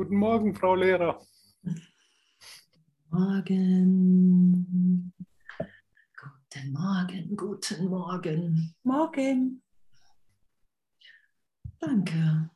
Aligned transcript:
Guten 0.00 0.16
Morgen, 0.16 0.54
Frau 0.54 0.76
Lehrer. 0.76 1.20
Morgen. 3.10 4.64
Guten 6.16 6.72
Morgen, 6.72 7.36
guten 7.36 7.84
Morgen. 7.84 8.74
Morgen. 8.82 9.62
Danke. 11.80 12.48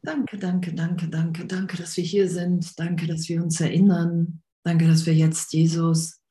Danke, 0.00 0.38
danke, 0.38 0.72
danke, 0.72 1.10
danke, 1.10 1.46
danke, 1.46 1.76
dass 1.76 1.98
wir 1.98 2.04
hier 2.04 2.30
sind. 2.30 2.80
Danke, 2.80 3.06
dass 3.06 3.28
wir 3.28 3.42
uns 3.42 3.60
erinnern. 3.60 4.42
Danke, 4.62 4.88
dass 4.88 5.04
wir 5.04 5.14
jetzt 5.14 5.52
Jesus, 5.52 6.22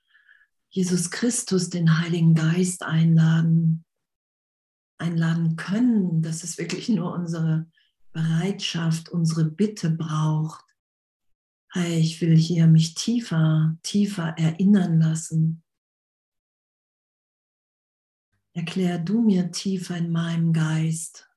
Jesus 0.72 1.12
Christus, 1.12 1.70
den 1.70 2.02
Heiligen 2.02 2.34
Geist 2.34 2.82
einladen, 2.82 3.86
einladen 4.98 5.56
können, 5.56 6.24
dass 6.24 6.44
es 6.44 6.58
wirklich 6.58 6.90
nur 6.90 7.14
unsere 7.14 7.68
Bereitschaft, 8.18 9.10
unsere 9.10 9.46
Bitte 9.46 9.92
braucht. 9.92 10.66
Hey, 11.72 12.00
ich 12.00 12.20
will 12.20 12.36
hier 12.36 12.66
mich 12.66 12.96
tiefer, 12.96 13.78
tiefer 13.84 14.30
erinnern 14.40 15.00
lassen. 15.00 15.64
Erklär 18.54 18.98
du 18.98 19.22
mir 19.22 19.52
tiefer 19.52 19.98
in 19.98 20.12
meinem 20.12 20.52
Geist. 20.52 21.30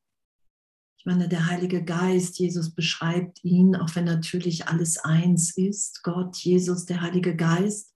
Ich 0.96 1.04
meine, 1.04 1.28
der 1.28 1.48
Heilige 1.48 1.84
Geist, 1.84 2.38
Jesus 2.38 2.74
beschreibt 2.74 3.44
ihn, 3.44 3.76
auch 3.76 3.94
wenn 3.94 4.06
natürlich 4.06 4.66
alles 4.68 4.96
eins 4.96 5.54
ist, 5.58 6.02
Gott, 6.02 6.38
Jesus, 6.38 6.86
der 6.86 7.02
Heilige 7.02 7.36
Geist. 7.36 7.94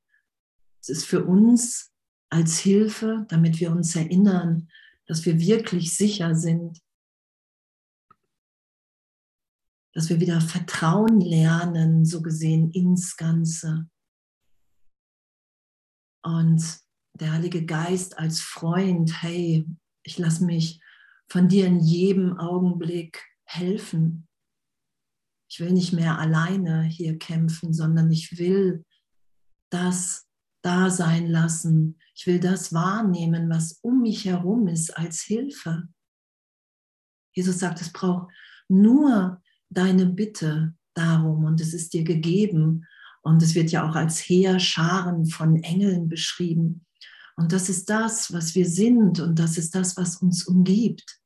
Es 0.83 0.91
ist 0.91 1.06
für 1.06 1.25
uns 1.25 1.91
als 2.28 2.59
Hilfe, 2.59 3.25
damit 3.30 3.61
wir 3.61 3.73
uns 3.73 3.97
erinnern, 3.97 4.69
dass 5.06 5.25
wir 5.25 5.41
wirklich 5.41 5.97
sicher 5.97 6.34
sind, 6.34 6.84
dass 9.95 10.09
wir 10.09 10.21
wieder 10.21 10.41
Vertrauen 10.41 11.20
lernen, 11.20 12.05
so 12.05 12.20
gesehen 12.20 12.70
ins 12.73 13.17
Ganze. 13.17 13.89
Und 16.25 16.81
der 17.20 17.33
Heilige 17.33 17.64
Geist 17.64 18.19
als 18.19 18.41
Freund, 18.41 19.22
hey, 19.22 19.67
ich 20.03 20.19
lasse 20.19 20.45
mich 20.45 20.81
von 21.28 21.48
dir 21.48 21.67
in 21.67 21.78
jedem 21.78 22.39
Augenblick 22.39 23.25
helfen. 23.45 24.27
Ich 25.48 25.61
will 25.61 25.72
nicht 25.72 25.92
mehr 25.92 26.19
alleine 26.19 26.83
hier 26.83 27.17
kämpfen, 27.19 27.72
sondern 27.72 28.11
ich 28.11 28.39
will 28.39 28.84
das 29.70 30.27
da 30.62 30.91
sein 30.91 31.28
lassen. 31.28 32.00
Ich 32.17 32.27
will 32.27 32.41
das 32.41 32.72
wahrnehmen, 32.72 33.48
was 33.48 33.78
um 33.83 34.03
mich 34.03 34.25
herum 34.25 34.67
ist, 34.67 34.97
als 34.97 35.20
Hilfe. 35.20 35.89
Jesus 37.33 37.59
sagt, 37.61 37.81
es 37.81 37.92
braucht 37.92 38.33
nur 38.69 39.42
deine 39.70 40.07
Bitte 40.07 40.75
darum 40.95 41.45
und 41.45 41.61
es 41.61 41.75
ist 41.75 41.93
dir 41.93 42.05
gegeben. 42.05 42.87
Und 43.23 43.43
es 43.43 43.55
wird 43.55 43.71
ja 43.71 43.89
auch 43.89 43.97
als 43.97 44.19
Heerscharen 44.19 45.25
von 45.27 45.62
Engeln 45.62 46.09
beschrieben. 46.09 46.84
Und 47.37 47.53
das 47.53 47.69
ist 47.69 47.89
das, 47.89 48.33
was 48.33 48.55
wir 48.55 48.67
sind 48.67 49.19
und 49.19 49.39
das 49.39 49.56
ist 49.56 49.75
das, 49.75 49.97
was 49.97 50.17
uns 50.17 50.47
umgibt. 50.47 51.19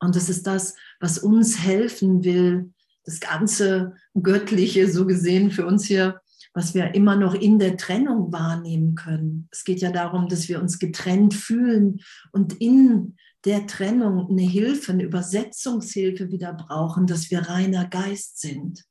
Und 0.00 0.16
das 0.16 0.28
ist 0.28 0.46
das, 0.46 0.74
was 1.00 1.18
uns 1.18 1.58
helfen 1.58 2.24
will, 2.24 2.72
das 3.04 3.20
ganze 3.20 3.94
Göttliche 4.20 4.90
so 4.90 5.06
gesehen 5.06 5.50
für 5.50 5.66
uns 5.66 5.84
hier, 5.84 6.20
was 6.54 6.74
wir 6.74 6.94
immer 6.94 7.16
noch 7.16 7.34
in 7.34 7.58
der 7.58 7.76
Trennung 7.76 8.32
wahrnehmen 8.32 8.94
können. 8.94 9.48
Es 9.50 9.64
geht 9.64 9.80
ja 9.80 9.90
darum, 9.90 10.28
dass 10.28 10.48
wir 10.48 10.60
uns 10.60 10.78
getrennt 10.78 11.34
fühlen 11.34 12.00
und 12.32 12.54
in 12.54 13.16
der 13.44 13.66
Trennung 13.66 14.28
eine 14.28 14.42
Hilfe, 14.42 14.92
eine 14.92 15.04
Übersetzungshilfe 15.04 16.30
wieder 16.30 16.52
brauchen, 16.54 17.06
dass 17.06 17.30
wir 17.30 17.40
reiner 17.40 17.86
Geist 17.86 18.40
sind 18.40 18.84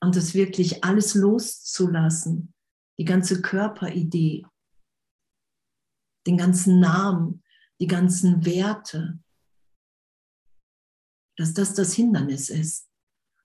und 0.00 0.16
das 0.16 0.34
wirklich 0.34 0.84
alles 0.84 1.14
loszulassen, 1.14 2.54
die 2.98 3.04
ganze 3.04 3.40
Körperidee, 3.40 4.44
den 6.26 6.36
ganzen 6.36 6.80
Namen, 6.80 7.42
die 7.80 7.86
ganzen 7.86 8.44
Werte, 8.44 9.18
dass 11.36 11.54
das 11.54 11.74
das 11.74 11.94
Hindernis 11.94 12.50
ist 12.50 12.88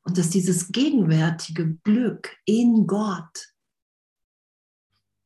und 0.03 0.17
dass 0.17 0.29
dieses 0.29 0.67
gegenwärtige 0.73 1.75
Glück 1.83 2.35
in 2.43 2.85
Gott 2.87 3.53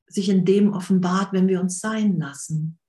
sich 0.05 0.29
in 0.29 0.45
dem 0.45 0.73
offenbart, 0.73 1.33
wenn 1.33 1.47
wir 1.47 1.59
uns 1.59 1.79
sein 1.79 2.17
lassen 2.19 2.79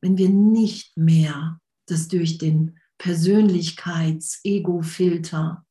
wenn 0.00 0.18
wir 0.18 0.28
nicht 0.28 0.96
mehr 0.96 1.60
das 1.86 2.08
durch 2.08 2.38
den 2.38 2.78
Persönlichkeits-Ego-Filter 2.98 5.64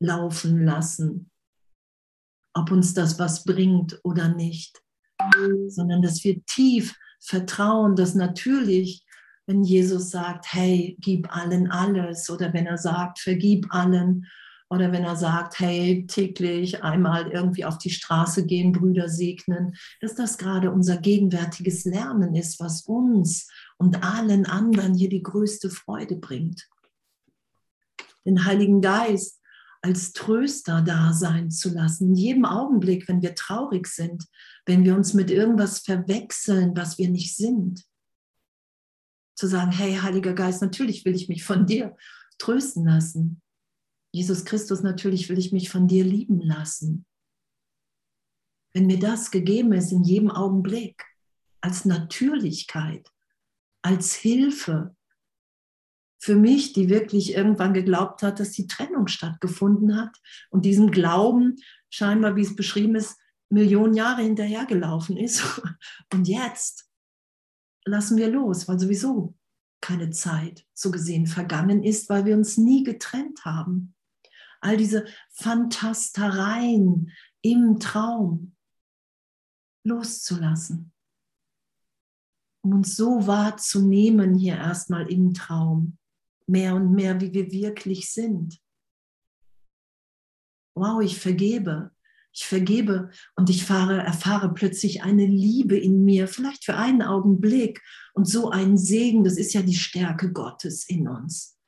laufen 0.00 0.64
lassen, 0.64 1.30
ob 2.54 2.70
uns 2.70 2.94
das 2.94 3.18
was 3.18 3.44
bringt 3.44 4.00
oder 4.04 4.28
nicht, 4.28 4.80
sondern 5.68 6.02
dass 6.02 6.22
wir 6.24 6.44
tief 6.44 6.94
vertrauen, 7.20 7.96
dass 7.96 8.14
natürlich, 8.14 9.02
wenn 9.46 9.62
Jesus 9.62 10.10
sagt, 10.10 10.52
hey, 10.52 10.98
gib 11.00 11.34
allen 11.34 11.70
alles 11.70 12.28
oder 12.28 12.52
wenn 12.52 12.66
er 12.66 12.76
sagt, 12.78 13.20
vergib 13.20 13.72
allen 13.72 14.26
oder 14.72 14.90
wenn 14.90 15.04
er 15.04 15.16
sagt, 15.16 15.60
hey, 15.60 16.06
täglich 16.06 16.82
einmal 16.82 17.30
irgendwie 17.30 17.64
auf 17.64 17.78
die 17.78 17.90
Straße 17.90 18.46
gehen, 18.46 18.72
Brüder 18.72 19.08
segnen, 19.08 19.76
dass 20.00 20.14
das 20.14 20.38
gerade 20.38 20.70
unser 20.70 20.96
gegenwärtiges 20.96 21.84
Lernen 21.84 22.34
ist, 22.34 22.58
was 22.58 22.82
uns 22.86 23.48
und 23.82 24.04
allen 24.04 24.46
anderen 24.46 24.94
hier 24.94 25.08
die 25.08 25.24
größte 25.24 25.68
Freude 25.68 26.14
bringt. 26.16 26.68
Den 28.24 28.44
Heiligen 28.44 28.80
Geist 28.80 29.40
als 29.80 30.12
Tröster 30.12 30.80
da 30.82 31.12
sein 31.12 31.50
zu 31.50 31.70
lassen, 31.70 32.10
in 32.10 32.14
jedem 32.14 32.44
Augenblick, 32.44 33.08
wenn 33.08 33.20
wir 33.20 33.34
traurig 33.34 33.88
sind, 33.88 34.24
wenn 34.64 34.84
wir 34.84 34.94
uns 34.94 35.12
mit 35.12 35.32
irgendwas 35.32 35.80
verwechseln, 35.80 36.76
was 36.76 36.98
wir 36.98 37.10
nicht 37.10 37.36
sind. 37.36 37.84
Zu 39.34 39.48
sagen, 39.48 39.72
hey, 39.72 39.96
Heiliger 39.96 40.34
Geist, 40.34 40.62
natürlich 40.62 41.04
will 41.04 41.16
ich 41.16 41.28
mich 41.28 41.42
von 41.42 41.66
dir 41.66 41.96
trösten 42.38 42.86
lassen. 42.86 43.42
Jesus 44.12 44.44
Christus, 44.44 44.82
natürlich 44.82 45.28
will 45.28 45.38
ich 45.38 45.50
mich 45.50 45.68
von 45.68 45.88
dir 45.88 46.04
lieben 46.04 46.40
lassen. 46.40 47.04
Wenn 48.72 48.86
mir 48.86 49.00
das 49.00 49.32
gegeben 49.32 49.72
ist 49.72 49.90
in 49.90 50.04
jedem 50.04 50.30
Augenblick, 50.30 51.02
als 51.60 51.84
Natürlichkeit, 51.84 53.08
als 53.82 54.14
Hilfe 54.14 54.96
für 56.18 56.36
mich, 56.36 56.72
die 56.72 56.88
wirklich 56.88 57.34
irgendwann 57.34 57.74
geglaubt 57.74 58.22
hat, 58.22 58.38
dass 58.38 58.52
die 58.52 58.68
Trennung 58.68 59.08
stattgefunden 59.08 59.96
hat 60.00 60.16
und 60.50 60.64
diesem 60.64 60.90
Glauben 60.90 61.56
scheinbar, 61.90 62.36
wie 62.36 62.42
es 62.42 62.54
beschrieben 62.54 62.94
ist, 62.94 63.18
Millionen 63.50 63.94
Jahre 63.94 64.22
hinterhergelaufen 64.22 65.16
ist. 65.18 65.42
Und 66.12 66.26
jetzt 66.26 66.88
lassen 67.84 68.16
wir 68.16 68.30
los, 68.30 68.66
weil 68.66 68.78
sowieso 68.78 69.34
keine 69.82 70.08
Zeit 70.08 70.64
so 70.72 70.90
gesehen 70.90 71.26
vergangen 71.26 71.82
ist, 71.84 72.08
weil 72.08 72.24
wir 72.24 72.34
uns 72.34 72.56
nie 72.56 72.82
getrennt 72.82 73.44
haben 73.44 73.94
all 74.62 74.76
diese 74.76 75.06
Fantastereien 75.30 77.12
im 77.42 77.80
Traum 77.80 78.54
loszulassen, 79.84 80.91
um 82.62 82.74
uns 82.74 82.96
so 82.96 83.26
wahrzunehmen 83.26 84.34
hier 84.34 84.56
erstmal 84.56 85.10
im 85.10 85.34
Traum, 85.34 85.98
mehr 86.46 86.74
und 86.74 86.92
mehr, 86.92 87.20
wie 87.20 87.32
wir 87.32 87.50
wirklich 87.50 88.10
sind. 88.10 88.60
Wow, 90.74 91.02
ich 91.02 91.18
vergebe, 91.18 91.90
ich 92.32 92.44
vergebe 92.46 93.10
und 93.36 93.50
ich 93.50 93.64
fahre, 93.64 93.98
erfahre 93.98 94.54
plötzlich 94.54 95.02
eine 95.02 95.26
Liebe 95.26 95.76
in 95.76 96.04
mir, 96.04 96.28
vielleicht 96.28 96.64
für 96.64 96.76
einen 96.76 97.02
Augenblick 97.02 97.82
und 98.14 98.26
so 98.26 98.50
einen 98.50 98.78
Segen, 98.78 99.24
das 99.24 99.36
ist 99.36 99.52
ja 99.52 99.62
die 99.62 99.76
Stärke 99.76 100.32
Gottes 100.32 100.88
in 100.88 101.08
uns. 101.08 101.58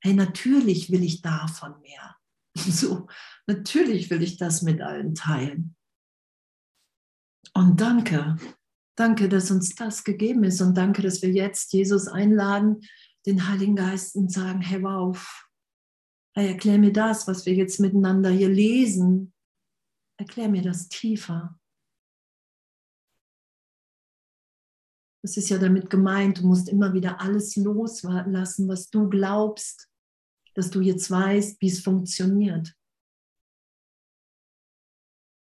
Hey, 0.00 0.14
natürlich 0.14 0.90
will 0.90 1.02
ich 1.02 1.22
davon 1.22 1.80
mehr. 1.80 2.16
So, 2.56 3.08
natürlich 3.48 4.10
will 4.10 4.22
ich 4.22 4.36
das 4.36 4.62
mit 4.62 4.80
allen 4.80 5.16
teilen. 5.16 5.74
Und 7.52 7.80
danke, 7.80 8.36
danke, 8.96 9.28
dass 9.28 9.50
uns 9.50 9.74
das 9.74 10.04
gegeben 10.04 10.44
ist 10.44 10.60
und 10.60 10.76
danke, 10.76 11.02
dass 11.02 11.22
wir 11.22 11.30
jetzt 11.30 11.72
Jesus 11.72 12.08
einladen, 12.08 12.80
den 13.26 13.48
Heiligen 13.48 13.76
Geist 13.76 14.16
und 14.16 14.30
sagen, 14.30 14.60
hey, 14.60 14.82
wow, 14.82 15.44
hey, 16.34 16.48
erklär 16.48 16.78
mir 16.78 16.92
das, 16.92 17.26
was 17.26 17.46
wir 17.46 17.54
jetzt 17.54 17.80
miteinander 17.80 18.30
hier 18.30 18.48
lesen. 18.48 19.32
Erklär 20.18 20.48
mir 20.48 20.62
das 20.62 20.88
tiefer. 20.88 21.58
Das 25.22 25.38
ist 25.38 25.48
ja 25.48 25.56
damit 25.56 25.88
gemeint, 25.88 26.38
du 26.38 26.46
musst 26.46 26.68
immer 26.68 26.92
wieder 26.92 27.20
alles 27.20 27.56
loslassen, 27.56 28.68
was 28.68 28.90
du 28.90 29.08
glaubst, 29.08 29.88
dass 30.54 30.70
du 30.70 30.82
jetzt 30.82 31.10
weißt, 31.10 31.60
wie 31.62 31.68
es 31.68 31.80
funktioniert. 31.80 32.76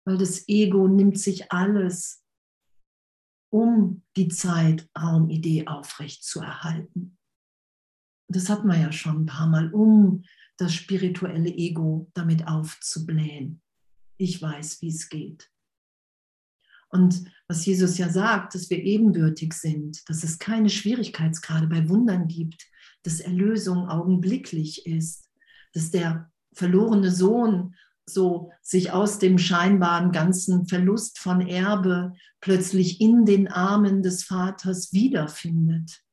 Weil 0.05 0.17
das 0.17 0.47
Ego 0.47 0.87
nimmt 0.87 1.19
sich 1.19 1.51
alles, 1.51 2.23
um 3.49 4.03
die 4.15 4.27
Zeitraumidee 4.27 5.67
aufrecht 5.67 6.23
zu 6.23 6.41
erhalten. 6.41 7.17
Das 8.27 8.49
hat 8.49 8.65
man 8.65 8.81
ja 8.81 8.91
schon 8.91 9.23
ein 9.23 9.25
paar 9.25 9.47
Mal, 9.47 9.73
um 9.73 10.23
das 10.57 10.73
spirituelle 10.73 11.49
Ego 11.49 12.09
damit 12.13 12.47
aufzublähen. 12.47 13.61
Ich 14.17 14.41
weiß, 14.41 14.81
wie 14.81 14.89
es 14.89 15.09
geht. 15.09 15.49
Und 16.89 17.25
was 17.47 17.65
Jesus 17.65 17.97
ja 17.97 18.09
sagt, 18.09 18.55
dass 18.55 18.69
wir 18.69 18.81
ebenbürtig 18.81 19.53
sind, 19.53 20.07
dass 20.09 20.23
es 20.23 20.39
keine 20.39 20.69
Schwierigkeitsgrade 20.69 21.67
bei 21.67 21.87
Wundern 21.89 22.27
gibt, 22.27 22.65
dass 23.03 23.19
Erlösung 23.19 23.87
augenblicklich 23.89 24.85
ist, 24.85 25.29
dass 25.73 25.91
der 25.91 26.31
verlorene 26.53 27.11
Sohn 27.11 27.75
so 28.09 28.51
sich 28.61 28.91
aus 28.91 29.19
dem 29.19 29.37
scheinbaren 29.37 30.11
ganzen 30.11 30.67
Verlust 30.67 31.19
von 31.19 31.41
Erbe 31.41 32.13
plötzlich 32.39 33.01
in 33.01 33.25
den 33.25 33.47
Armen 33.47 34.01
des 34.01 34.23
Vaters 34.23 34.93
wiederfindet. 34.93 36.03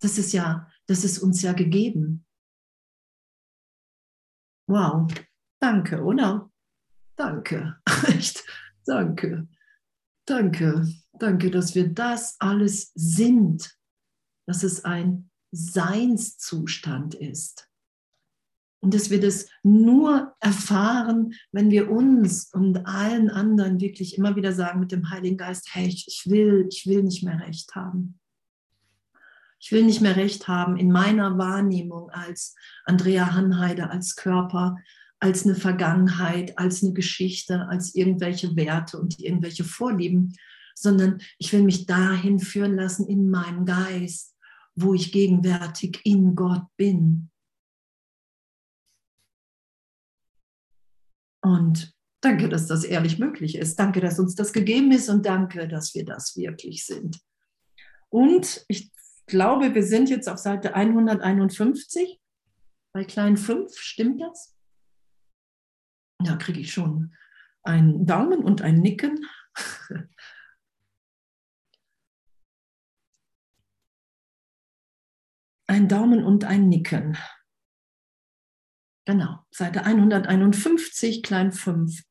Das 0.00 0.18
ist 0.18 0.32
ja, 0.32 0.68
das 0.86 1.04
ist 1.04 1.18
uns 1.18 1.42
ja 1.42 1.52
gegeben. 1.52 2.24
Wow, 4.68 5.12
danke, 5.60 6.02
oder? 6.02 6.50
Danke, 7.16 7.80
echt, 8.06 8.44
danke, 8.86 9.48
danke, 10.26 10.88
danke, 11.12 11.50
dass 11.50 11.74
wir 11.74 11.92
das 11.92 12.36
alles 12.40 12.92
sind, 12.94 13.76
dass 14.46 14.62
es 14.62 14.84
ein 14.84 15.30
Seinszustand 15.50 17.14
ist. 17.14 17.69
Und 18.80 18.94
dass 18.94 19.10
wir 19.10 19.20
das 19.20 19.46
nur 19.62 20.34
erfahren, 20.40 21.34
wenn 21.52 21.70
wir 21.70 21.90
uns 21.90 22.50
und 22.52 22.86
allen 22.86 23.28
anderen 23.28 23.80
wirklich 23.80 24.16
immer 24.16 24.36
wieder 24.36 24.52
sagen 24.52 24.80
mit 24.80 24.90
dem 24.90 25.10
Heiligen 25.10 25.36
Geist, 25.36 25.68
hey, 25.72 25.86
ich 25.86 26.22
will, 26.26 26.66
ich 26.70 26.86
will 26.86 27.02
nicht 27.02 27.22
mehr 27.22 27.40
recht 27.40 27.74
haben. 27.74 28.18
Ich 29.58 29.70
will 29.72 29.84
nicht 29.84 30.00
mehr 30.00 30.16
recht 30.16 30.48
haben 30.48 30.78
in 30.78 30.90
meiner 30.90 31.36
Wahrnehmung 31.36 32.08
als 32.08 32.54
Andrea 32.86 33.34
Hanheide, 33.34 33.90
als 33.90 34.16
Körper, 34.16 34.78
als 35.18 35.44
eine 35.44 35.54
Vergangenheit, 35.54 36.58
als 36.58 36.82
eine 36.82 36.94
Geschichte, 36.94 37.68
als 37.68 37.94
irgendwelche 37.94 38.56
Werte 38.56 38.98
und 38.98 39.20
irgendwelche 39.20 39.64
Vorlieben, 39.64 40.34
sondern 40.74 41.20
ich 41.36 41.52
will 41.52 41.62
mich 41.62 41.84
dahin 41.84 42.38
führen 42.38 42.76
lassen 42.76 43.06
in 43.06 43.28
meinem 43.28 43.66
Geist, 43.66 44.34
wo 44.74 44.94
ich 44.94 45.12
gegenwärtig 45.12 46.00
in 46.04 46.34
Gott 46.34 46.64
bin 46.78 47.29
Und 51.42 51.94
danke, 52.20 52.48
dass 52.48 52.66
das 52.66 52.84
ehrlich 52.84 53.18
möglich 53.18 53.56
ist. 53.56 53.78
Danke, 53.78 54.00
dass 54.00 54.18
uns 54.18 54.34
das 54.34 54.52
gegeben 54.52 54.92
ist 54.92 55.08
und 55.08 55.26
danke, 55.26 55.68
dass 55.68 55.94
wir 55.94 56.04
das 56.04 56.36
wirklich 56.36 56.84
sind. 56.84 57.20
Und 58.08 58.64
ich 58.68 58.90
glaube, 59.26 59.74
wir 59.74 59.84
sind 59.84 60.10
jetzt 60.10 60.28
auf 60.28 60.38
Seite 60.38 60.74
151 60.74 62.20
bei 62.92 63.04
klein 63.04 63.36
5. 63.36 63.76
Stimmt 63.78 64.20
das? 64.20 64.56
Da 66.22 66.36
kriege 66.36 66.60
ich 66.60 66.72
schon 66.72 67.14
einen 67.62 68.06
Daumen 68.06 68.44
und 68.44 68.62
ein 68.62 68.80
Nicken. 68.80 69.26
Ein 75.66 75.86
Daumen 75.86 76.24
und 76.24 76.42
ein 76.42 76.68
Nicken. 76.68 77.16
Genau, 79.06 79.38
Seite 79.50 79.84
151, 79.84 81.22
klein 81.22 81.52
5. 81.52 82.02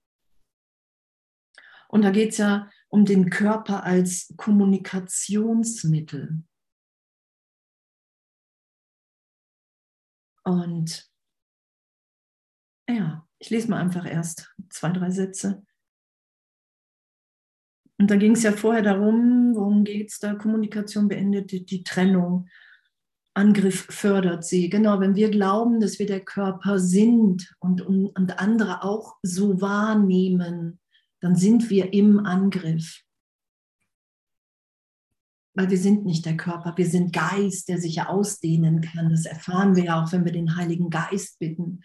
Und 1.88 2.04
da 2.04 2.12
geht 2.12 2.32
es 2.32 2.38
ja 2.38 2.70
um 2.90 3.06
den 3.06 3.30
Körper 3.30 3.84
als 3.84 4.34
Kommunikationsmittel. 4.38 6.44
Und 10.44 11.10
ja, 12.90 13.28
ich 13.38 13.50
lese 13.50 13.70
mal 13.70 13.80
einfach 13.80 14.06
erst 14.06 14.54
zwei, 14.70 14.92
drei 14.92 15.12
Sätze. 15.12 15.64
Und 18.00 18.10
da 18.10 18.16
ging 18.16 18.32
es 18.32 18.44
ja 18.44 18.52
vorher 18.52 18.82
darum, 18.82 19.56
worum 19.56 19.84
geht 19.84 20.10
es 20.10 20.20
da? 20.20 20.34
Kommunikation 20.34 21.08
beendet 21.08 21.52
die, 21.52 21.84
Trennung. 21.84 22.48
Angriff 23.40 23.86
fördert 23.90 24.44
sie. 24.44 24.70
Genau, 24.70 25.00
wenn 25.00 25.16
wir 25.16 25.32
glauben, 25.32 25.80
dass 25.80 25.98
wir 25.98 26.06
der 26.06 26.20
Körper 26.20 26.78
sind 26.78 27.56
und, 27.60 27.82
und, 27.82 28.08
und 28.08 28.38
andere 28.38 28.84
auch 28.84 29.16
so 29.24 29.62
wahrnehmen, 29.62 30.80
dann 31.22 31.38
sind 31.38 31.70
wir 31.70 31.94
im 31.94 32.20
Angriff. 32.20 33.02
Weil 35.54 35.70
wir 35.70 35.78
sind 35.78 36.06
nicht 36.06 36.26
der 36.26 36.36
Körper, 36.36 36.74
wir 36.76 36.86
sind 36.86 37.14
Geist, 37.14 37.70
der 37.70 37.80
sich 37.80 37.96
ja 37.96 38.10
ausdehnen 38.10 38.82
kann. 38.82 39.10
Das 39.10 39.26
erfahren 39.26 39.76
wir 39.76 39.86
ja 39.86 40.04
auch, 40.04 40.12
wenn 40.12 40.26
wir 40.26 40.34
den 40.34 40.58
Heiligen 40.58 40.90
Geist 40.90 41.40
bitten, 41.40 41.82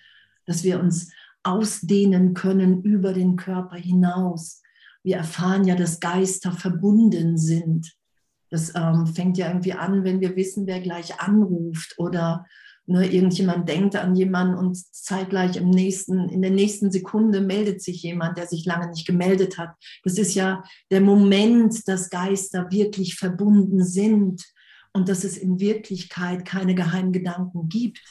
dass 0.46 0.64
wir 0.64 0.80
uns 0.80 1.12
ausdehnen 1.44 2.34
können 2.34 2.82
über 2.82 3.12
den 3.12 3.36
Körper 3.36 3.76
hinaus. 3.76 4.60
Wir 5.04 5.18
erfahren 5.18 5.64
ja, 5.64 5.76
dass 5.76 6.00
Geister 6.00 6.50
verbunden 6.50 7.38
sind 7.38 7.96
das 8.54 8.72
ähm, 8.76 9.08
fängt 9.08 9.36
ja 9.36 9.48
irgendwie 9.48 9.72
an, 9.72 10.04
wenn 10.04 10.20
wir 10.20 10.36
wissen, 10.36 10.68
wer 10.68 10.80
gleich 10.80 11.20
anruft 11.20 11.98
oder 11.98 12.46
ne, 12.86 13.04
irgendjemand 13.04 13.68
denkt 13.68 13.96
an 13.96 14.14
jemanden 14.14 14.54
und 14.54 14.76
zeitgleich 14.76 15.56
im 15.56 15.70
nächsten, 15.70 16.28
in 16.28 16.40
der 16.40 16.52
nächsten 16.52 16.92
Sekunde 16.92 17.40
meldet 17.40 17.82
sich 17.82 18.04
jemand, 18.04 18.38
der 18.38 18.46
sich 18.46 18.64
lange 18.64 18.90
nicht 18.90 19.08
gemeldet 19.08 19.58
hat. 19.58 19.70
Das 20.04 20.18
ist 20.18 20.36
ja 20.36 20.62
der 20.92 21.00
Moment, 21.00 21.88
dass 21.88 22.10
Geister 22.10 22.70
wirklich 22.70 23.16
verbunden 23.16 23.82
sind 23.82 24.44
und 24.92 25.08
dass 25.08 25.24
es 25.24 25.36
in 25.36 25.58
Wirklichkeit 25.58 26.44
keine 26.44 26.76
geheimen 26.76 27.10
Gedanken 27.10 27.68
gibt 27.68 28.04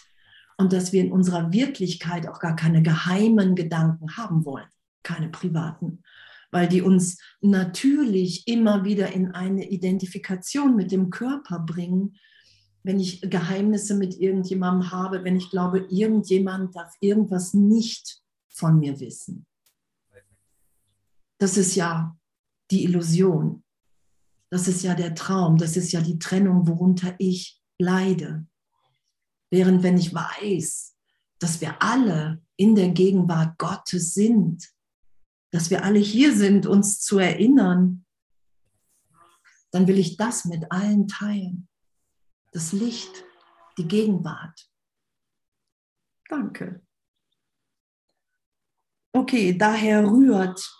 und 0.57 0.73
dass 0.73 0.91
wir 0.91 1.05
in 1.05 1.13
unserer 1.13 1.53
Wirklichkeit 1.53 2.27
auch 2.27 2.41
gar 2.41 2.57
keine 2.57 2.83
geheimen 2.83 3.55
Gedanken 3.55 4.17
haben 4.17 4.43
wollen, 4.43 4.67
keine 5.03 5.29
privaten 5.29 6.03
weil 6.53 6.67
die 6.67 6.83
uns 6.83 7.17
natürlich 7.41 8.47
immer 8.47 8.85
wieder 8.85 9.11
in 9.11 9.31
eine 9.31 9.69
Identifikation 9.69 10.75
mit 10.75 10.91
dem 10.91 11.09
Körper 11.09 11.59
bringen. 11.59 12.15
Wenn 12.83 12.99
ich 12.99 13.21
Geheimnisse 13.21 13.95
mit 13.95 14.19
irgendjemandem 14.19 14.91
habe, 14.91 15.23
wenn 15.23 15.35
ich 15.35 15.49
glaube, 15.49 15.87
irgendjemand 15.89 16.75
darf 16.75 16.93
irgendwas 16.99 17.55
nicht 17.55 18.21
von 18.49 18.77
mir 18.77 18.99
wissen. 18.99 19.47
Das 21.39 21.57
ist 21.57 21.75
ja 21.75 22.15
die 22.69 22.83
Illusion. 22.83 23.63
Das 24.51 24.67
ist 24.67 24.83
ja 24.83 24.93
der 24.93 25.15
Traum. 25.15 25.57
Das 25.57 25.75
ist 25.75 25.91
ja 25.91 26.01
die 26.01 26.19
Trennung, 26.19 26.67
worunter 26.67 27.15
ich 27.17 27.59
leide. 27.79 28.45
Während 29.49 29.81
wenn 29.81 29.97
ich 29.97 30.13
weiß, 30.13 30.95
dass 31.39 31.61
wir 31.61 31.81
alle 31.81 32.43
in 32.57 32.75
der 32.75 32.89
Gegenwart 32.89 33.57
Gottes 33.57 34.13
sind, 34.13 34.71
dass 35.53 35.69
wir 35.69 35.83
alle 35.83 35.99
hier 35.99 36.35
sind, 36.35 36.65
uns 36.65 36.99
zu 36.99 37.19
erinnern, 37.19 38.05
dann 39.69 39.87
will 39.87 39.99
ich 39.99 40.17
das 40.17 40.45
mit 40.45 40.71
allen 40.71 41.07
teilen. 41.07 41.69
Das 42.51 42.73
Licht, 42.73 43.23
die 43.77 43.87
Gegenwart. 43.87 44.67
Danke. 46.27 46.81
Okay, 49.11 49.55
daher 49.55 50.09
rührt 50.09 50.75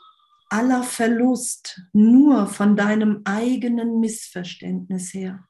aller 0.50 0.82
Verlust 0.82 1.80
nur 1.94 2.48
von 2.48 2.76
deinem 2.76 3.22
eigenen 3.26 4.00
Missverständnis 4.00 5.14
her. 5.14 5.48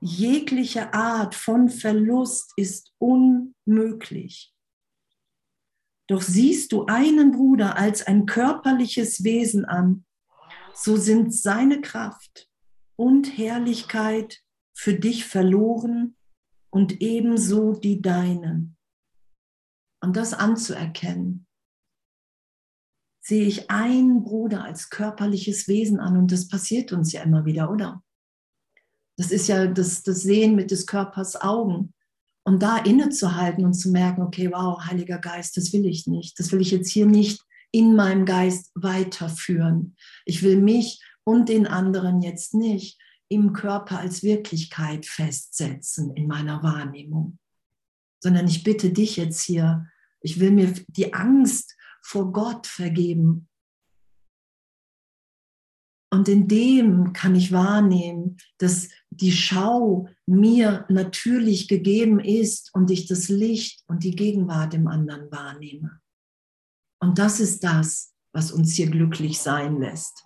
Jegliche 0.00 0.94
Art 0.94 1.34
von 1.34 1.68
Verlust 1.68 2.54
ist 2.56 2.94
unmöglich. 2.96 4.51
Doch 6.12 6.20
siehst 6.20 6.72
du 6.72 6.84
einen 6.84 7.30
Bruder 7.30 7.78
als 7.78 8.06
ein 8.06 8.26
körperliches 8.26 9.24
Wesen 9.24 9.64
an, 9.64 10.04
so 10.74 10.98
sind 10.98 11.34
seine 11.34 11.80
Kraft 11.80 12.50
und 12.96 13.38
Herrlichkeit 13.38 14.42
für 14.74 14.92
dich 14.92 15.24
verloren 15.24 16.18
und 16.68 17.00
ebenso 17.00 17.72
die 17.72 18.02
deinen. 18.02 18.76
Und 20.02 20.18
das 20.18 20.34
anzuerkennen, 20.34 21.46
sehe 23.24 23.46
ich 23.46 23.70
einen 23.70 24.22
Bruder 24.22 24.64
als 24.64 24.90
körperliches 24.90 25.66
Wesen 25.66 25.98
an 25.98 26.18
und 26.18 26.30
das 26.30 26.46
passiert 26.46 26.92
uns 26.92 27.12
ja 27.12 27.22
immer 27.22 27.46
wieder, 27.46 27.70
oder? 27.70 28.04
Das 29.16 29.30
ist 29.30 29.48
ja 29.48 29.66
das, 29.66 30.02
das 30.02 30.20
Sehen 30.20 30.56
mit 30.56 30.72
des 30.72 30.86
Körpers 30.86 31.40
Augen. 31.40 31.94
Und 32.44 32.62
da 32.62 32.78
innezuhalten 32.78 33.64
und 33.64 33.74
zu 33.74 33.90
merken, 33.90 34.22
okay, 34.22 34.50
wow, 34.50 34.84
Heiliger 34.84 35.18
Geist, 35.18 35.56
das 35.56 35.72
will 35.72 35.86
ich 35.86 36.06
nicht. 36.06 36.38
Das 36.38 36.50
will 36.50 36.60
ich 36.60 36.72
jetzt 36.72 36.90
hier 36.90 37.06
nicht 37.06 37.40
in 37.70 37.94
meinem 37.94 38.26
Geist 38.26 38.70
weiterführen. 38.74 39.96
Ich 40.24 40.42
will 40.42 40.60
mich 40.60 41.02
und 41.24 41.48
den 41.48 41.66
anderen 41.66 42.20
jetzt 42.20 42.54
nicht 42.54 42.98
im 43.28 43.52
Körper 43.52 43.98
als 43.98 44.22
Wirklichkeit 44.22 45.06
festsetzen 45.06 46.14
in 46.14 46.26
meiner 46.26 46.62
Wahrnehmung, 46.62 47.38
sondern 48.20 48.46
ich 48.46 48.62
bitte 48.62 48.90
dich 48.90 49.16
jetzt 49.16 49.42
hier, 49.42 49.86
ich 50.20 50.38
will 50.38 50.50
mir 50.50 50.74
die 50.88 51.14
Angst 51.14 51.76
vor 52.02 52.32
Gott 52.32 52.66
vergeben. 52.66 53.48
Und 56.10 56.28
in 56.28 56.46
dem 56.46 57.14
kann 57.14 57.34
ich 57.34 57.52
wahrnehmen, 57.52 58.36
dass 58.58 58.90
die 59.16 59.32
Schau 59.32 60.08
mir 60.26 60.86
natürlich 60.88 61.68
gegeben 61.68 62.18
ist 62.20 62.74
und 62.74 62.90
ich 62.90 63.06
das 63.06 63.28
Licht 63.28 63.84
und 63.86 64.04
die 64.04 64.16
Gegenwart 64.16 64.74
im 64.74 64.88
anderen 64.88 65.30
wahrnehme. 65.30 66.00
Und 67.00 67.18
das 67.18 67.40
ist 67.40 67.62
das, 67.62 68.14
was 68.32 68.52
uns 68.52 68.74
hier 68.74 68.88
glücklich 68.88 69.40
sein 69.40 69.80
lässt. 69.80 70.24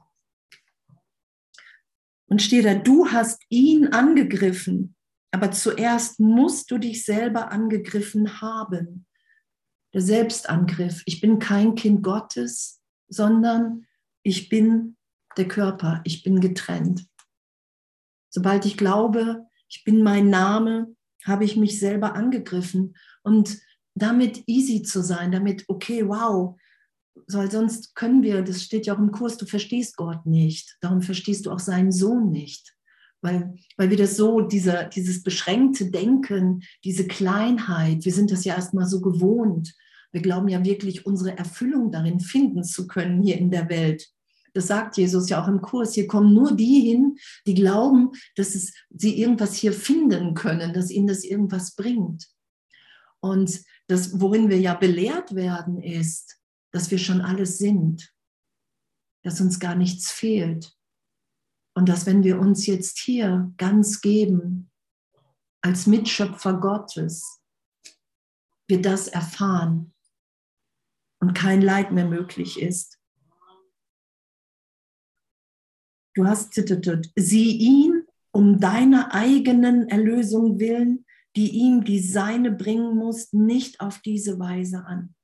Und 2.28 2.43
steht 2.43 2.64
da, 2.64 2.75
du 2.75 3.09
hast 3.09 3.43
ihn 3.49 3.88
angegriffen, 3.88 4.95
aber 5.33 5.50
zuerst 5.50 6.21
musst 6.21 6.71
du 6.71 6.78
dich 6.78 7.05
selber 7.05 7.50
angegriffen 7.50 8.40
haben. 8.40 9.07
Der 9.95 10.00
Selbstangriff. 10.00 11.02
Ich 11.07 11.21
bin 11.21 11.38
kein 11.38 11.75
Kind 11.75 12.02
Gottes, 12.02 12.83
sondern 13.09 13.87
ich 14.23 14.49
bin 14.49 14.97
der 15.37 15.49
Körper, 15.49 16.00
ich 16.05 16.23
bin 16.23 16.40
getrennt. 16.40 17.07
Sobald 18.37 18.66
ich 18.66 18.76
glaube, 18.76 19.47
ich 19.66 19.83
bin 19.83 20.02
mein 20.02 20.28
Name, 20.28 20.95
habe 21.25 21.47
ich 21.47 21.57
mich 21.57 21.81
selber 21.81 22.14
angegriffen. 22.14 22.95
Und 23.23 23.57
damit 23.95 24.43
easy 24.47 24.83
zu 24.83 25.02
sein, 25.02 25.33
damit, 25.33 25.64
okay, 25.69 26.07
wow, 26.07 26.55
weil 27.28 27.50
sonst 27.50 27.95
können 27.95 28.23
wir, 28.23 28.43
das 28.43 28.62
steht 28.62 28.85
ja 28.85 28.95
auch 28.95 28.99
im 28.99 29.11
Kurs, 29.11 29.38
du 29.38 29.47
verstehst 29.47 29.97
Gott 29.97 30.26
nicht. 30.26 30.76
Darum 30.83 31.00
verstehst 31.00 31.47
du 31.47 31.50
auch 31.50 31.59
seinen 31.59 31.93
Sohn 31.93 32.28
nicht. 32.28 32.76
Weil, 33.23 33.55
weil 33.78 33.88
wir 33.88 33.97
das 33.97 34.19
so, 34.19 34.43
dieser, 34.43 34.85
dieses 34.85 35.23
beschränkte 35.23 35.90
Denken, 35.90 36.62
diese 36.85 37.07
Kleinheit, 37.07 38.05
wir 38.05 38.12
sind 38.12 38.31
das 38.31 38.45
ja 38.45 38.55
erstmal 38.55 38.85
so 38.85 39.00
gewohnt. 39.00 39.75
Wir 40.12 40.21
glauben 40.21 40.49
ja 40.49 40.62
wirklich, 40.62 41.07
unsere 41.07 41.38
Erfüllung 41.38 41.90
darin 41.90 42.21
finden 42.21 42.64
zu 42.64 42.87
können 42.87 43.23
hier 43.23 43.38
in 43.38 43.50
der 43.50 43.71
Welt. 43.71 44.11
Das 44.56 44.68
sagt 44.68 44.96
Jesus 44.96 45.28
ja 45.28 45.42
auch 45.42 45.48
im 45.48 45.60
Kurs. 45.60 45.92
Hier 45.92 46.06
kommen 46.06 46.32
nur 46.32 46.56
die 46.56 46.80
hin, 46.80 47.18
die 47.46 47.52
glauben, 47.52 48.12
dass 48.36 48.54
es, 48.54 48.72
sie 48.88 49.20
irgendwas 49.20 49.54
hier 49.54 49.75
finden 49.75 50.32
können, 50.32 50.72
dass 50.72 50.90
ihnen 50.90 51.06
das 51.06 51.25
irgendwas 51.25 51.76
bringt. 51.76 52.26
Und 53.20 53.60
das, 53.86 54.18
worin 54.18 54.48
wir 54.48 54.58
ja 54.58 54.72
belehrt 54.72 55.34
werden, 55.34 55.82
ist, 55.82 56.40
dass 56.72 56.90
wir 56.90 56.96
schon 56.96 57.20
alles 57.20 57.58
sind, 57.58 58.14
dass 59.25 59.42
uns 59.42 59.60
gar 59.60 59.75
nichts 59.75 60.10
fehlt. 60.10 60.75
Und 61.75 61.90
dass 61.90 62.06
wenn 62.06 62.25
wir 62.25 62.38
uns 62.38 62.64
jetzt 62.64 62.98
hier 62.98 63.52
ganz 63.58 64.00
geben, 64.00 64.70
als 65.60 65.86
Mitschöpfer 65.86 66.54
Gottes, 66.54 67.42
wir 68.68 68.80
das 68.80 69.06
erfahren 69.06 69.92
und 71.20 71.34
kein 71.34 71.60
Leid 71.60 71.92
mehr 71.92 72.06
möglich 72.06 72.58
ist. 72.58 72.95
Du 76.16 76.25
hast 76.25 76.54
sieh 76.54 77.56
ihn 77.58 78.04
um 78.32 78.58
deiner 78.58 79.12
eigenen 79.12 79.88
Erlösung 79.90 80.58
willen, 80.58 81.04
die 81.37 81.50
ihm 81.50 81.85
die 81.85 82.00
seine 82.00 82.50
bringen 82.50 82.96
muss, 82.96 83.35
nicht 83.35 83.80
auf 83.80 84.00
diese 84.00 84.38
Weise 84.38 84.87
an. 84.87 85.14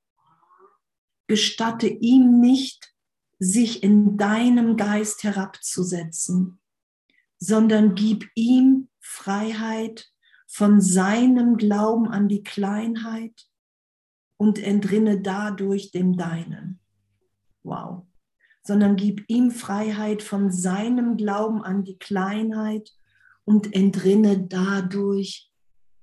Gestatte 1.27 1.87
ihm 1.87 2.39
nicht, 2.39 2.93
sich 3.39 3.81
in 3.81 4.17
deinem 4.17 4.77
Geist 4.77 5.23
herabzusetzen, 5.23 6.59
sondern 7.39 7.95
gib 7.95 8.29
ihm 8.35 8.87
Freiheit 9.01 10.11
von 10.47 10.79
seinem 10.79 11.57
Glauben 11.57 12.07
an 12.07 12.27
die 12.27 12.43
Kleinheit 12.43 13.47
und 14.37 14.59
entrinne 14.59 15.21
dadurch 15.21 15.89
dem 15.89 16.15
deinen. 16.15 16.79
Wow 17.63 18.05
sondern 18.65 18.95
gib 18.95 19.29
ihm 19.29 19.51
Freiheit 19.51 20.23
von 20.23 20.51
seinem 20.51 21.17
Glauben 21.17 21.63
an 21.63 21.83
die 21.83 21.97
Kleinheit 21.97 22.91
und 23.43 23.73
entrinne 23.73 24.47
dadurch 24.47 25.51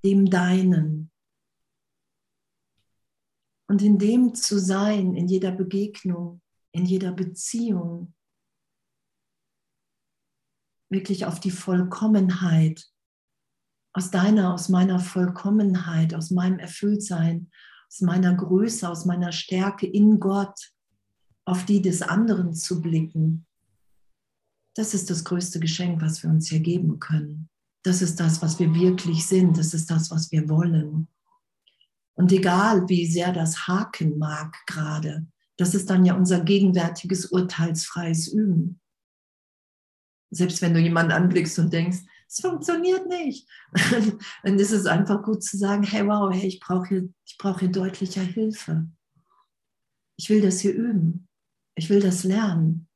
dem 0.04 0.28
Deinen. 0.28 1.10
Und 3.66 3.82
in 3.82 3.98
dem 3.98 4.34
zu 4.34 4.58
sein, 4.58 5.14
in 5.14 5.28
jeder 5.28 5.52
Begegnung, 5.52 6.42
in 6.72 6.84
jeder 6.84 7.12
Beziehung, 7.12 8.14
wirklich 10.90 11.24
auf 11.24 11.40
die 11.40 11.52
Vollkommenheit, 11.52 12.90
aus 13.92 14.10
deiner, 14.10 14.52
aus 14.52 14.68
meiner 14.68 14.98
Vollkommenheit, 14.98 16.14
aus 16.14 16.30
meinem 16.30 16.58
Erfülltsein, 16.58 17.50
aus 17.88 18.00
meiner 18.00 18.34
Größe, 18.34 18.88
aus 18.88 19.04
meiner 19.04 19.32
Stärke 19.32 19.86
in 19.86 20.20
Gott 20.20 20.72
auf 21.44 21.64
die 21.64 21.82
des 21.82 22.02
anderen 22.02 22.54
zu 22.54 22.80
blicken, 22.80 23.46
das 24.74 24.94
ist 24.94 25.10
das 25.10 25.24
größte 25.24 25.60
Geschenk, 25.60 26.00
was 26.00 26.22
wir 26.22 26.30
uns 26.30 26.48
hier 26.48 26.60
geben 26.60 26.98
können. 27.00 27.48
Das 27.82 28.02
ist 28.02 28.20
das, 28.20 28.40
was 28.42 28.58
wir 28.58 28.74
wirklich 28.74 29.26
sind. 29.26 29.58
Das 29.58 29.74
ist 29.74 29.90
das, 29.90 30.10
was 30.10 30.30
wir 30.30 30.48
wollen. 30.48 31.08
Und 32.14 32.32
egal, 32.32 32.88
wie 32.88 33.06
sehr 33.06 33.32
das 33.32 33.66
haken 33.66 34.18
mag 34.18 34.54
gerade, 34.66 35.26
das 35.56 35.74
ist 35.74 35.90
dann 35.90 36.04
ja 36.04 36.14
unser 36.14 36.40
gegenwärtiges 36.40 37.26
urteilsfreies 37.26 38.28
Üben. 38.28 38.80
Selbst 40.30 40.62
wenn 40.62 40.74
du 40.74 40.80
jemanden 40.80 41.12
anblickst 41.12 41.58
und 41.58 41.72
denkst, 41.72 41.98
es 42.28 42.40
funktioniert 42.40 43.08
nicht, 43.08 43.48
dann 44.44 44.58
ist 44.58 44.70
es 44.70 44.86
einfach 44.86 45.22
gut 45.22 45.42
zu 45.42 45.56
sagen, 45.56 45.82
hey, 45.82 46.06
wow, 46.06 46.32
hey, 46.32 46.46
ich 46.46 46.60
brauche 46.60 46.88
hier, 46.88 47.08
ich 47.26 47.36
brauche 47.38 47.60
hier 47.60 47.70
deutlicher 47.70 48.22
Hilfe. 48.22 48.88
Ich 50.16 50.28
will 50.28 50.40
das 50.40 50.60
hier 50.60 50.74
üben. 50.74 51.28
Ich 51.80 51.88
will 51.88 52.00
das 52.00 52.24
lernen. 52.24 52.88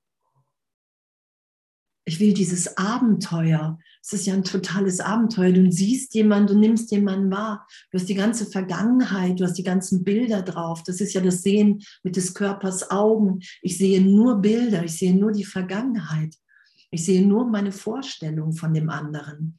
Ich 2.05 2.21
will 2.21 2.35
dieses 2.35 2.77
Abenteuer. 2.77 3.79
Es 4.03 4.13
ist 4.13 4.27
ja 4.27 4.35
ein 4.35 4.45
totales 4.45 5.01
Abenteuer. 5.01 5.53
Du 5.53 5.73
siehst 5.73 6.13
jemanden, 6.15 6.49
du 6.49 6.59
nimmst 6.59 6.91
jemanden 6.91 7.31
wahr. 7.31 7.67
Du 7.91 7.99
hast 7.99 8.11
die 8.11 8.15
ganze 8.15 8.45
Vergangenheit, 8.45 9.41
du 9.41 9.45
hast 9.45 9.55
die 9.55 9.63
ganzen 9.63 10.05
Bilder 10.05 10.43
drauf. 10.43 10.83
Das 10.83 11.01
ist 11.01 11.15
ja 11.15 11.23
das 11.23 11.41
Sehen 11.41 11.83
mit 12.03 12.17
des 12.17 12.35
Körpers 12.35 12.91
Augen. 12.91 13.41
Ich 13.63 13.79
sehe 13.79 14.03
nur 14.03 14.43
Bilder, 14.43 14.85
ich 14.85 14.99
sehe 14.99 15.17
nur 15.17 15.33
die 15.33 15.47
Vergangenheit. 15.47 16.35
Ich 16.91 17.07
sehe 17.07 17.27
nur 17.27 17.47
meine 17.47 17.73
Vorstellung 17.73 18.53
von 18.53 18.75
dem 18.75 18.91
anderen. 18.91 19.59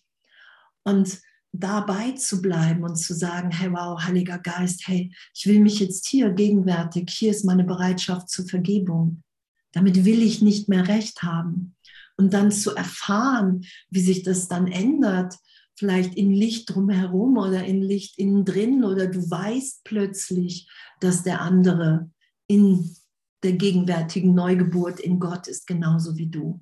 Und 0.84 1.20
dabei 1.60 2.12
zu 2.12 2.42
bleiben 2.42 2.84
und 2.84 2.96
zu 2.96 3.14
sagen, 3.14 3.52
hey 3.52 3.72
wow, 3.72 4.02
Heiliger 4.02 4.40
Geist, 4.40 4.88
hey, 4.88 5.12
ich 5.34 5.46
will 5.46 5.60
mich 5.60 5.80
jetzt 5.80 6.08
hier 6.08 6.32
gegenwärtig, 6.32 7.10
hier 7.12 7.32
ist 7.32 7.46
meine 7.46 7.64
Bereitschaft 7.64 8.30
zur 8.30 8.48
Vergebung. 8.48 9.24
Damit 9.72 10.06
will 10.06 10.22
ich 10.22 10.42
nicht 10.42 10.70
mehr 10.70 10.88
recht 10.88 11.24
haben. 11.24 11.76
Und 12.18 12.34
dann 12.34 12.52
zu 12.52 12.76
erfahren, 12.76 13.66
wie 13.90 14.00
sich 14.00 14.24
das 14.24 14.48
dann 14.48 14.68
ändert, 14.68 15.36
vielleicht 15.78 16.16
in 16.16 16.32
Licht 16.32 16.74
drumherum 16.74 17.38
oder 17.38 17.66
in 17.66 17.82
Licht 17.82 18.18
innen 18.18 18.46
drin 18.46 18.84
oder 18.84 19.08
du 19.08 19.20
weißt 19.30 19.84
plötzlich, 19.84 20.70
dass 21.02 21.24
der 21.24 21.42
andere 21.42 22.10
in 22.48 22.96
der 23.44 23.54
gegenwärtigen 23.54 24.34
Neugeburt 24.34 25.00
in 25.00 25.20
Gott 25.20 25.48
ist, 25.48 25.68
genauso 25.68 26.16
wie 26.18 26.28
du. 26.28 26.62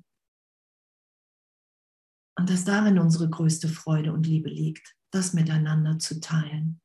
Und 2.36 2.50
dass 2.50 2.64
darin 2.64 2.98
unsere 2.98 3.28
größte 3.28 3.68
Freude 3.68 4.12
und 4.12 4.26
Liebe 4.26 4.48
liegt, 4.48 4.96
das 5.10 5.34
miteinander 5.34 5.98
zu 5.98 6.20
teilen. 6.20 6.80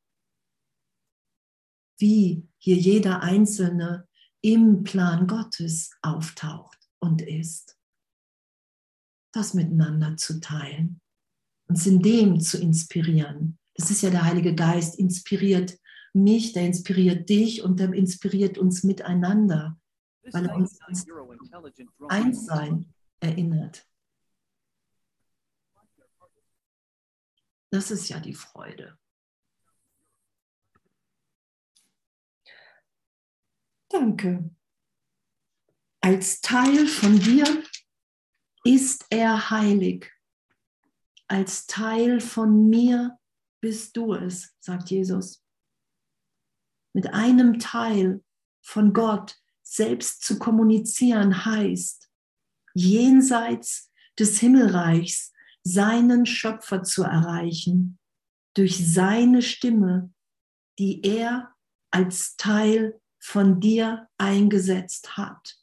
Wie 1.97 2.47
hier 2.57 2.77
jeder 2.77 3.23
Einzelne 3.23 4.07
im 4.41 4.83
Plan 4.83 5.27
Gottes 5.27 5.91
auftaucht 6.01 6.77
und 6.99 7.21
ist. 7.21 7.77
Das 9.33 9.53
miteinander 9.53 10.17
zu 10.17 10.39
teilen, 10.39 11.01
uns 11.67 11.85
in 11.85 12.01
dem 12.01 12.39
zu 12.39 12.59
inspirieren. 12.59 13.57
Das 13.75 13.91
ist 13.91 14.01
ja 14.01 14.09
der 14.09 14.25
Heilige 14.25 14.55
Geist, 14.55 14.97
inspiriert 14.97 15.77
mich, 16.13 16.53
der 16.53 16.65
inspiriert 16.65 17.29
dich 17.29 17.63
und 17.63 17.79
der 17.79 17.93
inspiriert 17.93 18.57
uns 18.57 18.83
miteinander, 18.83 19.79
weil 20.31 20.45
er 20.47 20.55
uns 20.55 20.79
ans 20.81 21.05
Einssein 22.07 22.93
erinnert. 23.19 23.88
Das 27.71 27.91
ist 27.91 28.09
ja 28.09 28.19
die 28.19 28.33
Freude. 28.33 28.97
Danke. 33.89 34.49
Als 36.01 36.41
Teil 36.41 36.87
von 36.87 37.19
dir 37.19 37.63
ist 38.63 39.05
er 39.09 39.49
heilig. 39.49 40.11
Als 41.27 41.67
Teil 41.67 42.21
von 42.21 42.69
mir 42.69 43.19
bist 43.61 43.97
du 43.97 44.13
es, 44.13 44.55
sagt 44.59 44.89
Jesus. 44.89 45.43
Mit 46.93 47.13
einem 47.13 47.59
Teil 47.59 48.23
von 48.61 48.93
Gott 48.93 49.39
selbst 49.61 50.23
zu 50.23 50.39
kommunizieren 50.39 51.45
heißt, 51.45 52.09
jenseits 52.73 53.91
des 54.17 54.39
Himmelreichs 54.39 55.33
seinen 55.63 56.25
Schöpfer 56.25 56.83
zu 56.83 57.03
erreichen 57.03 57.99
durch 58.55 58.93
seine 58.93 59.41
Stimme, 59.41 60.11
die 60.79 61.03
er 61.03 61.53
als 61.91 62.35
Teil 62.37 62.99
von 63.19 63.59
dir 63.59 64.07
eingesetzt 64.17 65.17
hat. 65.17 65.57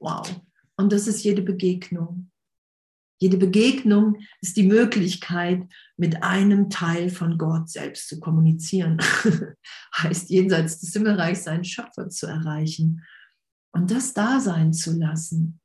Wow. 0.00 0.40
Und 0.76 0.92
das 0.92 1.06
ist 1.06 1.22
jede 1.24 1.42
Begegnung. 1.42 2.30
Jede 3.20 3.36
Begegnung 3.36 4.16
ist 4.40 4.56
die 4.56 4.62
Möglichkeit, 4.62 5.68
mit 5.98 6.22
einem 6.22 6.70
Teil 6.70 7.10
von 7.10 7.36
Gott 7.36 7.68
selbst 7.68 8.08
zu 8.08 8.18
kommunizieren. 8.18 8.96
heißt, 9.96 10.30
jenseits 10.30 10.80
des 10.80 10.94
Himmelreichs 10.94 11.44
seinen 11.44 11.64
Schöpfer 11.64 12.08
zu 12.08 12.26
erreichen 12.26 13.04
und 13.72 13.90
das 13.90 14.14
da 14.14 14.40
sein 14.40 14.72
zu 14.72 14.96
lassen. 14.96 15.59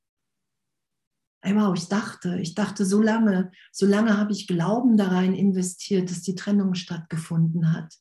Ey, 1.46 1.56
wow, 1.56 1.76
ich 1.78 1.88
dachte, 1.90 2.40
ich 2.40 2.56
dachte 2.56 2.86
so 2.86 3.00
lange, 3.04 3.52
so 3.72 3.86
lange 3.86 4.18
habe 4.18 4.32
ich 4.32 4.48
Glauben 4.48 4.98
da 4.98 5.10
rein 5.10 5.36
investiert, 5.36 6.10
dass 6.10 6.24
die 6.24 6.34
Trennung 6.34 6.74
stattgefunden 6.74 7.72
hat. 7.72 7.94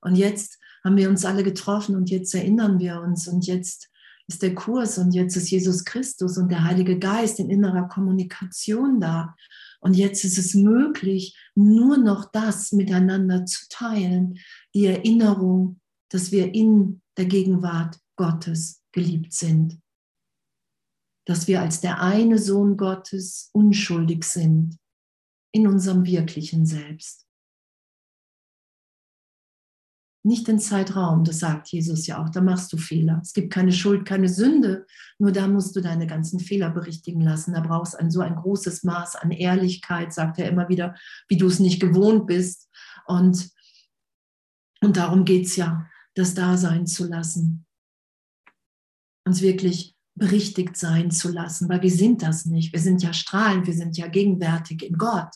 Und 0.00 0.16
jetzt 0.16 0.58
haben 0.82 0.96
wir 0.96 1.08
uns 1.08 1.24
alle 1.24 1.44
getroffen 1.44 1.94
und 1.94 2.10
jetzt 2.10 2.34
erinnern 2.34 2.80
wir 2.80 3.00
uns 3.00 3.28
und 3.28 3.46
jetzt 3.46 3.90
ist 4.26 4.42
der 4.42 4.56
Kurs 4.56 4.98
und 4.98 5.12
jetzt 5.12 5.36
ist 5.36 5.50
Jesus 5.50 5.84
Christus 5.84 6.36
und 6.36 6.50
der 6.50 6.64
Heilige 6.64 6.98
Geist 6.98 7.38
in 7.38 7.48
innerer 7.48 7.86
Kommunikation 7.86 8.98
da. 8.98 9.36
Und 9.80 9.94
jetzt 9.94 10.24
ist 10.24 10.38
es 10.38 10.54
möglich, 10.54 11.36
nur 11.54 11.96
noch 11.96 12.30
das 12.32 12.72
miteinander 12.72 13.44
zu 13.46 13.66
teilen, 13.68 14.38
die 14.74 14.86
Erinnerung, 14.86 15.80
dass 16.08 16.32
wir 16.32 16.54
in 16.54 17.02
der 17.16 17.26
Gegenwart 17.26 18.00
Gottes 18.16 18.82
geliebt 18.90 19.32
sind, 19.32 19.79
dass 21.30 21.46
wir 21.46 21.60
als 21.60 21.80
der 21.80 22.02
eine 22.02 22.38
Sohn 22.38 22.76
Gottes 22.76 23.50
unschuldig 23.52 24.24
sind 24.24 24.80
in 25.54 25.68
unserem 25.68 26.04
wirklichen 26.04 26.66
Selbst. 26.66 27.24
Nicht 30.24 30.48
den 30.48 30.58
Zeitraum, 30.58 31.22
das 31.22 31.38
sagt 31.38 31.68
Jesus 31.68 32.08
ja 32.08 32.20
auch, 32.20 32.30
da 32.30 32.40
machst 32.40 32.72
du 32.72 32.78
Fehler. 32.78 33.20
Es 33.22 33.32
gibt 33.32 33.52
keine 33.52 33.70
Schuld, 33.70 34.04
keine 34.04 34.28
Sünde, 34.28 34.86
nur 35.20 35.30
da 35.30 35.46
musst 35.46 35.76
du 35.76 35.80
deine 35.80 36.08
ganzen 36.08 36.40
Fehler 36.40 36.70
berichtigen 36.70 37.20
lassen. 37.20 37.54
Da 37.54 37.60
brauchst 37.60 37.96
du 37.96 38.10
so 38.10 38.22
ein 38.22 38.34
großes 38.34 38.82
Maß 38.82 39.14
an 39.14 39.30
Ehrlichkeit, 39.30 40.12
sagt 40.12 40.40
er 40.40 40.48
immer 40.48 40.68
wieder, 40.68 40.96
wie 41.28 41.36
du 41.36 41.46
es 41.46 41.60
nicht 41.60 41.78
gewohnt 41.78 42.26
bist. 42.26 42.68
Und, 43.06 43.52
und 44.80 44.96
darum 44.96 45.24
geht 45.24 45.46
es 45.46 45.54
ja, 45.54 45.88
das 46.14 46.34
da 46.34 46.56
sein 46.56 46.88
zu 46.88 47.06
lassen. 47.06 47.66
Uns 49.24 49.42
wirklich 49.42 49.94
berichtigt 50.20 50.76
sein 50.76 51.10
zu 51.10 51.32
lassen, 51.32 51.68
weil 51.68 51.82
wir 51.82 51.90
sind 51.90 52.22
das 52.22 52.44
nicht. 52.44 52.72
Wir 52.72 52.80
sind 52.80 53.02
ja 53.02 53.12
strahlend, 53.12 53.66
wir 53.66 53.74
sind 53.74 53.96
ja 53.96 54.06
gegenwärtig 54.06 54.82
in 54.82 54.98
Gott. 54.98 55.34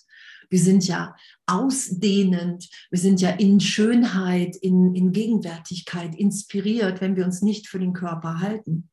Wir 0.51 0.59
sind 0.59 0.87
ja 0.87 1.17
ausdehnend, 1.47 2.69
wir 2.91 2.99
sind 2.99 3.21
ja 3.21 3.31
in 3.31 3.61
Schönheit, 3.61 4.55
in, 4.57 4.95
in 4.95 5.11
Gegenwärtigkeit 5.11 6.15
inspiriert, 6.15 7.01
wenn 7.01 7.17
wir 7.17 7.25
uns 7.25 7.41
nicht 7.41 7.67
für 7.67 7.79
den 7.79 7.95
Körper 7.95 8.41
halten. 8.41 8.91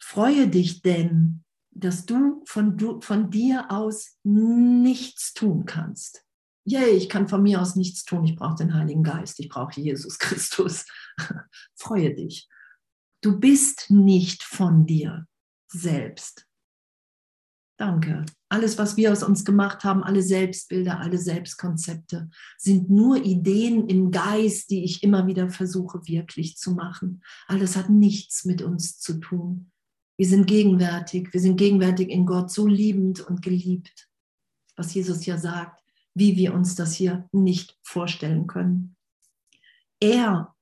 Freue 0.00 0.48
dich 0.48 0.82
denn, 0.82 1.44
dass 1.70 2.04
du 2.04 2.42
von, 2.44 2.76
du 2.76 3.00
von 3.00 3.30
dir 3.30 3.70
aus 3.70 4.18
nichts 4.24 5.32
tun 5.32 5.64
kannst. 5.64 6.26
Yay, 6.64 6.90
ich 6.90 7.08
kann 7.08 7.28
von 7.28 7.42
mir 7.42 7.60
aus 7.60 7.74
nichts 7.74 8.04
tun. 8.04 8.24
Ich 8.24 8.36
brauche 8.36 8.56
den 8.56 8.74
Heiligen 8.74 9.02
Geist. 9.02 9.40
Ich 9.40 9.48
brauche 9.48 9.80
Jesus 9.80 10.18
Christus. 10.18 10.86
Freue 11.74 12.14
dich. 12.14 12.48
Du 13.20 13.38
bist 13.38 13.90
nicht 13.90 14.42
von 14.42 14.86
dir 14.86 15.26
selbst. 15.68 16.46
Danke. 17.78 18.24
Alles, 18.48 18.78
was 18.78 18.96
wir 18.96 19.10
aus 19.10 19.24
uns 19.24 19.44
gemacht 19.44 19.82
haben, 19.82 20.04
alle 20.04 20.22
Selbstbilder, 20.22 21.00
alle 21.00 21.18
Selbstkonzepte, 21.18 22.30
sind 22.56 22.90
nur 22.90 23.16
Ideen 23.16 23.88
im 23.88 24.12
Geist, 24.12 24.70
die 24.70 24.84
ich 24.84 25.02
immer 25.02 25.26
wieder 25.26 25.50
versuche 25.50 26.06
wirklich 26.06 26.56
zu 26.56 26.72
machen. 26.72 27.24
Alles 27.48 27.76
hat 27.76 27.90
nichts 27.90 28.44
mit 28.44 28.62
uns 28.62 29.00
zu 29.00 29.18
tun. 29.18 29.72
Wir 30.16 30.28
sind 30.28 30.46
gegenwärtig, 30.46 31.32
wir 31.32 31.40
sind 31.40 31.56
gegenwärtig 31.56 32.08
in 32.10 32.26
Gott, 32.26 32.52
so 32.52 32.68
liebend 32.68 33.20
und 33.20 33.42
geliebt, 33.42 34.08
was 34.76 34.94
Jesus 34.94 35.26
ja 35.26 35.38
sagt, 35.38 35.81
wie 36.14 36.36
wir 36.36 36.54
uns 36.54 36.74
das 36.74 36.94
hier 36.94 37.28
nicht 37.32 37.78
vorstellen 37.82 38.46
können. 38.46 38.96
Er, 40.00 40.54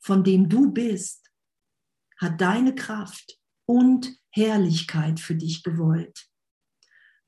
von 0.00 0.24
dem 0.24 0.48
du 0.48 0.72
bist, 0.72 1.30
hat 2.18 2.40
deine 2.40 2.74
Kraft 2.74 3.38
und 3.66 4.18
Herrlichkeit 4.30 5.20
für 5.20 5.34
dich 5.34 5.62
gewollt 5.62 6.30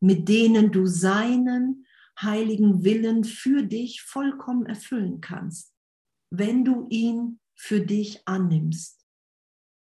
mit 0.00 0.28
denen 0.28 0.70
du 0.72 0.86
seinen 0.86 1.86
heiligen 2.20 2.84
Willen 2.84 3.24
für 3.24 3.62
dich 3.62 4.02
vollkommen 4.02 4.66
erfüllen 4.66 5.20
kannst, 5.20 5.74
wenn 6.30 6.64
du 6.64 6.86
ihn 6.90 7.40
für 7.54 7.80
dich 7.80 8.26
annimmst. 8.26 9.04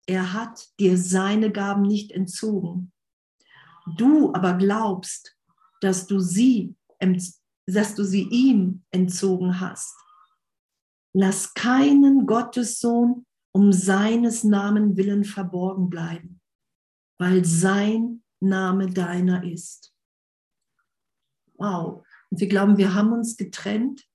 Er 0.06 0.33
hat 0.33 0.68
dir 0.78 0.98
seine 0.98 1.50
Gaben 1.52 1.83
nicht 1.83 2.12
entzogen. 2.12 2.92
Du 3.96 4.33
aber 4.35 4.54
glaubst, 4.54 5.37
dass 5.80 6.06
du 6.06 6.20
sie, 6.20 6.74
dass 7.72 7.94
du 7.94 8.04
sie 8.04 8.28
ihm 8.28 8.83
entzogen 8.90 9.61
hast. 9.61 9.96
Lass 11.12 11.54
keinen 11.54 12.26
Gottessohn 12.26 13.26
um 13.52 13.72
seines 13.72 14.44
Namen 14.44 14.96
willen 14.96 15.24
verborgen 15.24 15.90
bleiben, 15.90 16.40
weil 17.18 17.44
sein 17.44 18.22
Name 18.40 18.92
deiner 18.92 19.44
ist. 19.44 19.92
Wow. 21.54 22.06
Und 22.30 22.40
wir 22.40 22.48
glauben, 22.48 22.78
wir 22.78 22.94
haben 22.94 23.12
uns 23.12 23.37
getrennt 23.37 24.06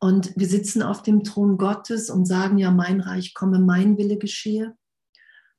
und 0.00 0.32
wir 0.36 0.48
sitzen 0.48 0.82
auf 0.82 1.02
dem 1.02 1.24
Thron 1.24 1.58
Gottes 1.58 2.10
und 2.10 2.26
sagen, 2.26 2.58
ja, 2.58 2.70
mein 2.70 3.00
Reich 3.00 3.34
komme, 3.34 3.58
mein 3.58 3.98
Wille 3.98 4.18
geschehe, 4.18 4.76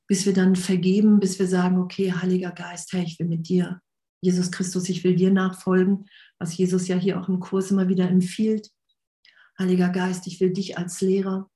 bis 0.08 0.24
wir 0.24 0.32
dann 0.32 0.56
vergeben, 0.56 1.20
bis 1.20 1.38
wir 1.38 1.46
sagen, 1.46 1.78
okay, 1.78 2.12
Heiliger 2.12 2.52
Geist, 2.52 2.92
hey, 2.92 3.04
ich 3.04 3.18
will 3.18 3.28
mit 3.28 3.48
dir, 3.48 3.80
Jesus 4.22 4.52
Christus, 4.52 4.88
ich 4.88 5.02
will 5.04 5.16
dir 5.16 5.32
nachfolgen, 5.32 6.06
was 6.38 6.56
Jesus 6.56 6.88
ja 6.88 6.96
hier 6.96 7.20
auch 7.20 7.28
im 7.28 7.40
Kurs 7.40 7.70
immer 7.70 7.88
wieder 7.88 8.08
empfiehlt. 8.08 8.70
Heiliger 9.58 9.90
Geist, 9.90 10.26
ich 10.28 10.40
will 10.40 10.52
dich 10.52 10.78
als 10.78 11.00
Lehrer. 11.00 11.50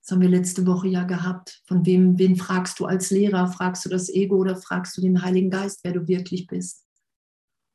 Das 0.00 0.12
haben 0.12 0.22
wir 0.22 0.28
letzte 0.28 0.66
Woche 0.66 0.86
ja 0.86 1.02
gehabt. 1.02 1.62
Von 1.66 1.84
wem, 1.84 2.16
wen 2.16 2.36
fragst 2.36 2.78
du 2.78 2.86
als 2.86 3.10
Lehrer? 3.10 3.48
Fragst 3.48 3.84
du 3.84 3.88
das 3.88 4.08
Ego 4.08 4.36
oder 4.36 4.56
fragst 4.56 4.96
du 4.96 5.00
den 5.00 5.22
Heiligen 5.22 5.50
Geist, 5.50 5.80
wer 5.82 5.92
du 5.92 6.06
wirklich 6.06 6.46
bist? 6.46 6.86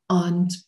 Und, 0.07 0.63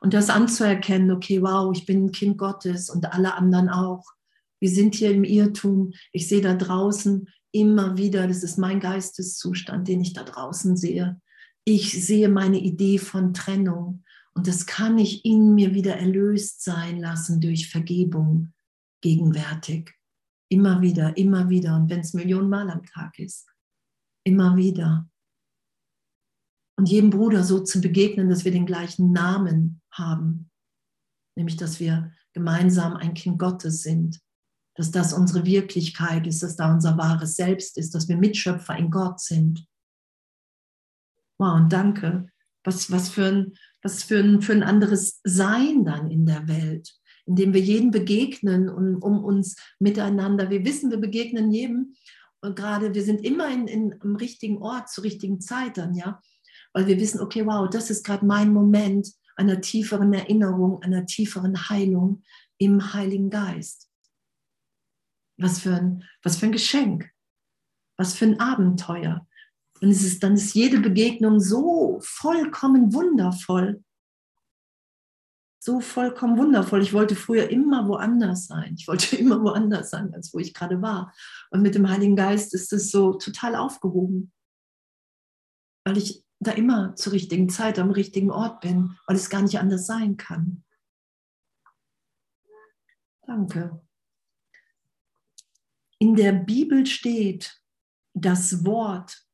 und 0.00 0.14
das 0.14 0.30
anzuerkennen, 0.30 1.10
okay, 1.10 1.42
wow, 1.42 1.70
ich 1.76 1.84
bin 1.84 2.06
ein 2.06 2.12
Kind 2.12 2.38
Gottes 2.38 2.88
und 2.88 3.12
alle 3.12 3.34
anderen 3.34 3.68
auch. 3.68 4.04
Wir 4.60 4.70
sind 4.70 4.94
hier 4.94 5.10
im 5.10 5.24
Irrtum. 5.24 5.92
Ich 6.12 6.26
sehe 6.26 6.40
da 6.40 6.54
draußen 6.54 7.28
immer 7.50 7.98
wieder, 7.98 8.26
das 8.26 8.42
ist 8.42 8.56
mein 8.56 8.80
Geisteszustand, 8.80 9.88
den 9.88 10.00
ich 10.00 10.14
da 10.14 10.22
draußen 10.22 10.76
sehe. 10.76 11.20
Ich 11.64 12.04
sehe 12.04 12.28
meine 12.28 12.58
Idee 12.58 12.98
von 12.98 13.34
Trennung 13.34 14.02
und 14.34 14.48
das 14.48 14.66
kann 14.66 14.98
ich 14.98 15.24
in 15.24 15.54
mir 15.54 15.74
wieder 15.74 15.96
erlöst 15.96 16.62
sein 16.62 16.98
lassen 16.98 17.40
durch 17.40 17.68
Vergebung 17.68 18.52
gegenwärtig. 19.00 19.94
Immer 20.48 20.82
wieder, 20.82 21.16
immer 21.16 21.48
wieder. 21.48 21.76
Und 21.76 21.88
wenn 21.90 22.00
es 22.00 22.14
Millionen 22.14 22.48
Mal 22.48 22.70
am 22.70 22.84
Tag 22.84 23.18
ist, 23.18 23.48
immer 24.24 24.56
wieder. 24.56 25.08
Und 26.76 26.88
jedem 26.88 27.10
Bruder 27.10 27.44
so 27.44 27.60
zu 27.60 27.80
begegnen, 27.80 28.28
dass 28.28 28.44
wir 28.44 28.52
den 28.52 28.66
gleichen 28.66 29.12
Namen 29.12 29.80
haben. 29.90 30.50
Nämlich, 31.36 31.56
dass 31.56 31.80
wir 31.80 32.12
gemeinsam 32.32 32.96
ein 32.96 33.14
Kind 33.14 33.38
Gottes 33.38 33.82
sind. 33.82 34.20
Dass 34.74 34.90
das 34.90 35.12
unsere 35.12 35.44
Wirklichkeit 35.44 36.26
ist, 36.26 36.42
dass 36.42 36.56
da 36.56 36.72
unser 36.72 36.96
wahres 36.96 37.36
Selbst 37.36 37.76
ist, 37.76 37.94
dass 37.94 38.08
wir 38.08 38.16
Mitschöpfer 38.16 38.76
in 38.76 38.90
Gott 38.90 39.20
sind. 39.20 39.66
Wow, 41.42 41.56
und 41.56 41.72
danke. 41.72 42.26
Was, 42.64 42.92
was, 42.92 43.08
für, 43.08 43.26
ein, 43.26 43.52
was 43.82 44.04
für, 44.04 44.20
ein, 44.20 44.42
für 44.42 44.52
ein 44.52 44.62
anderes 44.62 45.20
Sein 45.24 45.84
dann 45.84 46.10
in 46.10 46.24
der 46.24 46.46
Welt 46.46 46.92
indem 47.26 47.54
wir 47.54 47.60
jeden 47.60 47.90
begegnen 47.90 48.68
und 48.68 48.96
um 48.96 49.22
uns 49.22 49.56
miteinander, 49.78 50.50
wir 50.50 50.64
wissen, 50.64 50.90
wir 50.90 50.98
begegnen 50.98 51.50
jedem 51.50 51.94
und 52.40 52.56
gerade 52.56 52.94
wir 52.94 53.02
sind 53.02 53.24
immer 53.24 53.48
in, 53.48 53.68
in, 53.68 53.92
im 54.02 54.16
richtigen 54.16 54.58
Ort 54.58 54.88
zur 54.88 55.04
richtigen 55.04 55.40
Zeit 55.40 55.78
dann, 55.78 55.94
ja, 55.94 56.20
weil 56.72 56.86
wir 56.86 56.98
wissen, 56.98 57.20
okay, 57.20 57.46
wow, 57.46 57.68
das 57.70 57.90
ist 57.90 58.04
gerade 58.04 58.26
mein 58.26 58.52
Moment 58.52 59.12
einer 59.36 59.60
tieferen 59.60 60.12
Erinnerung, 60.12 60.82
einer 60.82 61.06
tieferen 61.06 61.68
Heilung 61.68 62.22
im 62.58 62.92
Heiligen 62.92 63.30
Geist. 63.30 63.88
Was 65.38 65.60
für 65.60 65.74
ein, 65.74 66.04
was 66.22 66.36
für 66.36 66.46
ein 66.46 66.52
Geschenk, 66.52 67.10
was 67.96 68.14
für 68.14 68.26
ein 68.26 68.40
Abenteuer. 68.40 69.26
Und 69.82 69.90
es 69.90 70.04
ist, 70.04 70.22
dann 70.22 70.34
ist 70.34 70.54
jede 70.54 70.78
Begegnung 70.78 71.40
so 71.40 71.98
vollkommen 72.02 72.94
wundervoll, 72.94 73.82
so 75.60 75.80
vollkommen 75.80 76.38
wundervoll. 76.38 76.82
Ich 76.82 76.92
wollte 76.92 77.16
früher 77.16 77.50
immer 77.50 77.88
woanders 77.88 78.46
sein. 78.46 78.76
Ich 78.78 78.86
wollte 78.86 79.16
immer 79.18 79.42
woanders 79.42 79.90
sein, 79.90 80.14
als 80.14 80.32
wo 80.32 80.38
ich 80.38 80.54
gerade 80.54 80.80
war. 80.82 81.12
Und 81.50 81.62
mit 81.62 81.74
dem 81.74 81.88
Heiligen 81.90 82.14
Geist 82.14 82.54
ist 82.54 82.72
es 82.72 82.92
so 82.92 83.14
total 83.14 83.56
aufgehoben, 83.56 84.32
weil 85.84 85.98
ich 85.98 86.24
da 86.38 86.52
immer 86.52 86.94
zur 86.94 87.12
richtigen 87.12 87.48
Zeit 87.48 87.80
am 87.80 87.90
richtigen 87.90 88.30
Ort 88.30 88.60
bin, 88.60 88.96
weil 89.08 89.16
es 89.16 89.30
gar 89.30 89.42
nicht 89.42 89.58
anders 89.58 89.86
sein 89.86 90.16
kann. 90.16 90.64
Danke. 93.26 93.80
in 95.98 96.16
der 96.16 96.32
Bibel 96.32 96.84
steht, 96.86 97.62
das 98.14 98.64
Wort 98.64 99.24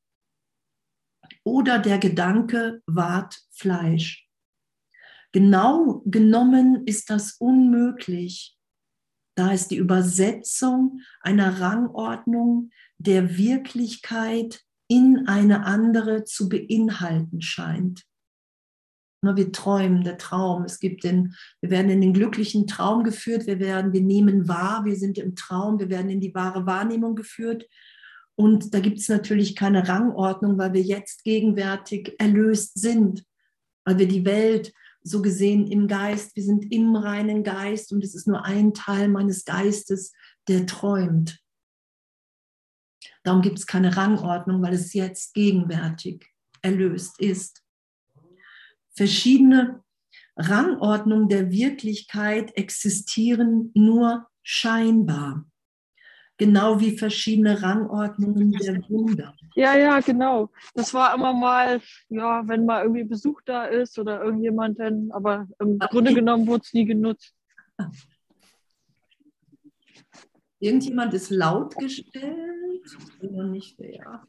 oder 1.49 1.79
der 1.79 1.99
Gedanke 1.99 2.83
ward 2.87 3.41
Fleisch. 3.51 4.29
Genau 5.33 6.03
genommen 6.05 6.87
ist 6.87 7.09
das 7.09 7.37
unmöglich, 7.39 8.57
da 9.35 9.53
es 9.53 9.67
die 9.67 9.77
Übersetzung 9.77 11.01
einer 11.21 11.61
Rangordnung 11.61 12.71
der 12.99 13.39
Wirklichkeit 13.39 14.61
in 14.89 15.27
eine 15.27 15.65
andere 15.65 16.25
zu 16.25 16.51
beinhalten 16.51 17.41
scheint. 17.41 18.05
Wir 19.23 19.51
träumen, 19.51 20.05
der 20.05 20.19
Traum. 20.19 20.65
Es 20.65 20.79
gibt 20.79 21.03
den, 21.03 21.35
wir 21.61 21.71
werden 21.71 21.91
in 21.91 22.01
den 22.01 22.13
glücklichen 22.13 22.67
Traum 22.67 23.05
geführt, 23.05 23.47
wir 23.47 23.59
werden, 23.59 23.93
wir 23.93 24.03
nehmen 24.03 24.49
wahr, 24.49 24.85
wir 24.85 24.97
sind 24.97 25.19
im 25.19 25.35
Traum, 25.35 25.79
wir 25.79 25.89
werden 25.89 26.11
in 26.11 26.21
die 26.21 26.35
wahre 26.35 26.67
Wahrnehmung 26.67 27.17
geführt. 27.17 27.67
Und 28.39 28.73
da 28.73 28.79
gibt 28.79 29.01
es 29.01 29.09
natürlich 29.09 29.57
keine 29.57 29.89
Rangordnung, 29.89 30.59
weil 30.59 30.73
wir 30.73 30.81
jetzt 30.81 31.25
gegenwärtig 31.25 32.15
erlöst 32.19 32.79
sind, 32.79 33.25
weil 33.85 33.99
wir 33.99 34.07
die 34.07 34.25
Welt 34.25 34.73
so 35.03 35.23
gesehen 35.23 35.67
im 35.67 35.89
Geist, 35.89 36.37
wir 36.37 36.45
sind 36.45 36.73
im 36.73 36.95
reinen 36.95 37.43
Geist 37.43 37.93
und 37.93 38.05
es 38.05 38.15
ist 38.15 38.29
nur 38.29 38.45
ein 38.45 38.75
Teil 38.75 39.09
meines 39.09 39.45
Geistes, 39.45 40.13
der 40.47 40.67
träumt. 40.67 41.41
Darum 43.25 43.43
gibt 43.43 43.59
es 43.59 43.67
keine 43.67 43.97
Rangordnung, 43.97 44.63
weil 44.63 44.75
es 44.75 44.93
jetzt 44.93 45.35
gegenwärtig 45.35 46.25
erlöst 46.63 47.21
ist. 47.21 47.65
Verschiedene 48.95 49.83
Rangordnungen 50.37 51.29
der 51.29 51.51
Wirklichkeit 51.51 52.57
existieren 52.57 53.73
nur 53.75 54.29
scheinbar. 54.45 55.45
Genau 56.39 56.79
wie 56.79 56.97
verschiedene 56.97 57.61
Rangordnungen 57.61 58.53
der 58.53 58.77
Wunder. 58.89 59.35
Ja, 59.57 59.77
ja, 59.77 59.99
genau. 59.99 60.51
Das 60.75 60.95
war 60.95 61.13
immer 61.13 61.33
mal, 61.33 61.81
ja, 62.09 62.47
wenn 62.47 62.65
mal 62.65 62.83
irgendwie 62.83 63.03
Besuch 63.03 63.41
da 63.45 63.65
ist 63.65 63.99
oder 63.99 64.23
irgendjemanden, 64.23 65.11
aber 65.11 65.49
im 65.59 65.81
aber 65.81 65.89
Grunde 65.91 66.15
genommen 66.15 66.47
wurde 66.47 66.63
es 66.65 66.73
nie 66.73 66.85
genutzt. 66.85 67.35
Irgendjemand 70.61 71.13
ist 71.15 71.31
laut 71.31 71.77
gestellt 71.77 72.87
oder 73.21 73.45
nicht 73.45 73.77
wer? 73.79 74.23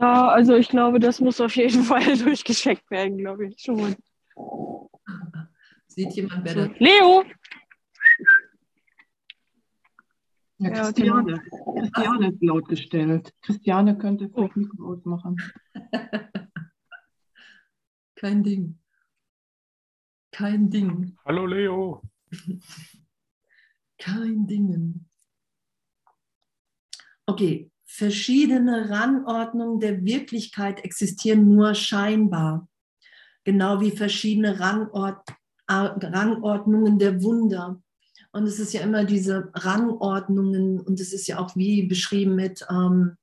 Ja, 0.00 0.28
also 0.28 0.54
ich 0.54 0.68
glaube, 0.68 0.98
das 0.98 1.20
muss 1.20 1.40
auf 1.42 1.56
jeden 1.56 1.82
Fall 1.84 2.16
durchgescheckt 2.16 2.90
werden, 2.90 3.18
glaube 3.18 3.48
ich 3.48 3.60
schon. 3.60 3.96
Sieht 5.88 6.12
jemand, 6.14 6.44
wer 6.44 6.54
das? 6.54 6.68
Leo! 6.78 7.24
Ja, 10.58 10.70
Christiane. 10.70 11.42
Christiane 11.78 12.28
ist 12.28 12.42
laut 12.42 12.68
gestellt. 12.68 13.32
Christiane 13.42 13.98
könnte 13.98 14.30
oh. 14.32 14.48
Mikro 14.54 14.92
ausmachen. 14.92 15.36
Kein 18.16 18.42
Ding. 18.42 18.78
Kein 20.32 20.70
Ding. 20.70 21.16
Hallo 21.24 21.46
Leo. 21.46 22.02
Kein 23.98 24.46
Ding. 24.46 25.06
Okay, 27.26 27.70
verschiedene 27.84 28.88
Rangordnungen 28.88 29.80
der 29.80 30.04
Wirklichkeit 30.04 30.84
existieren 30.84 31.48
nur 31.48 31.74
scheinbar. 31.74 32.68
Genau 33.44 33.80
wie 33.80 33.90
verschiedene 33.90 34.58
Rangord 34.58 35.22
Rangordnungen 35.68 36.98
der 36.98 37.22
Wunder. 37.22 37.82
Und 38.36 38.46
es 38.46 38.58
ist 38.58 38.74
ja 38.74 38.82
immer 38.82 39.06
diese 39.06 39.50
Rangordnungen 39.54 40.78
und 40.78 41.00
es 41.00 41.14
ist 41.14 41.26
ja 41.26 41.38
auch 41.38 41.56
wie 41.56 41.84
beschrieben 41.84 42.34
mit, 42.34 42.66
ähm, 42.68 43.16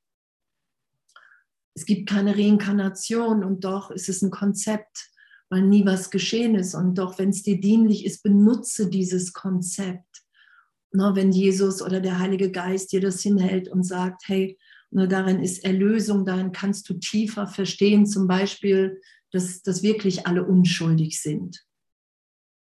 es 1.75 1.85
gibt 1.85 2.09
keine 2.09 2.35
Reinkarnation 2.35 3.43
und 3.43 3.63
doch 3.63 3.91
ist 3.91 4.09
es 4.09 4.23
ein 4.23 4.31
Konzept, 4.31 5.11
weil 5.49 5.61
nie 5.61 5.85
was 5.85 6.09
geschehen 6.09 6.55
ist. 6.55 6.73
Und 6.73 6.95
doch, 6.97 7.19
wenn 7.19 7.29
es 7.29 7.43
dir 7.43 7.61
dienlich 7.61 8.07
ist, 8.07 8.23
benutze 8.23 8.89
dieses 8.89 9.33
Konzept. 9.33 10.23
Ne, 10.91 11.11
wenn 11.13 11.31
Jesus 11.31 11.83
oder 11.83 12.01
der 12.01 12.17
Heilige 12.17 12.49
Geist 12.49 12.91
dir 12.91 13.01
das 13.01 13.21
hinhält 13.21 13.67
und 13.67 13.83
sagt, 13.83 14.23
hey, 14.25 14.57
nur 14.89 15.05
darin 15.05 15.43
ist 15.43 15.63
Erlösung, 15.63 16.25
darin 16.25 16.51
kannst 16.51 16.89
du 16.89 16.95
tiefer 16.95 17.45
verstehen, 17.45 18.07
zum 18.07 18.27
Beispiel, 18.27 18.99
dass, 19.29 19.61
dass 19.61 19.83
wirklich 19.83 20.25
alle 20.25 20.43
unschuldig 20.43 21.21
sind, 21.21 21.63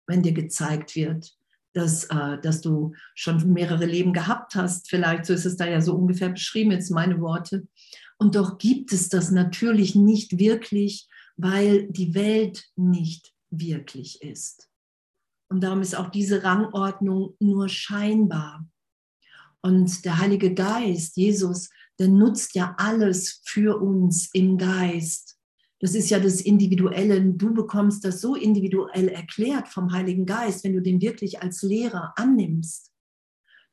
wenn 0.08 0.24
dir 0.24 0.34
gezeigt 0.34 0.96
wird, 0.96 1.38
dass, 1.74 2.06
äh, 2.06 2.40
dass 2.42 2.62
du 2.62 2.94
schon 3.16 3.54
mehrere 3.54 3.86
Leben 3.86 4.14
gehabt 4.14 4.56
hast. 4.56 4.90
Vielleicht, 4.90 5.26
so 5.26 5.34
ist 5.34 5.46
es 5.46 5.58
da 5.58 5.66
ja 5.66 5.82
so 5.82 5.96
ungefähr 5.96 6.30
beschrieben, 6.30 6.72
jetzt 6.72 6.92
meine 6.92 7.20
Worte. 7.22 7.68
Und 8.18 8.36
doch 8.36 8.58
gibt 8.58 8.94
es 8.94 9.10
das 9.10 9.32
natürlich 9.32 9.96
nicht 9.96 10.38
wirklich, 10.38 11.08
weil 11.38 11.88
die 11.88 12.14
Welt 12.14 12.66
nicht 12.76 13.34
wirklich 13.50 14.22
ist. 14.22 14.70
Und 15.50 15.62
darum 15.62 15.82
ist 15.82 15.96
auch 15.96 16.10
diese 16.10 16.44
Rangordnung 16.44 17.36
nur 17.40 17.68
scheinbar. 17.68 18.66
Und 19.62 20.06
der 20.06 20.18
Heilige 20.18 20.54
Geist, 20.54 21.18
Jesus, 21.18 21.70
der 22.00 22.08
nutzt 22.08 22.56
ja 22.56 22.74
alles 22.78 23.42
für 23.46 23.82
uns 23.82 24.30
im 24.34 24.58
Geist. 24.58 25.38
Das 25.82 25.96
ist 25.96 26.12
ja 26.12 26.20
das 26.20 26.42
Individuelle. 26.42 27.22
Du 27.22 27.54
bekommst 27.54 28.06
das 28.06 28.22
so 28.22 28.36
individuell 28.36 29.08
erklärt 29.08 29.68
vom 29.68 29.92
Heiligen 29.92 30.26
Geist, 30.26 30.64
wenn 30.64 30.74
du 30.74 30.82
den 30.82 31.02
wirklich 31.02 31.42
als 31.42 31.64
Lehrer 31.64 32.14
annimmst. 32.16 32.92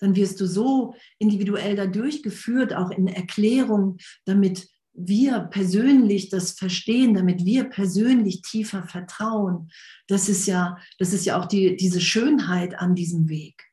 Dann 0.01 0.17
wirst 0.17 0.41
du 0.41 0.47
so 0.47 0.95
individuell 1.19 1.77
da 1.77 1.87
durchgeführt, 1.87 2.75
auch 2.75 2.91
in 2.91 3.09
Erklärung, 3.09 3.99
damit 4.25 4.69
wir 4.95 5.41
persönlich 5.41 6.29
das 6.29 6.53
verstehen, 6.53 7.15
damit 7.15 7.45
wir 7.45 7.65
persönlich 7.65 8.43
tiefer 8.43 8.83
vertrauen. 8.85 9.71
Das 10.09 10.29
ist 10.29 10.47
ja, 10.47 10.79
das 10.99 11.13
ist 11.13 11.27
ja 11.27 11.39
auch 11.39 11.47
die, 11.47 11.77
diese 11.77 12.01
Schönheit 12.01 12.79
an 12.79 12.95
diesem 12.95 13.29
Weg. 13.29 13.68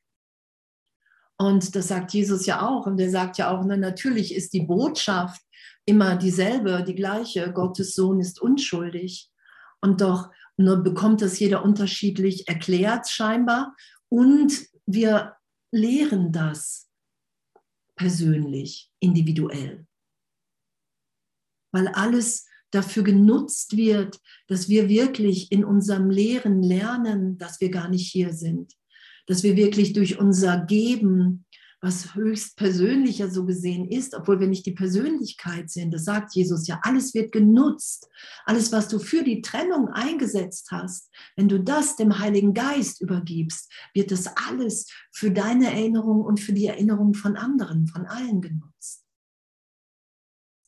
Und 1.38 1.76
das 1.76 1.89
sagt 1.89 2.13
Jesus 2.13 2.45
ja 2.45 2.67
auch. 2.67 2.86
Und 2.86 3.00
er 3.00 3.10
sagt 3.10 3.38
ja 3.38 3.52
auch, 3.52 3.63
na, 3.65 3.76
natürlich 3.76 4.34
ist 4.34 4.54
die 4.54 4.62
Botschaft 4.62 5.41
immer 5.86 6.15
dieselbe, 6.15 6.84
die 6.84 6.95
gleiche. 6.95 7.52
Gottes 7.52 7.95
Sohn 7.95 8.19
ist 8.19 8.41
unschuldig. 8.41 9.30
Und 9.82 10.02
doch 10.02 10.32
nur 10.58 10.78
bekommt 10.78 11.21
das 11.21 11.38
jeder 11.39 11.63
unterschiedlich 11.63 12.48
erklärt 12.48 13.10
scheinbar. 13.10 13.76
Und 14.10 14.54
wir 14.86 15.36
lehren 15.71 16.32
das 16.32 16.89
persönlich, 17.95 18.91
individuell. 19.00 19.86
Weil 21.74 21.89
alles 21.89 22.48
dafür 22.71 23.04
genutzt 23.04 23.76
wird, 23.76 24.19
dass 24.48 24.69
wir 24.69 24.88
wirklich 24.88 25.52
in 25.52 25.65
unserem 25.65 26.10
Lehren 26.10 26.63
lernen, 26.63 27.38
dass 27.38 27.60
wir 27.60 27.69
gar 27.69 27.89
nicht 27.89 28.10
hier 28.10 28.34
sind 28.34 28.74
dass 29.26 29.44
wir 29.44 29.56
wirklich 29.56 29.94
durch 29.94 30.20
unser 30.20 30.66
Geben, 30.66 31.46
was 31.82 32.16
höchst 32.16 32.58
persönlicher 32.58 33.30
so 33.30 33.46
gesehen 33.46 33.88
ist, 33.88 34.16
obwohl 34.16 34.40
wir 34.40 34.48
nicht 34.48 34.66
die 34.66 34.72
Persönlichkeit 34.72 35.70
sind, 35.70 35.94
das 35.94 36.06
sagt 36.06 36.34
Jesus 36.34 36.68
ja, 36.68 36.80
alles 36.82 37.14
wird 37.14 37.32
genutzt. 37.32 38.10
Alles, 38.46 38.72
was 38.72 38.88
du 38.88 38.98
für 38.98 39.24
die 39.24 39.42
Trennung 39.42 39.90
eingesetzt 39.90 40.70
hast, 40.72 41.12
wenn 41.36 41.48
du 41.48 41.60
das 41.60 41.96
dem 41.96 42.18
Heiligen 42.18 42.56
Geist 42.56 43.02
übergibst, 43.02 43.72
wird 43.94 44.10
das 44.10 44.28
alles 44.48 44.90
für 45.12 45.30
deine 45.30 45.72
Erinnerung 45.72 46.22
und 46.22 46.40
für 46.40 46.54
die 46.54 46.66
Erinnerung 46.66 47.14
von 47.14 47.36
anderen, 47.36 47.88
von 47.88 48.08
allen 48.08 48.42
genutzt. 48.42 49.06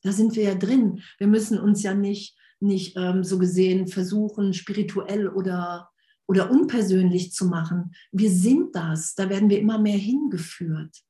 Da 0.03 0.11
sind 0.11 0.35
wir 0.35 0.43
ja 0.43 0.55
drin. 0.55 1.01
Wir 1.17 1.27
müssen 1.27 1.59
uns 1.59 1.81
ja 1.81 1.95
nicht, 1.95 2.37
nicht 2.59 2.95
ähm, 2.95 3.23
so 3.23 3.39
gesehen 3.39 3.87
versuchen, 3.87 4.53
spirituell 4.53 5.27
oder 5.27 5.89
oder 6.27 6.51
unpersönlich 6.51 7.31
zu 7.31 7.47
machen. 7.47 7.95
Wir 8.11 8.29
sind 8.29 8.75
das, 8.75 9.15
da 9.15 9.29
werden 9.29 9.49
wir 9.49 9.59
immer 9.59 9.79
mehr 9.79 9.97
hingeführt, 9.97 11.03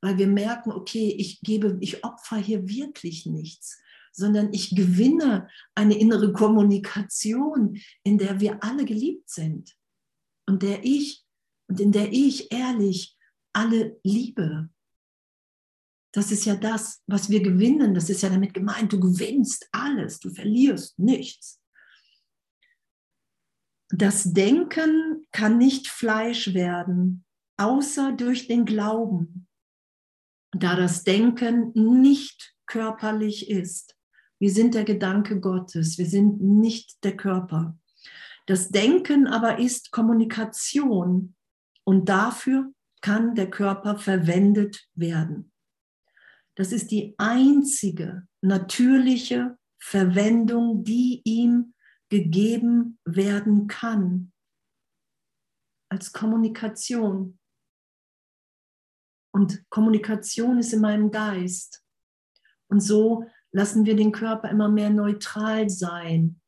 weil 0.00 0.18
wir 0.18 0.26
merken, 0.26 0.72
okay, 0.72 1.14
ich 1.16 1.40
gebe, 1.40 1.76
ich 1.80 2.04
opfer 2.04 2.36
hier 2.38 2.66
wirklich 2.68 3.26
nichts, 3.26 3.78
sondern 4.12 4.52
ich 4.52 4.74
gewinne 4.74 5.48
eine 5.74 5.98
innere 5.98 6.32
Kommunikation, 6.32 7.78
in 8.02 8.18
der 8.18 8.40
wir 8.40 8.62
alle 8.62 8.84
geliebt 8.84 9.28
sind 9.30 9.76
und 10.46 10.62
der 10.62 10.84
ich 10.84 11.24
und 11.68 11.80
in 11.80 11.92
der 11.92 12.12
ich 12.12 12.52
ehrlich 12.52 13.16
alle 13.54 13.98
liebe. 14.02 14.68
Das 16.14 16.30
ist 16.30 16.44
ja 16.44 16.56
das, 16.56 17.02
was 17.06 17.30
wir 17.30 17.42
gewinnen. 17.42 17.94
Das 17.94 18.10
ist 18.10 18.22
ja 18.22 18.28
damit 18.28 18.52
gemeint, 18.52 18.92
du 18.92 19.00
gewinnst 19.00 19.66
alles, 19.72 20.20
du 20.20 20.28
verlierst 20.28 20.98
nichts. 20.98 21.61
Das 23.94 24.32
Denken 24.32 25.26
kann 25.32 25.58
nicht 25.58 25.86
Fleisch 25.86 26.54
werden, 26.54 27.26
außer 27.58 28.12
durch 28.12 28.48
den 28.48 28.64
Glauben, 28.64 29.46
da 30.52 30.76
das 30.76 31.04
Denken 31.04 31.72
nicht 31.74 32.54
körperlich 32.64 33.50
ist. 33.50 33.94
Wir 34.38 34.50
sind 34.50 34.72
der 34.74 34.84
Gedanke 34.84 35.40
Gottes, 35.40 35.98
wir 35.98 36.06
sind 36.06 36.40
nicht 36.40 37.04
der 37.04 37.18
Körper. 37.18 37.78
Das 38.46 38.70
Denken 38.70 39.26
aber 39.26 39.58
ist 39.58 39.90
Kommunikation 39.90 41.34
und 41.84 42.08
dafür 42.08 42.72
kann 43.02 43.34
der 43.34 43.50
Körper 43.50 43.98
verwendet 43.98 44.88
werden. 44.94 45.52
Das 46.54 46.72
ist 46.72 46.90
die 46.90 47.14
einzige 47.18 48.26
natürliche 48.40 49.58
Verwendung, 49.78 50.82
die 50.82 51.20
ihm 51.24 51.74
gegeben 52.12 52.98
werden 53.06 53.68
kann 53.68 54.34
als 55.88 56.12
Kommunikation. 56.12 57.38
Und 59.34 59.64
Kommunikation 59.70 60.58
ist 60.58 60.74
in 60.74 60.82
meinem 60.82 61.10
Geist. 61.10 61.82
Und 62.68 62.80
so 62.80 63.24
lassen 63.50 63.86
wir 63.86 63.96
den 63.96 64.12
Körper 64.12 64.50
immer 64.50 64.68
mehr 64.68 64.90
neutral 64.90 65.70
sein. 65.70 66.38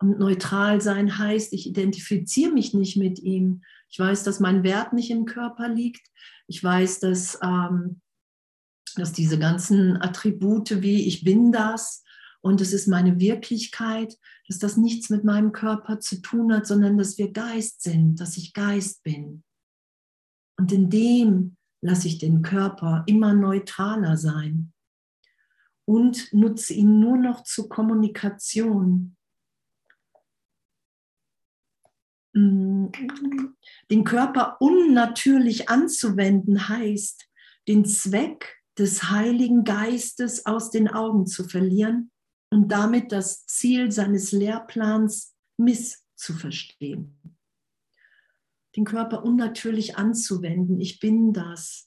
Und 0.00 0.18
neutral 0.18 0.80
sein 0.80 1.16
heißt, 1.16 1.52
ich 1.52 1.68
identifiziere 1.68 2.50
mich 2.50 2.74
nicht 2.74 2.96
mit 2.96 3.20
ihm. 3.20 3.62
Ich 3.88 4.00
weiß, 4.00 4.24
dass 4.24 4.40
mein 4.40 4.64
Wert 4.64 4.92
nicht 4.92 5.12
im 5.12 5.26
Körper 5.26 5.68
liegt. 5.68 6.10
Ich 6.48 6.62
weiß, 6.62 6.98
dass, 6.98 7.38
ähm, 7.40 8.00
dass 8.96 9.12
diese 9.12 9.38
ganzen 9.38 9.96
Attribute 10.02 10.82
wie 10.82 11.06
ich 11.06 11.22
bin 11.22 11.52
das 11.52 12.02
und 12.40 12.60
es 12.60 12.72
ist 12.72 12.86
meine 12.86 13.18
Wirklichkeit, 13.18 14.18
dass 14.46 14.58
das 14.58 14.76
nichts 14.76 15.10
mit 15.10 15.24
meinem 15.24 15.52
Körper 15.52 16.00
zu 16.00 16.20
tun 16.20 16.52
hat, 16.52 16.66
sondern 16.66 16.96
dass 16.98 17.18
wir 17.18 17.32
Geist 17.32 17.82
sind, 17.82 18.20
dass 18.20 18.36
ich 18.36 18.52
Geist 18.52 19.02
bin. 19.02 19.42
Und 20.58 20.72
in 20.72 20.90
dem 20.90 21.56
lasse 21.80 22.08
ich 22.08 22.18
den 22.18 22.42
Körper 22.42 23.04
immer 23.06 23.34
neutraler 23.34 24.16
sein 24.16 24.72
und 25.84 26.32
nutze 26.32 26.72
ihn 26.74 27.00
nur 27.00 27.16
noch 27.16 27.44
zur 27.44 27.68
Kommunikation. 27.68 29.16
Mm, 32.32 32.86
den 33.90 34.04
Körper 34.04 34.56
unnatürlich 34.60 35.68
anzuwenden 35.68 36.68
heißt, 36.68 37.28
den 37.68 37.84
Zweck 37.84 38.56
des 38.78 39.10
Heiligen 39.10 39.64
Geistes 39.64 40.44
aus 40.46 40.70
den 40.70 40.88
Augen 40.88 41.26
zu 41.26 41.48
verlieren 41.48 42.10
und 42.50 42.68
damit 42.68 43.12
das 43.12 43.46
Ziel 43.46 43.90
seines 43.92 44.32
Lehrplans 44.32 45.34
misszuverstehen. 45.56 47.38
Den 48.76 48.84
Körper 48.84 49.24
unnatürlich 49.24 49.96
anzuwenden, 49.96 50.80
ich 50.80 51.00
bin 51.00 51.32
das, 51.32 51.86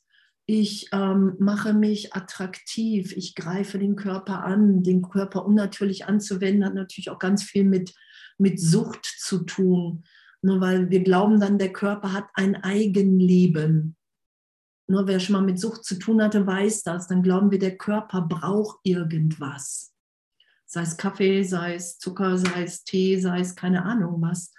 ich 0.52 0.88
ähm, 0.94 1.36
mache 1.38 1.74
mich 1.76 2.16
attraktiv, 2.16 3.16
ich 3.16 3.36
greife 3.36 3.78
den 3.78 3.96
Körper 3.96 4.44
an. 4.44 4.82
Den 4.82 5.04
Körper 5.04 5.46
unnatürlich 5.46 6.08
anzuwenden 6.08 6.66
hat 6.66 6.74
natürlich 6.74 7.12
auch 7.12 7.20
ganz 7.20 7.44
viel 7.44 7.64
mit, 7.64 7.94
mit 8.40 8.60
Sucht 8.60 9.06
zu 9.06 9.44
tun. 9.44 10.04
Nur 10.42 10.60
weil 10.60 10.90
wir 10.90 11.04
glauben 11.04 11.40
dann, 11.40 11.60
der 11.60 11.72
Körper 11.72 12.14
hat 12.14 12.30
ein 12.34 12.56
Eigenleben. 12.56 13.96
Nur 14.88 15.06
wer 15.06 15.20
schon 15.20 15.34
mal 15.34 15.44
mit 15.44 15.60
Sucht 15.60 15.84
zu 15.84 16.00
tun 16.00 16.20
hatte, 16.20 16.48
weiß 16.48 16.82
das. 16.82 17.08
Dann 17.08 17.22
glauben 17.22 17.52
wir, 17.52 17.60
der 17.60 17.78
Körper 17.78 18.24
braucht 18.24 18.80
irgendwas. 18.82 19.94
Sei 20.72 20.84
es 20.84 20.98
Kaffee, 20.98 21.42
sei 21.44 21.74
es 21.74 21.98
Zucker, 21.98 22.38
sei 22.38 22.64
es 22.64 22.84
Tee, 22.84 23.20
sei 23.20 23.40
es 23.40 23.56
keine 23.56 23.84
Ahnung 23.86 24.22
was. 24.22 24.54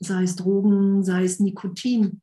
Sei 0.00 0.24
es 0.24 0.34
Drogen, 0.34 1.04
sei 1.04 1.22
es 1.22 1.38
Nikotin. 1.38 2.20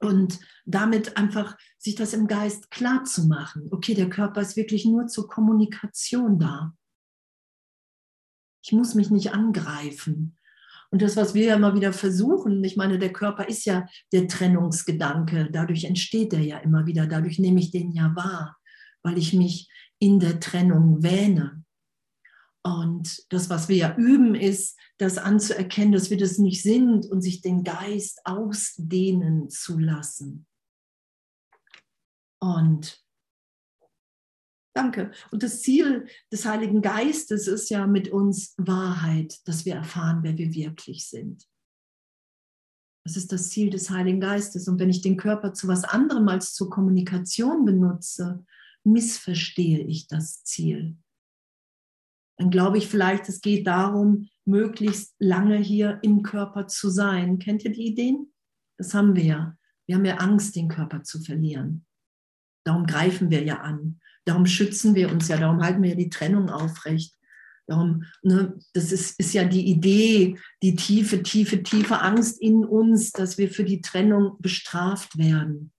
Und 0.00 0.38
damit 0.64 1.16
einfach 1.16 1.58
sich 1.78 1.96
das 1.96 2.12
im 2.12 2.28
Geist 2.28 2.70
klar 2.70 3.02
zu 3.02 3.26
machen. 3.26 3.66
Okay, 3.72 3.94
der 3.94 4.08
Körper 4.08 4.40
ist 4.40 4.56
wirklich 4.56 4.84
nur 4.84 5.08
zur 5.08 5.28
Kommunikation 5.28 6.38
da. 6.38 6.76
Ich 8.64 8.70
muss 8.70 8.94
mich 8.94 9.10
nicht 9.10 9.32
angreifen. 9.32 10.38
Und 10.90 11.02
das, 11.02 11.16
was 11.16 11.34
wir 11.34 11.46
ja 11.46 11.56
immer 11.56 11.74
wieder 11.74 11.92
versuchen, 11.92 12.62
ich 12.62 12.76
meine, 12.76 13.00
der 13.00 13.12
Körper 13.12 13.48
ist 13.48 13.64
ja 13.64 13.88
der 14.12 14.28
Trennungsgedanke, 14.28 15.48
dadurch 15.50 15.84
entsteht 15.84 16.32
er 16.34 16.42
ja 16.42 16.58
immer 16.58 16.86
wieder, 16.86 17.08
dadurch 17.08 17.40
nehme 17.40 17.58
ich 17.58 17.72
den 17.72 17.90
ja 17.90 18.14
wahr, 18.14 18.58
weil 19.02 19.18
ich 19.18 19.32
mich 19.32 19.68
in 19.98 20.20
der 20.20 20.38
Trennung 20.38 21.02
wähne. 21.02 21.61
Und 22.64 23.24
das, 23.32 23.50
was 23.50 23.68
wir 23.68 23.76
ja 23.76 23.96
üben, 23.96 24.34
ist, 24.34 24.78
das 24.98 25.18
anzuerkennen, 25.18 25.92
dass 25.92 26.10
wir 26.10 26.16
das 26.16 26.38
nicht 26.38 26.62
sind 26.62 27.06
und 27.06 27.20
sich 27.20 27.40
den 27.40 27.64
Geist 27.64 28.20
ausdehnen 28.24 29.50
zu 29.50 29.78
lassen. 29.78 30.46
Und 32.40 33.02
Danke. 34.74 35.10
Und 35.30 35.42
das 35.42 35.60
Ziel 35.60 36.06
des 36.32 36.46
Heiligen 36.46 36.80
Geistes 36.80 37.46
ist 37.46 37.68
ja 37.68 37.86
mit 37.86 38.08
uns 38.08 38.54
Wahrheit, 38.56 39.46
dass 39.46 39.66
wir 39.66 39.74
erfahren, 39.74 40.20
wer 40.22 40.38
wir 40.38 40.54
wirklich 40.54 41.06
sind. 41.06 41.46
Das 43.04 43.16
ist 43.16 43.32
das 43.32 43.50
Ziel 43.50 43.68
des 43.68 43.90
Heiligen 43.90 44.20
Geistes. 44.20 44.68
Und 44.68 44.78
wenn 44.78 44.88
ich 44.88 45.02
den 45.02 45.16
Körper 45.16 45.52
zu 45.52 45.68
was 45.68 45.84
anderem 45.84 46.28
als 46.28 46.54
zur 46.54 46.70
Kommunikation 46.70 47.64
benutze, 47.64 48.46
missverstehe 48.84 49.80
ich 49.80 50.06
das 50.06 50.42
Ziel. 50.44 50.96
Dann 52.38 52.50
glaube 52.50 52.78
ich 52.78 52.88
vielleicht, 52.88 53.28
es 53.28 53.40
geht 53.40 53.66
darum, 53.66 54.28
möglichst 54.44 55.14
lange 55.18 55.58
hier 55.58 55.98
im 56.02 56.22
Körper 56.22 56.66
zu 56.66 56.90
sein. 56.90 57.38
Kennt 57.38 57.64
ihr 57.64 57.72
die 57.72 57.86
Ideen? 57.86 58.32
Das 58.78 58.94
haben 58.94 59.14
wir 59.14 59.24
ja. 59.24 59.56
Wir 59.86 59.96
haben 59.96 60.04
ja 60.04 60.16
Angst, 60.16 60.56
den 60.56 60.68
Körper 60.68 61.02
zu 61.02 61.20
verlieren. 61.20 61.84
Darum 62.64 62.86
greifen 62.86 63.30
wir 63.30 63.42
ja 63.42 63.60
an. 63.60 64.00
Darum 64.24 64.46
schützen 64.46 64.94
wir 64.94 65.10
uns 65.10 65.28
ja, 65.28 65.36
darum 65.36 65.62
halten 65.62 65.82
wir 65.82 65.90
ja 65.90 65.96
die 65.96 66.10
Trennung 66.10 66.48
aufrecht. 66.48 67.16
Darum, 67.66 68.04
ne, 68.22 68.58
das 68.72 68.92
ist, 68.92 69.18
ist 69.18 69.34
ja 69.34 69.44
die 69.44 69.66
Idee, 69.68 70.38
die 70.62 70.74
tiefe, 70.74 71.22
tiefe, 71.22 71.62
tiefe 71.62 72.00
Angst 72.00 72.40
in 72.40 72.64
uns, 72.64 73.12
dass 73.12 73.38
wir 73.38 73.50
für 73.50 73.64
die 73.64 73.80
Trennung 73.80 74.36
bestraft 74.40 75.16
werden. 75.16 75.72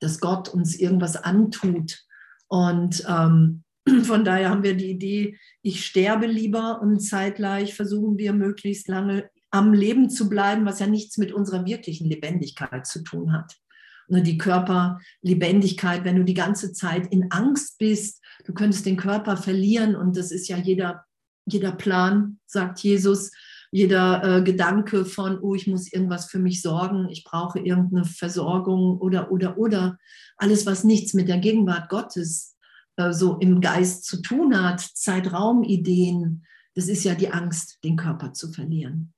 Dass 0.00 0.20
Gott 0.20 0.48
uns 0.48 0.76
irgendwas 0.76 1.16
antut. 1.16 2.04
Und 2.48 3.04
ähm, 3.08 3.61
von 4.04 4.24
daher 4.24 4.50
haben 4.50 4.62
wir 4.62 4.74
die 4.74 4.90
Idee, 4.90 5.38
ich 5.62 5.84
sterbe 5.84 6.26
lieber 6.26 6.80
und 6.80 7.00
zeitgleich 7.00 7.74
versuchen 7.74 8.18
wir 8.18 8.32
möglichst 8.32 8.88
lange 8.88 9.30
am 9.50 9.74
Leben 9.74 10.08
zu 10.08 10.28
bleiben, 10.28 10.64
was 10.64 10.80
ja 10.80 10.86
nichts 10.86 11.18
mit 11.18 11.32
unserer 11.32 11.66
wirklichen 11.66 12.08
Lebendigkeit 12.08 12.86
zu 12.86 13.02
tun 13.02 13.32
hat. 13.32 13.56
Ne, 14.08 14.22
die 14.22 14.38
Körperlebendigkeit, 14.38 16.04
wenn 16.04 16.16
du 16.16 16.24
die 16.24 16.34
ganze 16.34 16.72
Zeit 16.72 17.12
in 17.12 17.30
Angst 17.30 17.78
bist, 17.78 18.20
du 18.44 18.54
könntest 18.54 18.86
den 18.86 18.96
Körper 18.96 19.36
verlieren 19.36 19.94
und 19.94 20.16
das 20.16 20.30
ist 20.30 20.48
ja 20.48 20.56
jeder, 20.56 21.04
jeder 21.46 21.72
Plan, 21.72 22.38
sagt 22.46 22.80
Jesus, 22.80 23.30
jeder 23.70 24.22
äh, 24.38 24.42
Gedanke 24.42 25.04
von, 25.04 25.38
oh, 25.40 25.54
ich 25.54 25.66
muss 25.66 25.92
irgendwas 25.92 26.26
für 26.26 26.38
mich 26.38 26.60
sorgen, 26.60 27.08
ich 27.08 27.24
brauche 27.24 27.58
irgendeine 27.58 28.04
Versorgung 28.04 28.98
oder, 28.98 29.32
oder, 29.32 29.56
oder. 29.56 29.98
Alles, 30.36 30.66
was 30.66 30.84
nichts 30.84 31.14
mit 31.14 31.28
der 31.28 31.38
Gegenwart 31.38 31.88
Gottes 31.88 32.51
äh, 32.96 33.12
so 33.12 33.38
im 33.38 33.60
Geist 33.60 34.04
zu 34.04 34.22
tun 34.22 34.60
hat, 34.60 34.80
Zeitraumideen, 34.80 36.44
das 36.74 36.88
ist 36.88 37.04
ja 37.04 37.14
die 37.14 37.30
Angst, 37.30 37.78
den 37.84 37.96
Körper 37.96 38.32
zu 38.32 38.52
verlieren. 38.52 39.12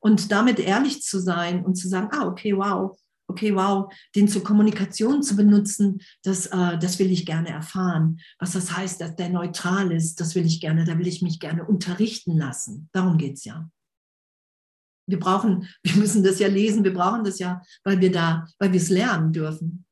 Und 0.00 0.30
damit 0.30 0.58
ehrlich 0.58 1.02
zu 1.02 1.20
sein 1.20 1.64
und 1.64 1.74
zu 1.74 1.88
sagen, 1.88 2.08
ah, 2.12 2.26
okay, 2.26 2.56
wow, 2.56 2.96
okay, 3.28 3.54
wow, 3.54 3.92
den 4.14 4.28
zur 4.28 4.42
Kommunikation 4.42 5.22
zu 5.22 5.36
benutzen, 5.36 6.00
das, 6.22 6.46
äh, 6.46 6.78
das 6.78 6.98
will 6.98 7.10
ich 7.10 7.26
gerne 7.26 7.50
erfahren. 7.50 8.20
Was 8.38 8.52
das 8.52 8.76
heißt, 8.76 9.00
dass 9.00 9.16
der 9.16 9.28
neutral 9.28 9.92
ist, 9.92 10.20
das 10.20 10.34
will 10.34 10.46
ich 10.46 10.60
gerne, 10.60 10.84
da 10.84 10.98
will 10.98 11.06
ich 11.06 11.22
mich 11.22 11.40
gerne 11.40 11.64
unterrichten 11.64 12.36
lassen. 12.36 12.88
Darum 12.92 13.18
geht 13.18 13.34
es 13.34 13.44
ja. 13.44 13.70
Wir 15.06 15.18
brauchen, 15.18 15.68
wir 15.82 15.96
müssen 15.96 16.22
das 16.22 16.38
ja 16.38 16.48
lesen, 16.48 16.84
wir 16.84 16.94
brauchen 16.94 17.24
das 17.24 17.38
ja, 17.38 17.62
weil 17.84 18.00
wir 18.00 18.12
da, 18.12 18.46
weil 18.58 18.72
wir 18.72 18.80
es 18.80 18.88
lernen 18.88 19.32
dürfen. 19.32 19.84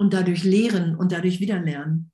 Und 0.00 0.14
dadurch 0.14 0.44
lehren 0.44 0.96
und 0.96 1.12
dadurch 1.12 1.40
wieder 1.40 1.60
lernen. 1.60 2.10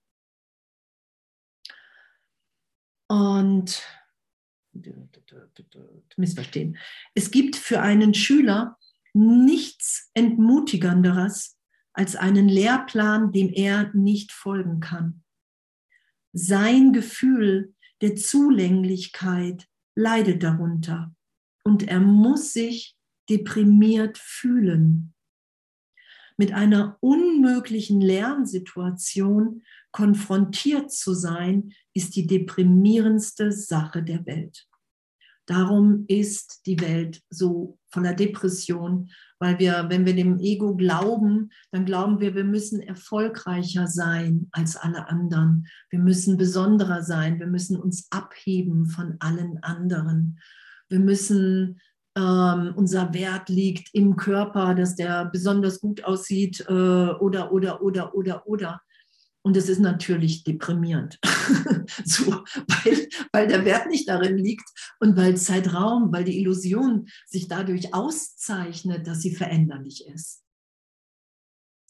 Und 3.08 3.82
missverstehen. 6.16 6.76
Es 7.14 7.30
gibt 7.30 7.56
für 7.56 7.80
einen 7.80 8.12
Schüler 8.14 8.76
nichts 9.14 10.10
Entmutigenderes 10.14 11.58
als 11.92 12.16
einen 12.16 12.48
Lehrplan, 12.48 13.32
dem 13.32 13.50
er 13.50 13.90
nicht 13.94 14.32
folgen 14.32 14.80
kann. 14.80 15.24
Sein 16.32 16.92
Gefühl 16.92 17.74
der 18.02 18.16
Zulänglichkeit 18.16 19.66
leidet 19.94 20.42
darunter 20.42 21.14
und 21.64 21.84
er 21.84 22.00
muss 22.00 22.52
sich 22.52 22.96
deprimiert 23.30 24.18
fühlen. 24.18 25.14
Mit 26.36 26.52
einer 26.52 26.98
unmöglichen 27.00 28.00
Lernsituation 28.00 29.62
konfrontiert 29.90 30.92
zu 30.92 31.14
sein, 31.14 31.72
ist 31.94 32.16
die 32.16 32.26
deprimierendste 32.26 33.52
Sache 33.52 34.02
der 34.02 34.26
Welt. 34.26 34.66
Darum 35.46 36.04
ist 36.08 36.66
die 36.66 36.80
Welt 36.80 37.22
so 37.30 37.78
voller 37.92 38.14
Depression, 38.14 39.10
weil 39.38 39.58
wir, 39.60 39.86
wenn 39.88 40.04
wir 40.04 40.14
dem 40.14 40.40
Ego 40.40 40.74
glauben, 40.74 41.50
dann 41.70 41.84
glauben 41.84 42.20
wir, 42.20 42.34
wir 42.34 42.44
müssen 42.44 42.80
erfolgreicher 42.80 43.86
sein 43.86 44.48
als 44.50 44.76
alle 44.76 45.08
anderen. 45.08 45.68
Wir 45.90 46.00
müssen 46.00 46.36
besonderer 46.36 47.02
sein. 47.02 47.38
Wir 47.38 47.46
müssen 47.46 47.76
uns 47.76 48.08
abheben 48.10 48.86
von 48.86 49.16
allen 49.20 49.62
anderen. 49.62 50.40
Wir 50.88 50.98
müssen 50.98 51.80
ähm, 52.16 52.72
unser 52.76 53.12
Wert 53.12 53.48
liegt 53.48 53.94
im 53.94 54.16
Körper, 54.16 54.74
dass 54.74 54.96
der 54.96 55.26
besonders 55.26 55.80
gut 55.80 56.02
aussieht 56.04 56.64
äh, 56.68 56.72
oder, 56.72 57.52
oder, 57.52 57.82
oder, 57.82 58.14
oder, 58.14 58.46
oder. 58.46 58.80
Und 59.42 59.56
es 59.56 59.68
ist 59.68 59.78
natürlich 59.78 60.42
deprimierend, 60.42 61.20
so, 62.04 62.32
weil, 62.32 63.08
weil 63.30 63.46
der 63.46 63.64
Wert 63.64 63.86
nicht 63.86 64.08
darin 64.08 64.38
liegt 64.38 64.68
und 64.98 65.16
weil 65.16 65.36
Zeitraum, 65.36 66.12
weil 66.12 66.24
die 66.24 66.40
Illusion 66.40 67.06
sich 67.26 67.46
dadurch 67.46 67.94
auszeichnet, 67.94 69.06
dass 69.06 69.20
sie 69.20 69.36
veränderlich 69.36 70.04
ist. 70.08 70.42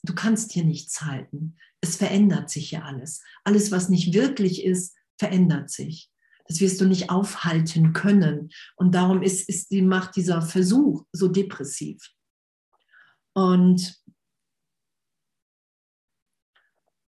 Du 0.02 0.14
kannst 0.14 0.52
hier 0.52 0.64
nichts 0.64 1.00
halten. 1.00 1.56
Es 1.80 1.96
verändert 1.96 2.50
sich 2.50 2.68
hier 2.70 2.84
alles. 2.84 3.22
Alles, 3.42 3.72
was 3.72 3.88
nicht 3.88 4.12
wirklich 4.12 4.62
ist, 4.62 4.94
verändert 5.18 5.70
sich. 5.70 6.10
Das 6.48 6.60
wirst 6.60 6.80
du 6.80 6.86
nicht 6.86 7.10
aufhalten 7.10 7.92
können. 7.92 8.50
Und 8.76 8.94
darum 8.94 9.22
ist, 9.22 9.48
ist 9.48 9.70
die 9.70 9.82
Macht 9.82 10.16
dieser 10.16 10.42
Versuch 10.42 11.04
so 11.12 11.28
depressiv. 11.28 11.98
Und 13.34 14.00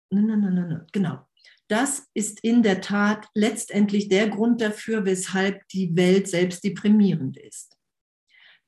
nein, 0.09 0.27
nein, 0.27 0.39
nein, 0.39 0.55
nein, 0.55 0.85
genau. 0.91 1.27
Das 1.67 2.07
ist 2.13 2.39
in 2.43 2.63
der 2.63 2.81
Tat 2.81 3.27
letztendlich 3.33 4.07
der 4.07 4.29
Grund 4.29 4.61
dafür, 4.61 5.05
weshalb 5.05 5.67
die 5.69 5.95
Welt 5.95 6.27
selbst 6.27 6.63
deprimierend 6.63 7.37
ist. 7.37 7.77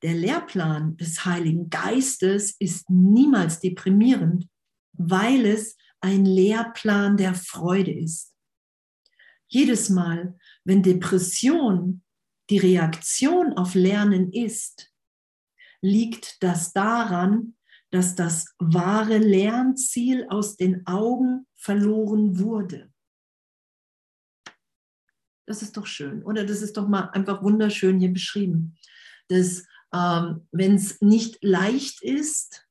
Der 0.02 0.14
Lehrplan 0.14 0.98
des 0.98 1.26
Heiligen 1.26 1.70
Geistes 1.70 2.56
ist 2.60 2.90
niemals 2.90 3.60
deprimierend, 3.60 4.48
weil 4.94 5.46
es 5.46 5.78
ein 6.02 6.26
Lehrplan 6.26 7.18
der 7.18 7.34
Freude 7.34 7.92
ist. 7.92 8.34
Jedes 9.48 9.90
Mal, 9.90 10.38
wenn 10.70 10.84
Depression 10.84 12.04
die 12.52 12.60
Reaktion 12.60 13.54
auf 13.54 13.74
Lernen 13.74 14.32
ist, 14.32 14.94
liegt 15.82 16.44
das 16.44 16.74
daran, 16.74 17.56
dass 17.90 18.14
das 18.14 18.54
wahre 18.60 19.18
Lernziel 19.18 20.28
aus 20.30 20.58
den 20.58 20.86
Augen 20.86 21.48
verloren 21.56 22.38
wurde. 22.38 22.94
Das 25.48 25.64
ist 25.64 25.76
doch 25.76 25.88
schön, 25.88 26.22
oder? 26.24 26.46
Das 26.46 26.62
ist 26.62 26.78
doch 26.78 26.88
mal 26.88 27.10
einfach 27.14 27.42
wunderschön 27.42 28.00
hier 28.00 28.14
beschrieben. 28.14 28.78
Dass, 29.28 29.66
ähm, 29.92 30.48
wenn 30.52 30.76
es 30.76 31.02
nicht 31.02 31.44
leicht 31.44 32.04
ist, 32.04 32.68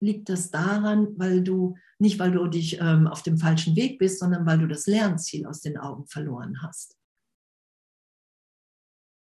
liegt 0.00 0.28
das 0.28 0.52
daran, 0.52 1.18
weil 1.18 1.42
du 1.42 1.76
nicht, 1.98 2.20
weil 2.20 2.30
du 2.30 2.46
dich 2.46 2.80
ähm, 2.80 3.08
auf 3.08 3.24
dem 3.24 3.36
falschen 3.36 3.74
Weg 3.74 3.98
bist, 3.98 4.20
sondern 4.20 4.46
weil 4.46 4.58
du 4.58 4.68
das 4.68 4.86
Lernziel 4.86 5.44
aus 5.46 5.60
den 5.60 5.76
Augen 5.76 6.06
verloren 6.06 6.62
hast. 6.62 7.01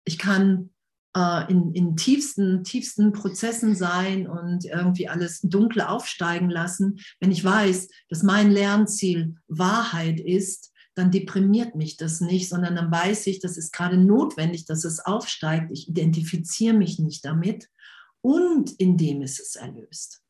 Ich 0.05 0.19
kann 0.19 0.71
äh, 1.17 1.51
in, 1.51 1.73
in 1.73 1.97
tiefsten, 1.97 2.65
tiefsten 2.65 3.13
Prozessen 3.13 3.75
sein 3.75 4.27
und 4.27 4.65
irgendwie 4.65 5.09
alles 5.09 5.41
Dunkle 5.41 5.89
aufsteigen 5.89 6.51
lassen. 6.51 6.99
Wenn 7.21 7.31
ich 7.31 7.45
weiß, 7.45 7.89
dass 8.09 8.23
mein 8.23 8.51
Lernziel 8.51 9.37
Wahrheit 9.49 10.21
ist, 10.21 10.73
dann 10.95 11.11
deprimiert 11.11 11.75
mich 11.75 11.97
das 11.97 12.21
nicht, 12.21 12.49
sondern 12.49 12.77
dann 12.77 12.91
weiß 12.91 13.27
ich, 13.27 13.41
das 13.41 13.57
ist 13.57 13.73
gerade 13.73 13.97
notwendig, 13.97 14.65
dass 14.65 14.85
es 14.85 15.01
aufsteigt. 15.01 15.71
Ich 15.73 15.89
identifiziere 15.89 16.75
mich 16.75 16.99
nicht 16.99 17.25
damit 17.25 17.69
und 18.21 18.71
indem 18.79 19.23
es 19.23 19.41
es 19.41 19.57
erlöst. 19.57 20.23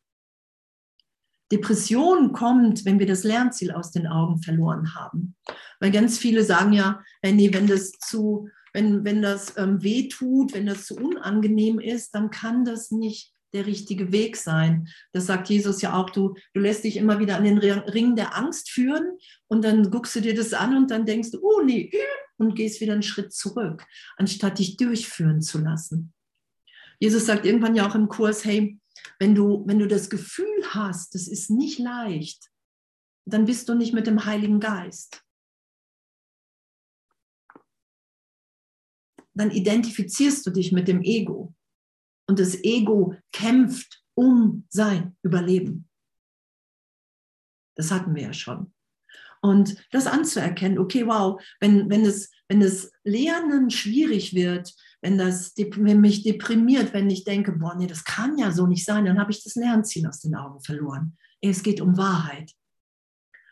Depression 1.52 2.32
kommt, 2.32 2.84
wenn 2.84 2.98
wir 2.98 3.06
das 3.06 3.22
Lernziel 3.22 3.72
aus 3.72 3.90
den 3.90 4.06
Augen 4.06 4.42
verloren 4.42 4.94
haben. 4.94 5.36
Weil 5.78 5.90
ganz 5.90 6.18
viele 6.18 6.42
sagen 6.42 6.72
ja, 6.72 7.02
wenn 7.22 7.38
das 7.66 7.92
zu, 7.92 8.48
wenn, 8.74 9.04
wenn 9.04 9.22
das 9.22 9.56
ähm, 9.56 9.82
weh 9.82 10.08
tut, 10.08 10.52
wenn 10.52 10.66
das 10.66 10.86
zu 10.86 10.96
unangenehm 10.96 11.78
ist, 11.78 12.14
dann 12.14 12.30
kann 12.30 12.64
das 12.64 12.90
nicht 12.90 13.32
der 13.54 13.66
richtige 13.66 14.10
Weg 14.10 14.36
sein. 14.36 14.88
Das 15.12 15.26
sagt 15.26 15.48
Jesus 15.48 15.80
ja 15.80 15.94
auch, 15.94 16.10
du, 16.10 16.34
du 16.52 16.60
lässt 16.60 16.82
dich 16.82 16.96
immer 16.96 17.20
wieder 17.20 17.36
an 17.36 17.44
den 17.44 17.58
Ring 17.58 18.16
der 18.16 18.36
Angst 18.36 18.68
führen 18.68 19.16
und 19.46 19.64
dann 19.64 19.90
guckst 19.90 20.16
du 20.16 20.20
dir 20.20 20.34
das 20.34 20.52
an 20.52 20.76
und 20.76 20.90
dann 20.90 21.06
denkst 21.06 21.30
du, 21.30 21.38
oh 21.40 21.62
nee, 21.62 21.92
und 22.36 22.56
gehst 22.56 22.80
wieder 22.80 22.92
einen 22.94 23.04
Schritt 23.04 23.32
zurück, 23.32 23.86
anstatt 24.16 24.58
dich 24.58 24.76
durchführen 24.76 25.40
zu 25.40 25.58
lassen. 25.58 26.12
Jesus 26.98 27.26
sagt 27.26 27.46
irgendwann 27.46 27.76
ja 27.76 27.88
auch 27.88 27.94
im 27.94 28.08
Kurs, 28.08 28.44
hey, 28.44 28.78
wenn 29.20 29.36
du, 29.36 29.64
wenn 29.66 29.78
du 29.78 29.86
das 29.86 30.10
Gefühl 30.10 30.64
hast, 30.70 31.14
das 31.14 31.28
ist 31.28 31.48
nicht 31.50 31.78
leicht, 31.78 32.50
dann 33.24 33.44
bist 33.44 33.68
du 33.68 33.74
nicht 33.74 33.94
mit 33.94 34.08
dem 34.08 34.24
Heiligen 34.24 34.58
Geist. 34.58 35.23
Dann 39.34 39.50
identifizierst 39.50 40.46
du 40.46 40.50
dich 40.50 40.72
mit 40.72 40.88
dem 40.88 41.02
Ego. 41.02 41.54
Und 42.26 42.38
das 42.38 42.62
Ego 42.62 43.14
kämpft 43.32 44.02
um 44.14 44.66
sein 44.68 45.16
Überleben. 45.22 45.88
Das 47.76 47.90
hatten 47.90 48.14
wir 48.14 48.22
ja 48.22 48.32
schon. 48.32 48.72
Und 49.42 49.76
das 49.90 50.06
anzuerkennen, 50.06 50.78
okay, 50.78 51.06
wow, 51.06 51.38
wenn, 51.60 51.90
wenn, 51.90 52.06
es, 52.06 52.30
wenn 52.48 52.60
das 52.60 52.90
Lernen 53.02 53.70
schwierig 53.70 54.34
wird, 54.34 54.72
wenn 55.02 55.18
das 55.18 55.52
wenn 55.56 56.00
mich 56.00 56.22
deprimiert, 56.22 56.94
wenn 56.94 57.10
ich 57.10 57.24
denke, 57.24 57.52
boah, 57.52 57.74
nee, 57.74 57.86
das 57.86 58.04
kann 58.04 58.38
ja 58.38 58.52
so 58.52 58.66
nicht 58.66 58.86
sein, 58.86 59.04
dann 59.04 59.18
habe 59.18 59.32
ich 59.32 59.44
das 59.44 59.54
Lernziel 59.54 60.06
aus 60.06 60.20
den 60.20 60.34
Augen 60.34 60.62
verloren. 60.62 61.18
Es 61.42 61.62
geht 61.62 61.82
um 61.82 61.98
Wahrheit. 61.98 62.52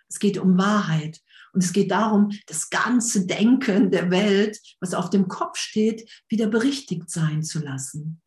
Es 0.08 0.18
geht 0.18 0.38
um 0.38 0.56
Wahrheit. 0.56 1.20
Und 1.52 1.62
es 1.62 1.72
geht 1.72 1.90
darum, 1.90 2.30
das 2.46 2.70
ganze 2.70 3.26
Denken 3.26 3.90
der 3.90 4.10
Welt, 4.10 4.58
was 4.80 4.94
auf 4.94 5.10
dem 5.10 5.28
Kopf 5.28 5.58
steht, 5.58 6.10
wieder 6.28 6.46
berichtigt 6.46 7.10
sein 7.10 7.42
zu 7.42 7.60
lassen. 7.60 8.20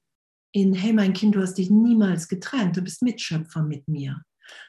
In, 0.52 0.74
hey 0.74 0.94
mein 0.94 1.14
Kind, 1.14 1.36
du 1.36 1.42
hast 1.42 1.56
dich 1.56 1.70
niemals 1.70 2.28
getrennt, 2.28 2.78
du 2.78 2.82
bist 2.82 3.02
Mitschöpfer 3.02 3.64
mit 3.64 3.88
mir. 3.88 4.22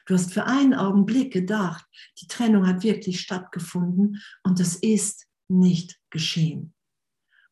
Du 0.05 0.15
hast 0.15 0.33
für 0.33 0.45
einen 0.45 0.73
Augenblick 0.73 1.31
gedacht, 1.31 1.85
die 2.19 2.27
Trennung 2.27 2.67
hat 2.67 2.83
wirklich 2.83 3.21
stattgefunden 3.21 4.21
und 4.43 4.59
das 4.59 4.75
ist 4.75 5.27
nicht 5.47 5.99
geschehen. 6.09 6.73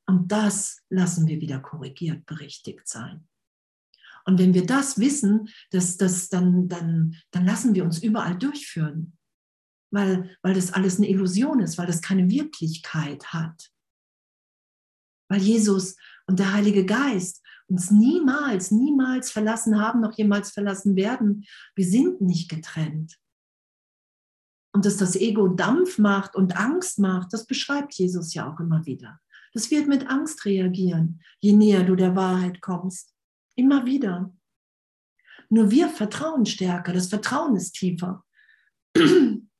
Und 0.07 0.31
das 0.31 0.81
lassen 0.89 1.27
wir 1.27 1.39
wieder 1.39 1.59
korrigiert, 1.59 2.25
berichtigt 2.25 2.87
sein. 2.87 3.27
Und 4.25 4.39
wenn 4.39 4.55
wir 4.55 4.65
das 4.65 4.99
wissen, 4.99 5.49
dass 5.69 5.97
das 5.97 6.29
dann, 6.29 6.67
dann, 6.67 7.15
dann 7.31 7.45
lassen 7.45 7.75
wir 7.75 7.83
uns 7.83 8.01
überall 8.01 8.37
durchführen, 8.37 9.17
weil, 9.95 10.37
weil 10.43 10.53
das 10.53 10.73
alles 10.73 10.97
eine 10.97 11.09
Illusion 11.09 11.61
ist, 11.61 11.77
weil 11.77 11.87
das 11.87 12.01
keine 12.01 12.29
Wirklichkeit 12.29 13.33
hat. 13.33 13.71
Weil 15.29 15.41
Jesus 15.41 15.95
und 16.27 16.37
der 16.37 16.53
Heilige 16.53 16.85
Geist 16.85 17.41
uns 17.67 17.89
niemals, 17.89 18.69
niemals 18.71 19.31
verlassen 19.31 19.79
haben, 19.79 20.01
noch 20.01 20.15
jemals 20.17 20.51
verlassen 20.51 20.95
werden. 20.95 21.45
Wir 21.75 21.85
sind 21.85 22.21
nicht 22.21 22.49
getrennt. 22.49 23.17
Und 24.73 24.85
dass 24.85 24.97
das 24.97 25.15
Ego 25.15 25.47
Dampf 25.47 25.97
macht 25.97 26.35
und 26.35 26.57
Angst 26.57 26.99
macht, 26.99 27.33
das 27.33 27.47
beschreibt 27.47 27.93
Jesus 27.93 28.33
ja 28.33 28.51
auch 28.51 28.59
immer 28.59 28.85
wieder. 28.85 29.19
Das 29.53 29.71
wird 29.71 29.87
mit 29.87 30.09
Angst 30.09 30.43
reagieren, 30.43 31.21
je 31.39 31.53
näher 31.53 31.85
du 31.85 31.95
der 31.95 32.15
Wahrheit 32.15 32.61
kommst. 32.61 33.15
Immer 33.55 33.85
wieder. 33.85 34.35
Nur 35.49 35.71
wir 35.71 35.87
vertrauen 35.87 36.45
stärker, 36.45 36.91
das 36.91 37.07
Vertrauen 37.07 37.55
ist 37.55 37.71
tiefer. 37.71 38.25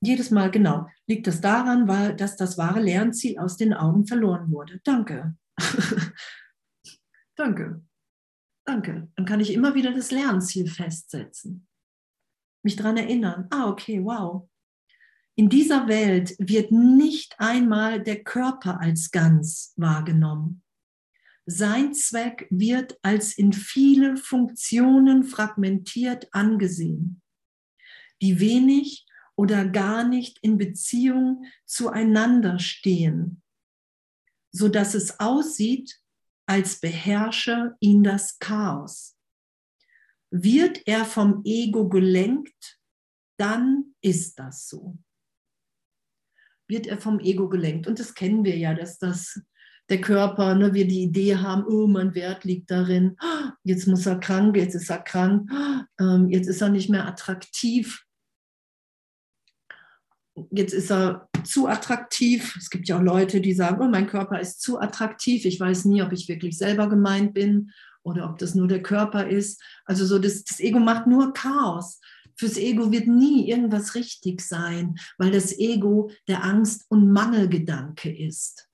Jedes 0.00 0.30
Mal, 0.30 0.50
genau, 0.50 0.86
liegt 1.06 1.26
das 1.26 1.40
daran, 1.40 1.88
weil, 1.88 2.14
dass 2.14 2.36
das 2.36 2.58
wahre 2.58 2.80
Lernziel 2.80 3.38
aus 3.38 3.56
den 3.56 3.72
Augen 3.72 4.06
verloren 4.06 4.50
wurde. 4.50 4.80
Danke. 4.84 5.36
Danke. 7.36 7.82
Danke. 8.64 9.08
Dann 9.14 9.26
kann 9.26 9.40
ich 9.40 9.52
immer 9.52 9.74
wieder 9.74 9.92
das 9.92 10.10
Lernziel 10.10 10.68
festsetzen 10.68 11.66
mich 12.66 12.76
daran 12.76 12.98
erinnern, 12.98 13.46
ah, 13.50 13.68
okay, 13.68 14.04
wow. 14.04 14.48
In 15.36 15.48
dieser 15.48 15.86
Welt 15.86 16.34
wird 16.38 16.72
nicht 16.72 17.38
einmal 17.38 18.02
der 18.02 18.24
Körper 18.24 18.80
als 18.80 19.10
ganz 19.10 19.72
wahrgenommen. 19.76 20.62
Sein 21.46 21.94
Zweck 21.94 22.48
wird 22.50 22.98
als 23.02 23.38
in 23.38 23.52
viele 23.52 24.16
Funktionen 24.16 25.22
fragmentiert 25.22 26.26
angesehen, 26.32 27.22
die 28.22 28.40
wenig 28.40 29.06
oder 29.36 29.66
gar 29.66 30.04
nicht 30.04 30.38
in 30.42 30.58
Beziehung 30.58 31.44
zueinander 31.66 32.58
stehen, 32.58 33.42
so 34.50 34.68
dass 34.68 34.94
es 34.94 35.20
aussieht, 35.20 36.00
als 36.46 36.80
beherrsche 36.80 37.76
ihn 37.80 38.02
das 38.02 38.38
Chaos. 38.38 39.16
Wird 40.30 40.86
er 40.86 41.04
vom 41.04 41.42
Ego 41.44 41.88
gelenkt, 41.88 42.80
dann 43.38 43.94
ist 44.00 44.38
das 44.38 44.68
so. 44.68 44.96
Wird 46.68 46.86
er 46.86 46.98
vom 46.98 47.20
Ego 47.20 47.48
gelenkt. 47.48 47.86
Und 47.86 47.98
das 47.98 48.14
kennen 48.14 48.44
wir 48.44 48.56
ja, 48.56 48.74
dass 48.74 48.98
das 48.98 49.40
der 49.88 50.00
Körper, 50.00 50.54
ne, 50.54 50.74
wir 50.74 50.86
die 50.86 51.02
Idee 51.02 51.36
haben, 51.36 51.64
oh, 51.64 51.86
mein 51.86 52.14
Wert 52.14 52.44
liegt 52.44 52.70
darin, 52.70 53.16
jetzt 53.62 53.86
muss 53.86 54.06
er 54.06 54.18
krank, 54.18 54.56
jetzt 54.56 54.74
ist 54.74 54.90
er 54.90 54.98
krank, 54.98 55.48
ähm, 56.00 56.28
jetzt 56.28 56.48
ist 56.48 56.60
er 56.60 56.70
nicht 56.70 56.90
mehr 56.90 57.06
attraktiv, 57.06 58.05
jetzt 60.50 60.72
ist 60.72 60.90
er 60.90 61.28
zu 61.44 61.66
attraktiv. 61.66 62.56
Es 62.56 62.70
gibt 62.70 62.88
ja 62.88 62.98
auch 62.98 63.02
Leute, 63.02 63.40
die 63.40 63.52
sagen, 63.52 63.80
oh, 63.80 63.88
mein 63.88 64.06
Körper 64.06 64.40
ist 64.40 64.60
zu 64.60 64.78
attraktiv. 64.78 65.44
Ich 65.44 65.58
weiß 65.58 65.84
nie, 65.86 66.02
ob 66.02 66.12
ich 66.12 66.28
wirklich 66.28 66.58
selber 66.58 66.88
gemeint 66.88 67.34
bin 67.34 67.70
oder 68.02 68.28
ob 68.28 68.38
das 68.38 68.54
nur 68.54 68.68
der 68.68 68.82
Körper 68.82 69.26
ist. 69.26 69.62
Also 69.84 70.04
so 70.04 70.18
das, 70.18 70.44
das 70.44 70.60
Ego 70.60 70.78
macht 70.78 71.06
nur 71.06 71.32
Chaos. 71.32 72.00
Fürs 72.36 72.58
Ego 72.58 72.92
wird 72.92 73.06
nie 73.06 73.48
irgendwas 73.48 73.94
richtig 73.94 74.42
sein, 74.42 74.96
weil 75.16 75.30
das 75.30 75.58
Ego 75.58 76.10
der 76.28 76.44
Angst- 76.44 76.84
und 76.88 77.10
Mangelgedanke 77.10 78.14
ist. 78.14 78.68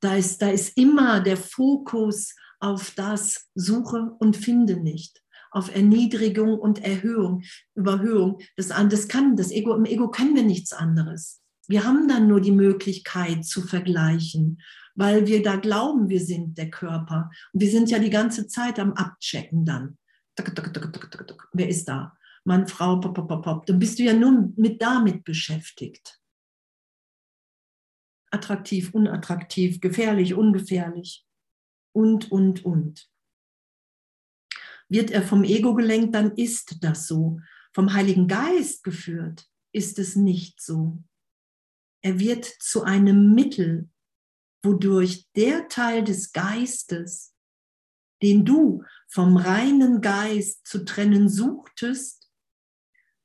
Da 0.00 0.14
ist, 0.14 0.42
da 0.42 0.50
ist 0.50 0.76
immer 0.76 1.20
der 1.20 1.38
Fokus 1.38 2.34
auf 2.60 2.92
das 2.94 3.48
Suche 3.54 4.14
und 4.18 4.36
Finde 4.36 4.76
nicht, 4.76 5.22
auf 5.50 5.74
Erniedrigung 5.74 6.58
und 6.58 6.84
Erhöhung, 6.84 7.42
Überhöhung. 7.74 8.40
Das, 8.56 8.68
das 8.68 9.08
kann, 9.08 9.36
das 9.36 9.50
Ego, 9.50 9.74
im 9.74 9.84
Ego 9.84 10.10
können 10.10 10.34
wir 10.34 10.42
nichts 10.42 10.72
anderes. 10.72 11.42
Wir 11.68 11.84
haben 11.84 12.08
dann 12.08 12.28
nur 12.28 12.40
die 12.40 12.52
Möglichkeit 12.52 13.44
zu 13.44 13.62
vergleichen, 13.62 14.60
weil 14.94 15.26
wir 15.26 15.42
da 15.42 15.56
glauben, 15.56 16.08
wir 16.08 16.20
sind 16.20 16.56
der 16.58 16.70
Körper. 16.70 17.30
Und 17.52 17.60
wir 17.60 17.70
sind 17.70 17.90
ja 17.90 17.98
die 17.98 18.10
ganze 18.10 18.48
Zeit 18.48 18.78
am 18.78 18.94
Abchecken 18.94 19.64
dann. 19.64 19.98
Wer 21.52 21.68
ist 21.68 21.84
da? 21.86 22.16
Mann, 22.44 22.66
Frau, 22.66 22.98
pop, 23.00 23.14
pop, 23.14 23.42
pop. 23.42 23.66
Dann 23.66 23.78
bist 23.78 23.98
du 23.98 24.04
ja 24.04 24.14
nur 24.14 24.52
mit 24.56 24.80
damit 24.80 25.24
beschäftigt. 25.24 26.18
Attraktiv, 28.30 28.94
unattraktiv, 28.94 29.80
gefährlich, 29.80 30.34
ungefährlich 30.34 31.26
und, 31.92 32.32
und, 32.32 32.64
und. 32.64 33.10
Wird 34.88 35.10
er 35.10 35.22
vom 35.22 35.44
Ego 35.44 35.74
gelenkt, 35.74 36.14
dann 36.14 36.32
ist 36.32 36.82
das 36.82 37.06
so. 37.06 37.40
Vom 37.74 37.92
Heiligen 37.92 38.26
Geist 38.26 38.82
geführt, 38.84 39.48
ist 39.72 39.98
es 39.98 40.16
nicht 40.16 40.60
so. 40.60 41.02
Er 42.02 42.18
wird 42.18 42.44
zu 42.44 42.82
einem 42.82 43.34
Mittel, 43.34 43.90
wodurch 44.62 45.28
der 45.36 45.68
Teil 45.68 46.04
des 46.04 46.32
Geistes, 46.32 47.34
den 48.22 48.44
du 48.44 48.84
vom 49.08 49.36
reinen 49.36 50.00
Geist 50.00 50.66
zu 50.66 50.84
trennen 50.84 51.28
suchtest, 51.28 52.30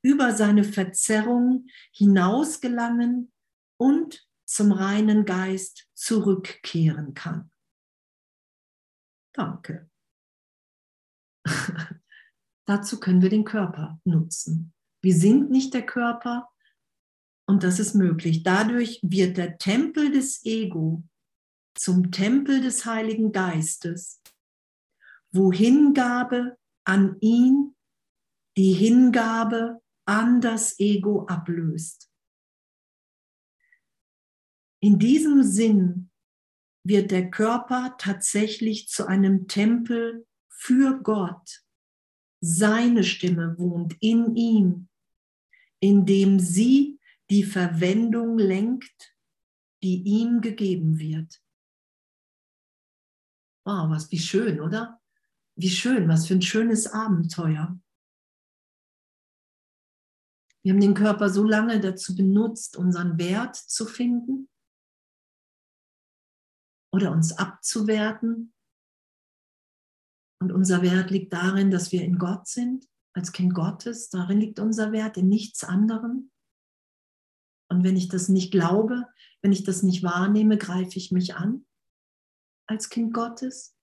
über 0.02 0.34
seine 0.34 0.64
Verzerrung 0.64 1.66
hinausgelangen 1.92 3.32
und 3.78 4.28
zum 4.44 4.72
reinen 4.72 5.24
Geist 5.24 5.88
zurückkehren 5.94 7.14
kann. 7.14 7.50
Danke. 9.32 9.90
Dazu 12.66 12.98
können 12.98 13.22
wir 13.22 13.30
den 13.30 13.44
Körper 13.44 14.00
nutzen. 14.04 14.72
Wir 15.02 15.14
sind 15.14 15.50
nicht 15.50 15.74
der 15.74 15.84
Körper 15.84 16.48
und 17.46 17.62
das 17.62 17.78
ist 17.78 17.94
möglich. 17.94 18.42
Dadurch 18.42 19.00
wird 19.02 19.36
der 19.36 19.58
Tempel 19.58 20.10
des 20.10 20.44
Ego 20.44 21.04
zum 21.74 22.10
Tempel 22.10 22.60
des 22.60 22.86
Heiligen 22.86 23.32
Geistes, 23.32 24.22
wo 25.32 25.52
Hingabe 25.52 26.56
an 26.84 27.16
ihn 27.20 27.74
die 28.56 28.72
Hingabe 28.72 29.82
an 30.06 30.40
das 30.40 30.78
Ego 30.78 31.26
ablöst. 31.26 32.10
In 34.80 34.98
diesem 34.98 35.42
Sinn 35.42 36.10
wird 36.86 37.10
der 37.10 37.30
Körper 37.30 37.96
tatsächlich 37.98 38.88
zu 38.88 39.06
einem 39.06 39.48
Tempel 39.48 40.26
für 40.64 40.98
Gott. 41.02 41.62
Seine 42.40 43.04
Stimme 43.04 43.58
wohnt 43.58 43.96
in 44.00 44.34
ihm, 44.34 44.88
indem 45.78 46.40
sie 46.40 46.98
die 47.28 47.44
Verwendung 47.44 48.38
lenkt, 48.38 49.14
die 49.82 50.02
ihm 50.02 50.40
gegeben 50.40 50.98
wird. 50.98 51.42
Wow, 53.66 53.90
was 53.90 54.10
wie 54.10 54.18
schön, 54.18 54.60
oder? 54.60 55.02
Wie 55.54 55.68
schön, 55.68 56.08
was 56.08 56.26
für 56.26 56.34
ein 56.34 56.42
schönes 56.42 56.86
Abenteuer. 56.86 57.78
Wir 60.62 60.72
haben 60.72 60.80
den 60.80 60.94
Körper 60.94 61.28
so 61.28 61.44
lange 61.44 61.78
dazu 61.78 62.16
benutzt, 62.16 62.78
unseren 62.78 63.18
Wert 63.18 63.56
zu 63.56 63.84
finden 63.84 64.48
oder 66.90 67.12
uns 67.12 67.36
abzuwerten. 67.36 68.53
Und 70.44 70.52
unser 70.52 70.82
Wert 70.82 71.10
liegt 71.10 71.32
darin, 71.32 71.70
dass 71.70 71.90
wir 71.90 72.02
in 72.02 72.18
Gott 72.18 72.46
sind, 72.46 72.86
als 73.14 73.32
Kind 73.32 73.54
Gottes. 73.54 74.10
Darin 74.10 74.40
liegt 74.40 74.58
unser 74.58 74.92
Wert, 74.92 75.16
in 75.16 75.28
nichts 75.28 75.64
anderem. 75.64 76.30
Und 77.70 77.82
wenn 77.82 77.96
ich 77.96 78.08
das 78.08 78.28
nicht 78.28 78.50
glaube, 78.50 79.06
wenn 79.40 79.52
ich 79.52 79.64
das 79.64 79.82
nicht 79.82 80.02
wahrnehme, 80.02 80.58
greife 80.58 80.98
ich 80.98 81.10
mich 81.10 81.34
an 81.34 81.64
als 82.66 82.90
Kind 82.90 83.14
Gottes. 83.14 83.74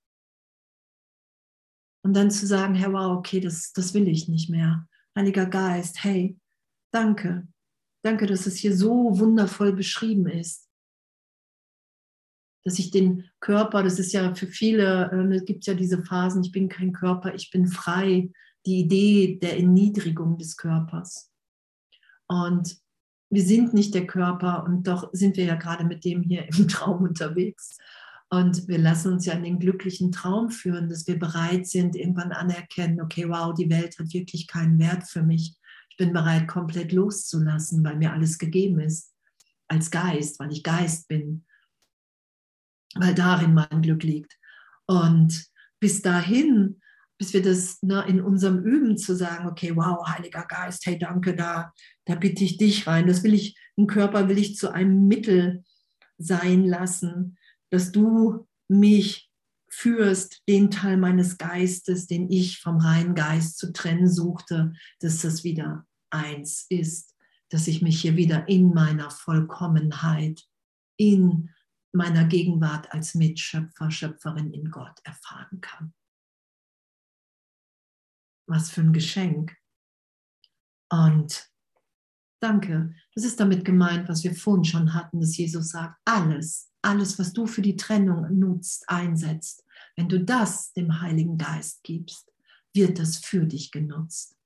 Und 2.04 2.14
dann 2.14 2.30
zu 2.32 2.46
sagen, 2.46 2.76
Herr, 2.76 2.94
wow, 2.94 3.18
okay, 3.18 3.40
das, 3.40 3.74
das 3.74 3.94
will 3.94 4.08
ich 4.08 4.28
nicht 4.28 4.50
mehr. 4.50 4.88
Heiliger 5.16 5.46
Geist, 5.46 6.04
hey, 6.04 6.40
Danke. 6.92 7.48
Danke, 8.04 8.26
dass 8.26 8.46
es 8.48 8.58
hier 8.58 8.76
so 8.76 9.18
wundervoll 9.18 9.74
beschrieben 9.74 10.28
ist. 10.28 10.70
Dass 12.64 12.80
ich 12.80 12.92
den 12.92 13.26
Körper, 13.40 13.84
das 13.84 14.00
ist 14.00 14.14
ja 14.14 14.34
für 14.36 14.48
viele, 14.48 15.12
äh, 15.12 15.36
es 15.36 15.46
gibt 15.46 15.66
ja 15.66 15.74
diese 15.74 16.04
Phasen, 16.04 16.44
ich 16.44 16.52
bin 16.52 16.70
kein 16.70 16.94
Körper, 16.94 17.34
ich 17.34 17.50
bin 17.52 17.68
frei, 17.68 18.30
die 18.66 18.82
Idee 18.82 19.40
der 19.42 19.58
Erniedrigung 19.58 20.38
des 20.38 20.58
Körpers. 20.58 21.32
Und 22.28 22.78
wir 23.30 23.44
sind 23.44 23.74
nicht 23.74 23.94
der 23.94 24.06
Körper 24.06 24.64
und 24.66 24.88
doch 24.88 25.10
sind 25.14 25.38
wir 25.38 25.46
ja 25.46 25.56
gerade 25.56 25.86
mit 25.86 26.06
dem 26.06 26.22
hier 26.22 26.48
im 26.48 26.68
Traum 26.68 27.04
unterwegs. 27.04 27.78
Und 28.30 28.68
wir 28.68 28.78
lassen 28.78 29.12
uns 29.12 29.26
ja 29.26 29.34
in 29.34 29.44
den 29.44 29.60
glücklichen 29.60 30.12
Traum 30.12 30.52
führen, 30.52 30.88
dass 30.88 31.06
wir 31.06 31.20
bereit 31.20 31.68
sind, 31.68 31.98
irgendwann 31.98 32.32
anerkennen, 32.32 33.02
okay, 33.02 33.28
wow, 33.28 33.54
die 33.54 33.70
Welt 33.70 34.00
hat 34.00 34.14
wirklich 34.14 34.48
keinen 34.48 34.80
Wert 34.80 35.04
für 35.04 35.24
mich 35.24 35.58
bin 36.02 36.14
bereit, 36.14 36.48
komplett 36.48 36.92
loszulassen, 36.94 37.84
weil 37.84 37.96
mir 37.96 38.12
alles 38.12 38.40
gegeben 38.40 38.80
ist. 38.80 39.14
Als 39.68 39.92
Geist, 39.92 40.40
weil 40.40 40.52
ich 40.52 40.64
Geist 40.64 41.08
bin. 41.08 41.46
Weil 42.96 43.16
darin 43.16 43.54
mein 43.54 43.82
Glück 43.82 44.04
liegt. 44.04 44.38
Und 44.86 45.46
bis 45.80 46.02
dahin, 46.02 46.82
bis 47.18 47.34
wir 47.34 47.42
das 47.42 47.82
ne, 47.82 48.04
in 48.08 48.22
unserem 48.22 48.64
Üben 48.64 48.98
zu 48.98 49.16
sagen, 49.16 49.48
okay, 49.48 49.76
wow, 49.76 50.08
Heiliger 50.08 50.46
Geist, 50.46 50.86
hey, 50.86 50.98
danke, 50.98 51.36
da, 51.36 51.72
da 52.06 52.16
bitte 52.16 52.44
ich 52.44 52.58
dich 52.58 52.88
rein. 52.88 53.08
Das 53.08 53.24
will 53.24 53.34
ich, 53.34 53.56
den 53.78 53.88
Körper 53.88 54.28
will 54.28 54.38
ich 54.38 54.56
zu 54.56 54.72
einem 54.72 55.08
Mittel 55.08 55.64
sein 56.18 56.66
lassen, 56.66 57.38
dass 57.70 57.92
du 57.92 58.48
mich 58.68 59.32
führst, 59.70 60.42
den 60.50 60.70
Teil 60.70 60.98
meines 60.98 61.38
Geistes, 61.38 62.06
den 62.06 62.30
ich 62.30 62.60
vom 62.60 62.78
reinen 62.78 63.16
Geist 63.16 63.58
zu 63.58 63.72
trennen 63.72 64.10
suchte, 64.10 64.74
dass 65.00 65.22
das 65.22 65.44
wieder 65.44 65.86
eins 66.10 66.66
ist, 66.70 67.16
dass 67.50 67.68
ich 67.68 67.82
mich 67.82 68.02
hier 68.02 68.18
wieder 68.18 68.48
in 68.50 68.74
meiner 68.74 69.10
Vollkommenheit, 69.10 70.44
in 70.98 71.50
meiner 71.94 72.26
Gegenwart 72.26 72.92
als 72.92 73.16
Mitschöpfer, 73.16 73.92
Schöpferin 73.92 74.52
in 74.54 74.72
Gott 74.72 75.00
erfahren 75.04 75.62
kann. 75.62 75.94
Was 78.48 78.70
für 78.70 78.82
ein 78.82 78.94
Geschenk. 78.94 79.56
Und 80.90 81.50
danke, 82.42 82.96
das 83.14 83.24
ist 83.24 83.40
damit 83.40 83.64
gemeint, 83.66 84.10
was 84.10 84.24
wir 84.24 84.34
vorhin 84.34 84.66
schon 84.66 84.94
hatten, 84.94 85.20
dass 85.20 85.38
Jesus 85.38 85.70
sagt, 85.70 86.00
alles, 86.06 86.72
alles, 86.82 87.18
was 87.20 87.34
du 87.34 87.46
für 87.48 87.62
die 87.62 87.76
Trennung 87.76 88.38
nutzt, 88.38 88.90
einsetzt, 88.90 89.66
wenn 89.96 90.10
du 90.10 90.24
das 90.24 90.74
dem 90.74 91.02
Heiligen 91.02 91.38
Geist 91.38 91.84
gibst, 91.84 92.32
wird 92.74 93.00
das 93.00 93.18
für 93.18 93.46
dich 93.46 93.72
genutzt 93.72 94.38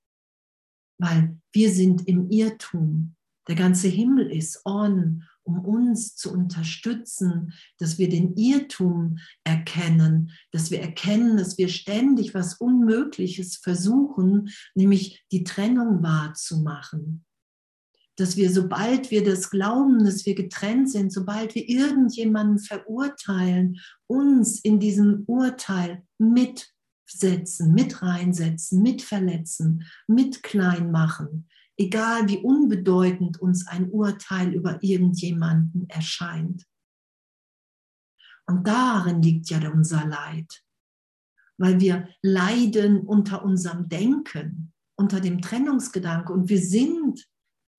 weil 0.97 1.37
wir 1.51 1.71
sind 1.71 2.07
im 2.07 2.29
Irrtum. 2.29 3.15
Der 3.47 3.55
ganze 3.55 3.87
Himmel 3.87 4.31
ist 4.31 4.65
on, 4.65 5.23
um 5.45 5.59
uns 5.59 6.15
zu 6.15 6.33
unterstützen, 6.33 7.53
dass 7.77 7.97
wir 7.97 8.09
den 8.09 8.35
Irrtum 8.35 9.19
erkennen, 9.43 10.31
dass 10.51 10.71
wir 10.71 10.81
erkennen, 10.81 11.37
dass 11.37 11.57
wir 11.57 11.69
ständig 11.69 12.33
was 12.33 12.55
Unmögliches 12.55 13.57
versuchen, 13.57 14.49
nämlich 14.73 15.23
die 15.31 15.43
Trennung 15.43 16.03
wahrzumachen. 16.03 17.23
Dass 18.17 18.37
wir, 18.37 18.51
sobald 18.51 19.11
wir 19.11 19.23
das 19.23 19.49
glauben, 19.49 20.03
dass 20.03 20.25
wir 20.25 20.35
getrennt 20.35 20.89
sind, 20.89 21.11
sobald 21.11 21.53
wir 21.53 21.67
irgendjemanden 21.67 22.59
verurteilen, 22.59 23.77
uns 24.07 24.59
in 24.61 24.79
diesem 24.79 25.23
Urteil 25.27 26.03
mit 26.17 26.69
setzen, 27.07 27.73
mit 27.73 28.01
reinsetzen, 28.01 28.81
mit 28.81 29.01
verletzen, 29.01 29.85
mit 30.07 30.43
klein 30.43 30.91
machen, 30.91 31.47
egal 31.77 32.27
wie 32.27 32.37
unbedeutend 32.37 33.41
uns 33.41 33.67
ein 33.67 33.89
Urteil 33.89 34.53
über 34.53 34.81
irgendjemanden 34.81 35.89
erscheint. 35.89 36.65
Und 38.47 38.67
darin 38.67 39.21
liegt 39.21 39.49
ja 39.49 39.59
unser 39.71 40.05
Leid, 40.05 40.63
weil 41.57 41.79
wir 41.79 42.07
leiden 42.21 43.01
unter 43.01 43.43
unserem 43.43 43.89
Denken, 43.89 44.73
unter 44.97 45.19
dem 45.19 45.41
Trennungsgedanke 45.41 46.31
und 46.31 46.49
wir 46.49 46.59
sind 46.59 47.27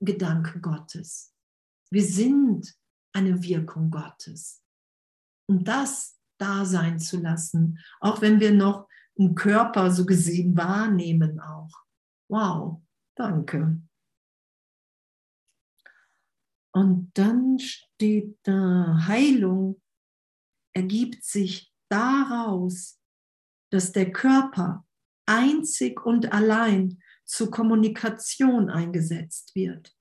Gedanke 0.00 0.60
Gottes. 0.60 1.32
Wir 1.90 2.04
sind 2.04 2.74
eine 3.14 3.42
Wirkung 3.42 3.90
Gottes. 3.90 4.62
Und 5.48 5.66
das 5.66 6.18
da 6.38 6.64
sein 6.64 6.98
zu 6.98 7.18
lassen, 7.18 7.78
auch 8.00 8.20
wenn 8.20 8.40
wir 8.40 8.52
noch 8.52 8.88
einen 9.18 9.34
Körper 9.34 9.90
so 9.90 10.04
gesehen 10.04 10.56
wahrnehmen 10.56 11.40
auch. 11.40 11.70
Wow, 12.28 12.82
danke. 13.14 13.80
Und 16.76 17.10
dann 17.14 17.58
steht 17.58 18.38
da, 18.42 19.06
Heilung 19.06 19.80
ergibt 20.74 21.24
sich 21.24 21.72
daraus, 21.88 23.00
dass 23.72 23.92
der 23.92 24.12
Körper 24.12 24.86
einzig 25.24 26.04
und 26.04 26.34
allein 26.34 27.02
zur 27.24 27.50
Kommunikation 27.50 28.68
eingesetzt 28.68 29.54
wird. 29.54 29.96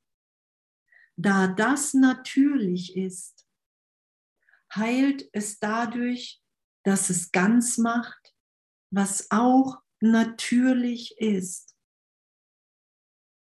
Da 1.15 1.47
das 1.47 1.93
natürlich 1.93 2.97
ist, 2.97 3.47
heilt 4.75 5.29
es 5.31 5.59
dadurch, 5.59 6.43
dass 6.83 7.09
es 7.09 7.31
ganz 7.31 7.77
macht, 7.77 8.35
was 8.91 9.31
auch 9.31 9.81
natürlich 10.01 11.17
ist. 11.19 11.73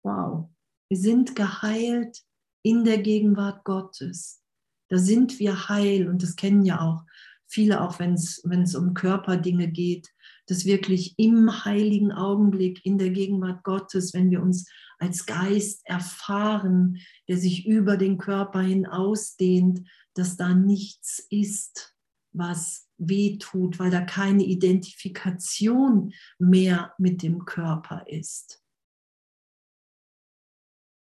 Wow, 0.04 0.50
wir 0.90 0.98
sind 0.98 1.34
geheilt 1.34 2.22
in 2.62 2.84
der 2.84 2.98
Gegenwart 2.98 3.64
Gottes. 3.64 4.42
Da 4.88 4.98
sind 4.98 5.38
wir 5.38 5.68
heil 5.68 6.08
und 6.08 6.22
das 6.22 6.36
kennen 6.36 6.64
ja 6.64 6.80
auch 6.80 7.02
viele, 7.46 7.82
auch 7.82 7.98
wenn 7.98 8.14
es 8.14 8.74
um 8.74 8.94
Körperdinge 8.94 9.68
geht, 9.68 10.08
dass 10.46 10.64
wirklich 10.64 11.14
im 11.18 11.64
heiligen 11.64 12.12
Augenblick 12.12 12.84
in 12.84 12.98
der 12.98 13.10
Gegenwart 13.10 13.62
Gottes, 13.62 14.14
wenn 14.14 14.30
wir 14.30 14.42
uns 14.42 14.68
als 14.98 15.26
Geist 15.26 15.82
erfahren, 15.84 16.98
der 17.28 17.36
sich 17.36 17.66
über 17.66 17.96
den 17.96 18.18
Körper 18.18 18.60
hinausdehnt, 18.60 19.86
dass 20.14 20.36
da 20.36 20.54
nichts 20.54 21.26
ist, 21.30 21.94
was 22.32 22.88
weh 22.96 23.38
tut, 23.38 23.78
weil 23.78 23.90
da 23.90 24.00
keine 24.00 24.44
Identifikation 24.44 26.12
mehr 26.38 26.94
mit 26.98 27.22
dem 27.22 27.44
Körper 27.44 28.04
ist. 28.06 28.61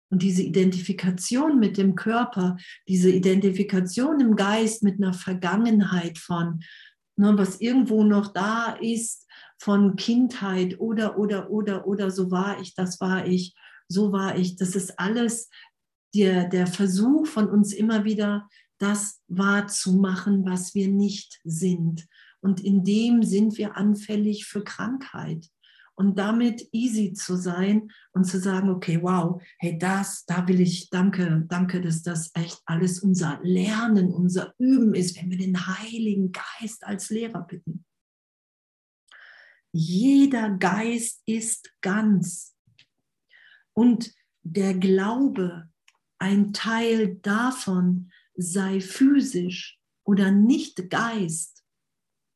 Und 0.10 0.22
diese 0.22 0.41
Identifikation 0.41 1.60
mit 1.60 1.78
dem 1.78 1.95
Körper, 1.95 2.58
diese 2.88 3.10
Identifikation 3.10 4.20
im 4.20 4.36
Geist 4.36 4.84
mit 4.84 5.01
einer 5.01 5.14
Vergangenheit 5.14 6.18
von, 6.18 6.62
ne, 7.18 7.38
was 7.38 7.60
irgendwo 7.60 8.03
noch 8.03 8.32
da 8.32 8.78
ist, 8.80 9.26
von 9.60 9.95
Kindheit 9.95 10.80
oder, 10.80 11.18
oder, 11.18 11.49
oder, 11.49 11.88
oder, 11.88 12.12
so 12.12 12.32
war 12.32 12.62
ich, 12.62 12.76
das 12.76 13.01
war 13.01 13.26
ich, 13.26 13.55
so 13.89 14.12
war 14.12 14.38
ich, 14.38 14.55
das 14.55 14.76
ist 14.76 14.99
alles 14.99 15.49
der, 16.16 16.47
der 16.47 16.68
Versuch 16.68 17.28
von 17.28 17.49
uns 17.49 17.74
immer 17.74 18.05
wieder, 18.05 18.47
das 18.78 19.22
wahrzumachen, 19.28 20.45
was 20.45 20.76
wir 20.76 20.88
nicht 20.88 21.39
sind. 21.43 22.08
Und 22.39 22.64
in 22.64 22.84
dem 22.84 23.24
sind 23.24 23.58
wir 23.58 23.76
anfällig 23.76 24.45
für 24.45 24.64
Krankheit 24.64 25.49
und 25.97 26.19
damit 26.19 26.69
easy 26.71 27.13
zu 27.13 27.35
sein 27.35 27.91
und 28.13 28.25
zu 28.25 28.39
sagen, 28.39 28.69
okay, 28.69 29.01
wow, 29.01 29.41
hey, 29.57 29.77
das, 29.79 30.25
da 30.25 30.47
will 30.47 30.61
ich, 30.61 30.91
danke, 30.91 31.43
danke, 31.47 31.81
dass 31.81 32.03
das 32.03 32.29
echt 32.35 32.61
alles 32.65 32.99
unser 32.99 33.39
Lernen, 33.41 34.13
unser 34.13 34.53
Üben 34.59 34.93
ist, 34.93 35.17
wenn 35.17 35.31
wir 35.31 35.39
den 35.39 35.65
Heiligen 35.65 36.31
Geist 36.31 36.85
als 36.85 37.09
Lehrer 37.09 37.41
bitten. 37.41 37.83
Jeder 39.71 40.51
Geist 40.51 41.23
ist 41.25 41.73
ganz. 41.81 42.55
Und 43.73 44.13
der 44.43 44.75
Glaube, 44.75 45.67
ein 46.19 46.53
Teil 46.53 47.15
davon 47.15 48.11
sei 48.35 48.81
physisch 48.81 49.79
oder 50.03 50.29
nicht 50.29 50.91
Geist, 50.91 51.63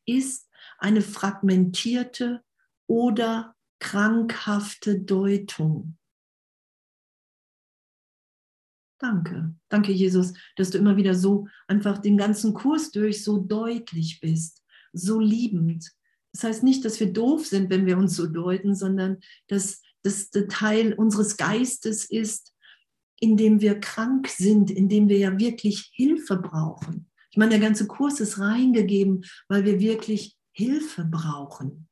ist 0.07 0.49
eine 0.79 1.01
fragmentierte 1.01 2.43
oder 2.91 3.55
krankhafte 3.79 4.99
Deutung. 4.99 5.97
Danke, 8.99 9.55
danke 9.69 9.93
Jesus, 9.93 10.33
dass 10.57 10.71
du 10.71 10.77
immer 10.77 10.97
wieder 10.97 11.15
so 11.15 11.47
einfach 11.69 11.99
den 11.99 12.17
ganzen 12.17 12.53
Kurs 12.53 12.91
durch 12.91 13.23
so 13.23 13.37
deutlich 13.37 14.19
bist, 14.19 14.61
so 14.91 15.21
liebend. 15.21 15.89
Das 16.33 16.43
heißt 16.43 16.63
nicht, 16.63 16.83
dass 16.83 16.99
wir 16.99 17.13
doof 17.13 17.47
sind, 17.47 17.69
wenn 17.69 17.85
wir 17.85 17.97
uns 17.97 18.17
so 18.17 18.27
deuten, 18.27 18.75
sondern 18.75 19.19
dass 19.47 19.81
das 20.03 20.29
Teil 20.49 20.91
unseres 20.93 21.37
Geistes 21.37 22.03
ist, 22.03 22.53
in 23.21 23.37
dem 23.37 23.61
wir 23.61 23.79
krank 23.79 24.27
sind, 24.27 24.69
in 24.69 24.89
dem 24.89 25.07
wir 25.07 25.17
ja 25.17 25.39
wirklich 25.39 25.91
Hilfe 25.93 26.35
brauchen. 26.35 27.09
Ich 27.29 27.37
meine, 27.37 27.51
der 27.51 27.59
ganze 27.61 27.87
Kurs 27.87 28.19
ist 28.19 28.37
reingegeben, 28.37 29.23
weil 29.47 29.63
wir 29.63 29.79
wirklich 29.79 30.35
Hilfe 30.51 31.05
brauchen 31.05 31.87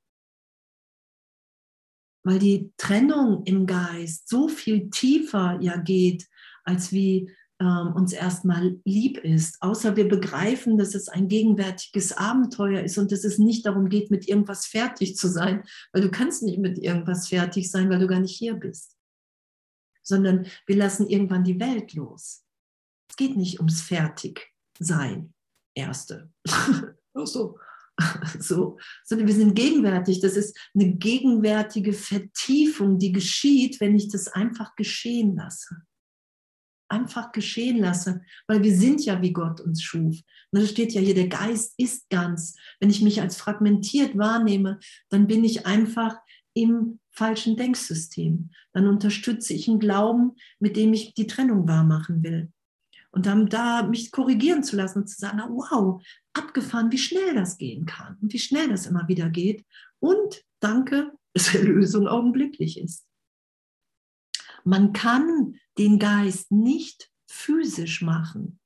weil 2.24 2.40
die 2.40 2.72
Trennung 2.78 3.44
im 3.46 3.66
Geist 3.66 4.30
so 4.30 4.48
viel 4.48 4.90
tiefer 4.90 5.58
ja 5.62 5.78
geht, 5.78 6.28
als 6.64 6.92
wie 6.92 7.32
ähm, 7.62 7.94
uns 7.94 8.14
erstmal 8.14 8.80
lieb 8.86 9.18
ist. 9.18 9.62
Außer 9.62 9.96
wir 9.96 10.08
begreifen, 10.08 10.78
dass 10.78 10.96
es 10.96 11.10
ein 11.10 11.28
gegenwärtiges 11.28 12.14
Abenteuer 12.14 12.82
ist 12.82 12.98
und 12.98 13.12
dass 13.12 13.24
es 13.24 13.38
nicht 13.38 13.66
darum 13.66 13.90
geht, 13.90 14.12
mit 14.12 14.28
irgendwas 14.28 14.66
fertig 14.66 15.16
zu 15.18 15.28
sein, 15.28 15.64
weil 15.92 16.02
du 16.02 16.10
kannst 16.10 16.44
nicht 16.44 16.60
mit 16.60 16.78
irgendwas 16.78 17.28
fertig 17.28 17.70
sein, 17.70 17.90
weil 17.90 18.00
du 18.00 18.08
gar 18.08 18.20
nicht 18.20 18.38
hier 18.38 18.54
bist. 18.54 18.96
Sondern 20.04 20.48
wir 20.66 20.78
lassen 20.78 21.08
irgendwann 21.08 21.44
die 21.44 21.60
Welt 21.60 21.94
los. 21.94 22.44
Es 23.10 23.18
geht 23.18 23.36
nicht 23.36 23.60
ums 23.60 23.82
Fertigsein, 23.82 25.34
Erste. 25.76 26.32
so, 27.14 27.60
so, 28.40 28.78
sondern 29.04 29.28
wir 29.28 29.36
sind 29.36 29.56
gegenwärtig. 29.56 30.20
Das 30.20 30.36
ist 30.36 30.58
eine 30.74 30.94
gegenwärtige 30.94 31.94
Vertiefung, 31.94 33.00
die 33.00 33.12
geschieht, 33.12 33.80
wenn 33.80 33.96
ich 33.96 34.10
das 34.10 34.28
einfach 34.28 34.76
geschehen 34.76 35.36
lasse. 35.36 35.84
Einfach 36.92 37.32
geschehen 37.32 37.78
lasse, 37.78 38.22
weil 38.48 38.64
wir 38.64 38.76
sind 38.76 39.06
ja, 39.06 39.22
wie 39.22 39.34
Gott 39.34 39.62
uns 39.62 39.84
schuf. 39.84 40.18
Und 40.52 40.62
da 40.62 40.66
steht 40.66 40.94
ja 40.94 41.02
hier, 41.02 41.14
der 41.14 41.28
Geist 41.28 41.76
ist 41.78 42.10
ganz. 42.10 42.56
Wenn 42.80 42.90
ich 42.90 43.02
mich 43.02 43.22
als 43.22 43.38
fragmentiert 43.38 44.18
wahrnehme, 44.18 44.80
dann 45.10 45.28
bin 45.28 45.44
ich 45.44 45.68
einfach 45.68 46.18
im 46.56 47.00
falschen 47.12 47.58
Denksystem. 47.58 48.50
Dann 48.74 48.88
unterstütze 48.88 49.54
ich 49.54 49.68
einen 49.68 49.80
Glauben, 49.80 50.36
mit 50.60 50.76
dem 50.78 50.94
ich 50.94 51.14
die 51.14 51.28
Trennung 51.28 51.68
wahrmachen 51.68 52.24
will. 52.24 52.52
Und 53.12 53.26
dann 53.26 53.48
da 53.48 53.84
mich 53.84 54.12
korrigieren 54.12 54.64
zu 54.64 54.76
lassen 54.76 55.00
und 55.00 55.08
zu 55.08 55.20
sagen, 55.20 55.40
wow, 55.50 56.02
abgefahren, 56.34 56.92
wie 56.92 56.98
schnell 56.98 57.36
das 57.36 57.58
gehen 57.58 57.86
kann 57.86 58.18
und 58.22 58.34
wie 58.34 58.40
schnell 58.40 58.70
das 58.70 58.86
immer 58.86 59.08
wieder 59.08 59.30
geht. 59.30 59.66
Und 60.00 60.44
danke, 60.60 61.12
dass 61.34 61.54
Erlösung 61.54 62.08
augenblicklich 62.08 62.80
ist. 62.80 63.06
Man 64.64 64.94
kann 64.94 65.60
den 65.78 66.00
Geist 66.00 66.52
nicht 66.52 67.12
physisch 67.30 68.02
machen. 68.02 68.60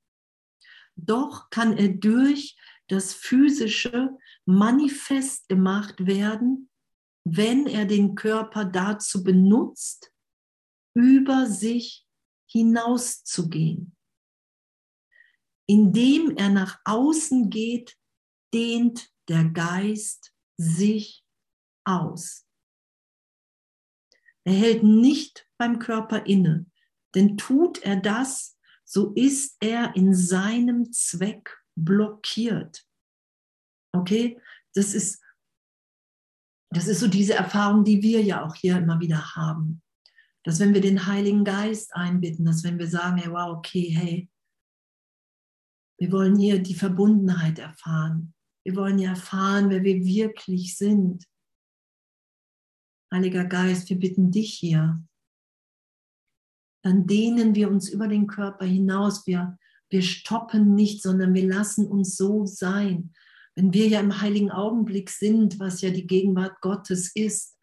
Doch 0.96 1.50
kann 1.50 1.76
er 1.76 1.88
durch 1.88 2.56
das 2.88 3.14
Physische 3.14 4.10
manifest 4.44 5.48
gemacht 5.48 6.06
werden, 6.06 6.68
wenn 7.24 7.66
er 7.66 7.86
den 7.86 8.14
Körper 8.14 8.64
dazu 8.64 9.22
benutzt, 9.22 10.12
über 10.94 11.46
sich 11.46 12.06
hinauszugehen. 12.46 13.96
Indem 15.66 16.36
er 16.36 16.50
nach 16.50 16.78
außen 16.84 17.50
geht, 17.50 17.96
dehnt 18.52 19.10
der 19.28 19.44
Geist 19.44 20.32
sich 20.56 21.24
aus. 21.84 22.46
Er 24.44 24.52
hält 24.52 24.82
nicht 24.82 25.48
beim 25.58 25.78
Körper 25.78 26.26
inne, 26.26 26.66
denn 27.14 27.36
tut 27.36 27.78
er 27.82 27.96
das, 27.96 28.58
so 28.84 29.12
ist 29.14 29.56
er 29.60 29.96
in 29.96 30.14
seinem 30.14 30.92
Zweck 30.92 31.56
blockiert. 31.74 32.86
Okay, 33.92 34.40
das 34.74 34.94
ist, 34.94 35.22
das 36.70 36.86
ist 36.86 37.00
so 37.00 37.08
diese 37.08 37.34
Erfahrung, 37.34 37.84
die 37.84 38.02
wir 38.02 38.22
ja 38.22 38.44
auch 38.44 38.54
hier 38.54 38.76
immer 38.76 39.00
wieder 39.00 39.34
haben. 39.34 39.82
Dass 40.42 40.60
wenn 40.60 40.74
wir 40.74 40.82
den 40.82 41.06
Heiligen 41.06 41.44
Geist 41.44 41.94
einbitten, 41.94 42.44
dass 42.44 42.64
wenn 42.64 42.78
wir 42.78 42.88
sagen, 42.88 43.16
hey, 43.16 43.30
wow, 43.30 43.56
okay, 43.56 43.88
hey, 43.88 44.28
wir 46.04 46.12
wollen 46.12 46.36
hier 46.36 46.58
die 46.58 46.74
Verbundenheit 46.74 47.58
erfahren. 47.58 48.34
Wir 48.62 48.76
wollen 48.76 48.98
ja 48.98 49.10
erfahren, 49.10 49.70
wer 49.70 49.82
wir 49.82 50.04
wirklich 50.04 50.76
sind. 50.76 51.24
Heiliger 53.10 53.46
Geist, 53.46 53.88
wir 53.88 53.98
bitten 53.98 54.30
dich 54.30 54.52
hier. 54.52 55.02
Dann 56.82 57.06
dehnen 57.06 57.54
wir 57.54 57.70
uns 57.70 57.88
über 57.88 58.06
den 58.06 58.26
Körper 58.26 58.66
hinaus. 58.66 59.26
Wir, 59.26 59.58
wir 59.88 60.02
stoppen 60.02 60.74
nicht, 60.74 61.00
sondern 61.00 61.32
wir 61.32 61.48
lassen 61.48 61.86
uns 61.86 62.18
so 62.18 62.44
sein. 62.44 63.14
Wenn 63.54 63.72
wir 63.72 63.88
ja 63.88 64.00
im 64.00 64.20
heiligen 64.20 64.50
Augenblick 64.50 65.08
sind, 65.08 65.58
was 65.58 65.80
ja 65.80 65.88
die 65.88 66.06
Gegenwart 66.06 66.60
Gottes 66.60 67.12
ist, 67.14 67.56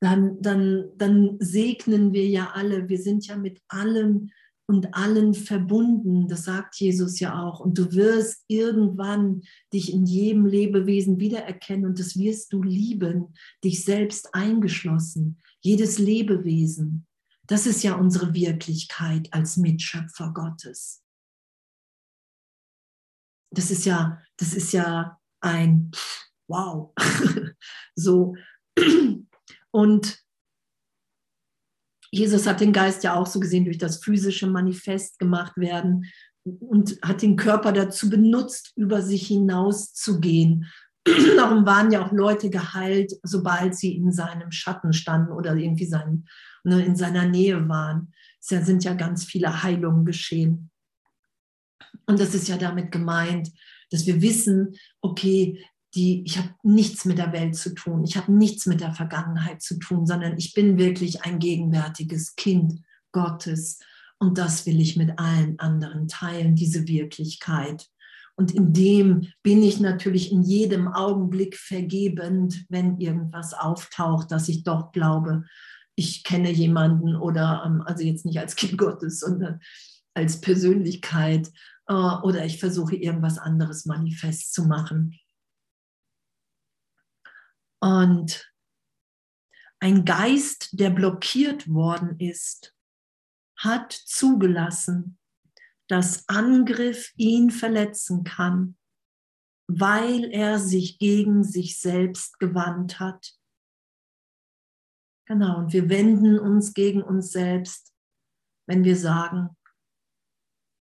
dann, 0.00 0.42
dann, 0.42 0.90
dann 0.98 1.38
segnen 1.40 2.12
wir 2.12 2.28
ja 2.28 2.50
alle. 2.50 2.90
Wir 2.90 2.98
sind 2.98 3.26
ja 3.26 3.38
mit 3.38 3.62
allem 3.68 4.32
und 4.68 4.94
allen 4.94 5.32
verbunden. 5.32 6.28
Das 6.28 6.44
sagt 6.44 6.76
Jesus 6.76 7.18
ja 7.20 7.42
auch. 7.42 7.58
Und 7.58 7.78
du 7.78 7.92
wirst 7.92 8.44
irgendwann 8.48 9.42
dich 9.72 9.92
in 9.92 10.04
jedem 10.04 10.44
Lebewesen 10.44 11.18
wiedererkennen 11.18 11.86
und 11.86 11.98
das 11.98 12.18
wirst 12.18 12.52
du 12.52 12.62
lieben, 12.62 13.34
dich 13.64 13.82
selbst 13.82 14.34
eingeschlossen, 14.34 15.40
jedes 15.60 15.98
Lebewesen. 15.98 17.06
Das 17.46 17.66
ist 17.66 17.82
ja 17.82 17.94
unsere 17.94 18.34
Wirklichkeit 18.34 19.32
als 19.32 19.56
Mitschöpfer 19.56 20.32
Gottes. 20.34 21.02
Das 23.50 23.70
ist 23.70 23.86
ja, 23.86 24.20
das 24.36 24.52
ist 24.52 24.72
ja 24.72 25.18
ein 25.40 25.90
Wow. 26.46 26.92
so. 27.94 28.36
Und 29.70 30.22
Jesus 32.10 32.46
hat 32.46 32.60
den 32.60 32.72
Geist 32.72 33.04
ja 33.04 33.14
auch 33.14 33.26
so 33.26 33.40
gesehen 33.40 33.64
durch 33.64 33.78
das 33.78 34.02
physische 34.02 34.46
Manifest 34.46 35.18
gemacht 35.18 35.56
werden 35.56 36.06
und 36.44 36.98
hat 37.02 37.22
den 37.22 37.36
Körper 37.36 37.72
dazu 37.72 38.08
benutzt, 38.08 38.72
über 38.76 39.02
sich 39.02 39.26
hinaus 39.26 39.92
zu 39.92 40.20
gehen. 40.20 40.66
Darum 41.36 41.66
waren 41.66 41.90
ja 41.90 42.04
auch 42.04 42.12
Leute 42.12 42.50
geheilt, 42.50 43.12
sobald 43.22 43.74
sie 43.74 43.96
in 43.96 44.12
seinem 44.12 44.50
Schatten 44.50 44.92
standen 44.92 45.32
oder 45.32 45.54
irgendwie 45.54 45.86
sein, 45.86 46.26
ne, 46.64 46.84
in 46.84 46.96
seiner 46.96 47.26
Nähe 47.26 47.68
waren. 47.68 48.12
Es 48.40 48.48
sind 48.48 48.84
ja 48.84 48.94
ganz 48.94 49.24
viele 49.24 49.62
Heilungen 49.62 50.04
geschehen. 50.04 50.70
Und 52.06 52.20
das 52.20 52.34
ist 52.34 52.48
ja 52.48 52.56
damit 52.56 52.90
gemeint, 52.90 53.50
dass 53.90 54.06
wir 54.06 54.22
wissen, 54.22 54.74
okay, 55.00 55.62
die, 55.98 56.22
ich 56.24 56.38
habe 56.38 56.50
nichts 56.62 57.04
mit 57.04 57.18
der 57.18 57.32
Welt 57.32 57.56
zu 57.56 57.74
tun, 57.74 58.04
ich 58.04 58.16
habe 58.16 58.32
nichts 58.32 58.66
mit 58.66 58.80
der 58.80 58.92
Vergangenheit 58.92 59.62
zu 59.62 59.78
tun, 59.78 60.06
sondern 60.06 60.38
ich 60.38 60.54
bin 60.54 60.78
wirklich 60.78 61.24
ein 61.24 61.40
gegenwärtiges 61.40 62.36
Kind 62.36 62.80
Gottes. 63.12 63.80
Und 64.20 64.38
das 64.38 64.64
will 64.66 64.80
ich 64.80 64.96
mit 64.96 65.18
allen 65.18 65.58
anderen 65.58 66.06
teilen, 66.06 66.54
diese 66.54 66.86
Wirklichkeit. 66.86 67.86
Und 68.36 68.52
in 68.52 68.72
dem 68.72 69.28
bin 69.42 69.62
ich 69.62 69.80
natürlich 69.80 70.30
in 70.30 70.42
jedem 70.42 70.86
Augenblick 70.86 71.56
vergebend, 71.56 72.64
wenn 72.68 73.00
irgendwas 73.00 73.52
auftaucht, 73.54 74.30
dass 74.30 74.48
ich 74.48 74.62
doch 74.62 74.92
glaube, 74.92 75.44
ich 75.96 76.22
kenne 76.22 76.52
jemanden 76.52 77.16
oder, 77.16 77.64
ähm, 77.66 77.82
also 77.84 78.04
jetzt 78.04 78.24
nicht 78.24 78.38
als 78.38 78.54
Kind 78.54 78.78
Gottes, 78.78 79.18
sondern 79.18 79.58
als 80.14 80.40
Persönlichkeit 80.40 81.50
äh, 81.88 81.92
oder 81.92 82.44
ich 82.44 82.60
versuche 82.60 82.94
irgendwas 82.94 83.38
anderes 83.38 83.84
manifest 83.86 84.54
zu 84.54 84.64
machen. 84.64 85.18
Und 87.80 88.52
ein 89.80 90.04
Geist, 90.04 90.70
der 90.72 90.90
blockiert 90.90 91.68
worden 91.68 92.18
ist, 92.18 92.74
hat 93.56 93.92
zugelassen, 93.92 95.18
dass 95.88 96.28
Angriff 96.28 97.12
ihn 97.16 97.50
verletzen 97.50 98.24
kann, 98.24 98.76
weil 99.68 100.24
er 100.24 100.58
sich 100.58 100.98
gegen 100.98 101.44
sich 101.44 101.80
selbst 101.80 102.38
gewandt 102.38 103.00
hat. 103.00 103.34
Genau, 105.26 105.58
und 105.58 105.72
wir 105.72 105.88
wenden 105.88 106.38
uns 106.38 106.72
gegen 106.72 107.02
uns 107.02 107.32
selbst, 107.32 107.94
wenn 108.66 108.84
wir 108.84 108.96
sagen, 108.96 109.56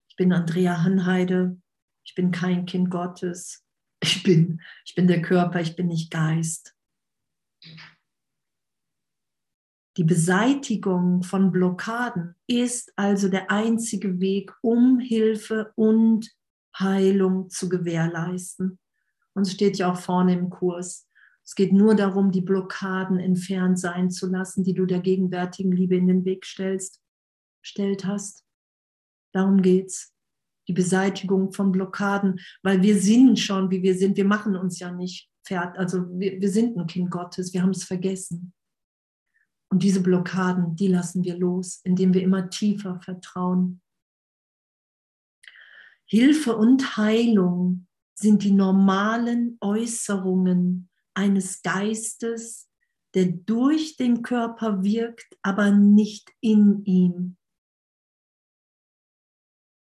ich 0.09 0.15
bin 0.17 0.33
Andrea 0.33 0.83
Hanheide, 0.83 1.59
ich 2.05 2.15
bin 2.15 2.31
kein 2.31 2.65
Kind 2.65 2.89
Gottes, 2.89 3.65
ich 4.01 4.23
bin, 4.23 4.61
ich 4.85 4.93
bin 4.95 5.07
der 5.07 5.21
Körper, 5.21 5.61
ich 5.61 5.75
bin 5.75 5.87
nicht 5.87 6.11
Geist. 6.11 6.74
Die 9.97 10.03
Beseitigung 10.03 11.23
von 11.23 11.51
Blockaden 11.51 12.35
ist 12.47 12.91
also 12.97 13.29
der 13.29 13.49
einzige 13.49 14.19
Weg, 14.19 14.53
um 14.61 14.99
Hilfe 14.99 15.71
und 15.75 16.29
Heilung 16.77 17.49
zu 17.49 17.69
gewährleisten. 17.69 18.77
Und 19.33 19.43
es 19.43 19.53
steht 19.53 19.77
ja 19.77 19.91
auch 19.91 19.99
vorne 19.99 20.33
im 20.33 20.49
Kurs. 20.49 21.07
Es 21.45 21.55
geht 21.55 21.71
nur 21.71 21.95
darum, 21.95 22.31
die 22.31 22.41
Blockaden 22.41 23.19
entfernt 23.19 23.79
sein 23.79 24.09
zu 24.11 24.27
lassen, 24.27 24.63
die 24.63 24.73
du 24.73 24.85
der 24.85 24.99
gegenwärtigen 24.99 25.71
Liebe 25.71 25.95
in 25.95 26.07
den 26.07 26.25
Weg 26.25 26.45
stellst, 26.45 27.01
stellt 27.61 28.05
hast. 28.05 28.43
Darum 29.31 29.61
geht's. 29.61 30.11
Die 30.67 30.73
Beseitigung 30.73 31.51
von 31.53 31.71
Blockaden, 31.71 32.39
weil 32.63 32.81
wir 32.81 32.97
sind 32.99 33.39
schon, 33.39 33.69
wie 33.69 33.83
wir 33.83 33.95
sind. 33.95 34.17
Wir 34.17 34.25
machen 34.25 34.55
uns 34.55 34.79
ja 34.79 34.91
nicht 34.91 35.29
fährt. 35.45 35.77
Also 35.77 36.07
wir, 36.19 36.39
wir 36.41 36.49
sind 36.49 36.77
ein 36.77 36.87
Kind 36.87 37.11
Gottes, 37.11 37.53
wir 37.53 37.61
haben 37.61 37.71
es 37.71 37.83
vergessen. 37.83 38.53
Und 39.71 39.83
diese 39.83 40.01
Blockaden, 40.01 40.75
die 40.75 40.87
lassen 40.87 41.23
wir 41.23 41.37
los, 41.37 41.81
indem 41.83 42.13
wir 42.13 42.21
immer 42.21 42.49
tiefer 42.49 42.99
vertrauen. 43.01 43.81
Hilfe 46.05 46.55
und 46.55 46.97
Heilung 46.97 47.87
sind 48.13 48.43
die 48.43 48.51
normalen 48.51 49.57
Äußerungen 49.59 50.89
eines 51.13 51.61
Geistes, 51.61 52.69
der 53.13 53.25
durch 53.25 53.97
den 53.97 54.21
Körper 54.21 54.83
wirkt, 54.83 55.37
aber 55.41 55.71
nicht 55.71 56.31
in 56.41 56.83
ihm. 56.85 57.37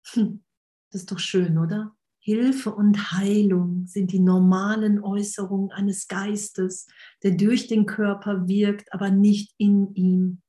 Hm, 0.09 0.43
das 0.91 1.03
ist 1.03 1.13
doch 1.13 1.19
schön, 1.19 1.59
oder? 1.59 1.97
Hilfe 2.23 2.75
und 2.75 3.13
Heilung 3.13 3.87
sind 3.87 4.13
die 4.13 4.21
normalen 4.21 5.03
Äußerungen 5.03 5.71
eines 5.73 6.07
Geistes, 6.07 6.87
der 7.23 7.33
durch 7.33 7.67
den 7.67 7.87
Körper 7.87 8.47
wirkt, 8.47 8.93
aber 8.93 9.11
nicht 9.11 9.55
in 9.57 9.95
ihm. 9.95 10.43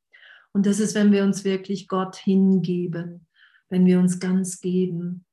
Und 0.53 0.65
das 0.65 0.79
ist, 0.81 0.95
wenn 0.95 1.13
wir 1.13 1.23
uns 1.23 1.45
wirklich 1.45 1.87
Gott 1.87 2.17
hingeben, 2.17 3.25
wenn 3.69 3.85
wir 3.85 3.99
uns 3.99 4.19
ganz 4.19 4.59
geben. 4.59 5.25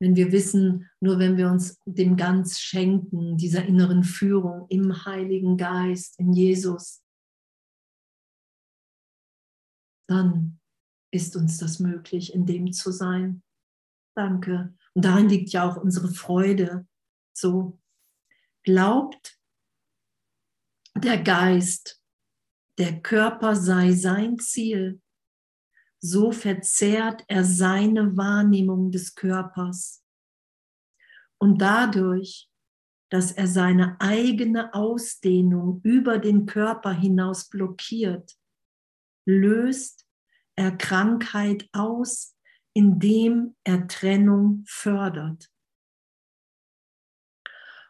Wenn 0.00 0.16
wir 0.16 0.32
wissen, 0.32 0.90
nur 1.00 1.20
wenn 1.20 1.36
wir 1.36 1.48
uns 1.48 1.78
dem 1.86 2.16
ganz 2.16 2.58
schenken, 2.58 3.36
dieser 3.36 3.64
inneren 3.64 4.02
Führung 4.02 4.66
im 4.70 5.04
Heiligen 5.04 5.56
Geist, 5.56 6.18
in 6.18 6.32
Jesus, 6.32 7.00
dann 10.08 10.58
ist 11.12 11.36
uns 11.36 11.58
das 11.58 11.78
möglich, 11.78 12.34
in 12.34 12.44
dem 12.44 12.72
zu 12.72 12.90
sein. 12.90 13.44
Danke. 14.14 14.74
Und 14.94 15.04
darin 15.04 15.28
liegt 15.28 15.50
ja 15.50 15.68
auch 15.68 15.76
unsere 15.76 16.08
Freude. 16.08 16.86
So 17.32 17.80
glaubt 18.62 19.38
der 20.96 21.22
Geist, 21.22 22.00
der 22.78 23.00
Körper 23.02 23.56
sei 23.56 23.92
sein 23.92 24.38
Ziel, 24.38 25.00
so 26.00 26.32
verzerrt 26.32 27.24
er 27.28 27.44
seine 27.44 28.16
Wahrnehmung 28.16 28.90
des 28.90 29.14
Körpers. 29.14 30.04
Und 31.38 31.60
dadurch, 31.60 32.48
dass 33.10 33.32
er 33.32 33.46
seine 33.46 34.00
eigene 34.00 34.74
Ausdehnung 34.74 35.80
über 35.82 36.18
den 36.18 36.46
Körper 36.46 36.92
hinaus 36.92 37.48
blockiert, 37.48 38.36
löst 39.26 40.06
er 40.56 40.76
Krankheit 40.76 41.68
aus 41.72 42.33
indem 42.74 43.54
er 43.64 43.86
Trennung 43.86 44.64
fördert. 44.66 45.48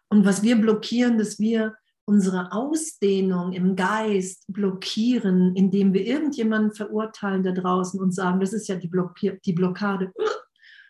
Und 0.09 0.25
was 0.25 0.43
wir 0.43 0.57
blockieren, 0.57 1.19
dass 1.19 1.41
wir 1.41 1.75
unsere 2.07 2.53
Ausdehnung 2.53 3.53
im 3.53 3.77
Geist 3.77 4.45
blockieren, 4.49 5.57
indem 5.57 5.95
wir 5.95 6.07
irgendjemanden 6.07 6.73
verurteilen 6.73 7.43
da 7.43 7.53
draußen 7.53 7.99
und 7.99 8.15
sagen, 8.15 8.41
das 8.41 8.53
ist 8.53 8.69
ja 8.69 8.77
die, 8.77 8.89
Blockier 8.89 9.39
die 9.45 9.55
Blockade. 9.55 10.13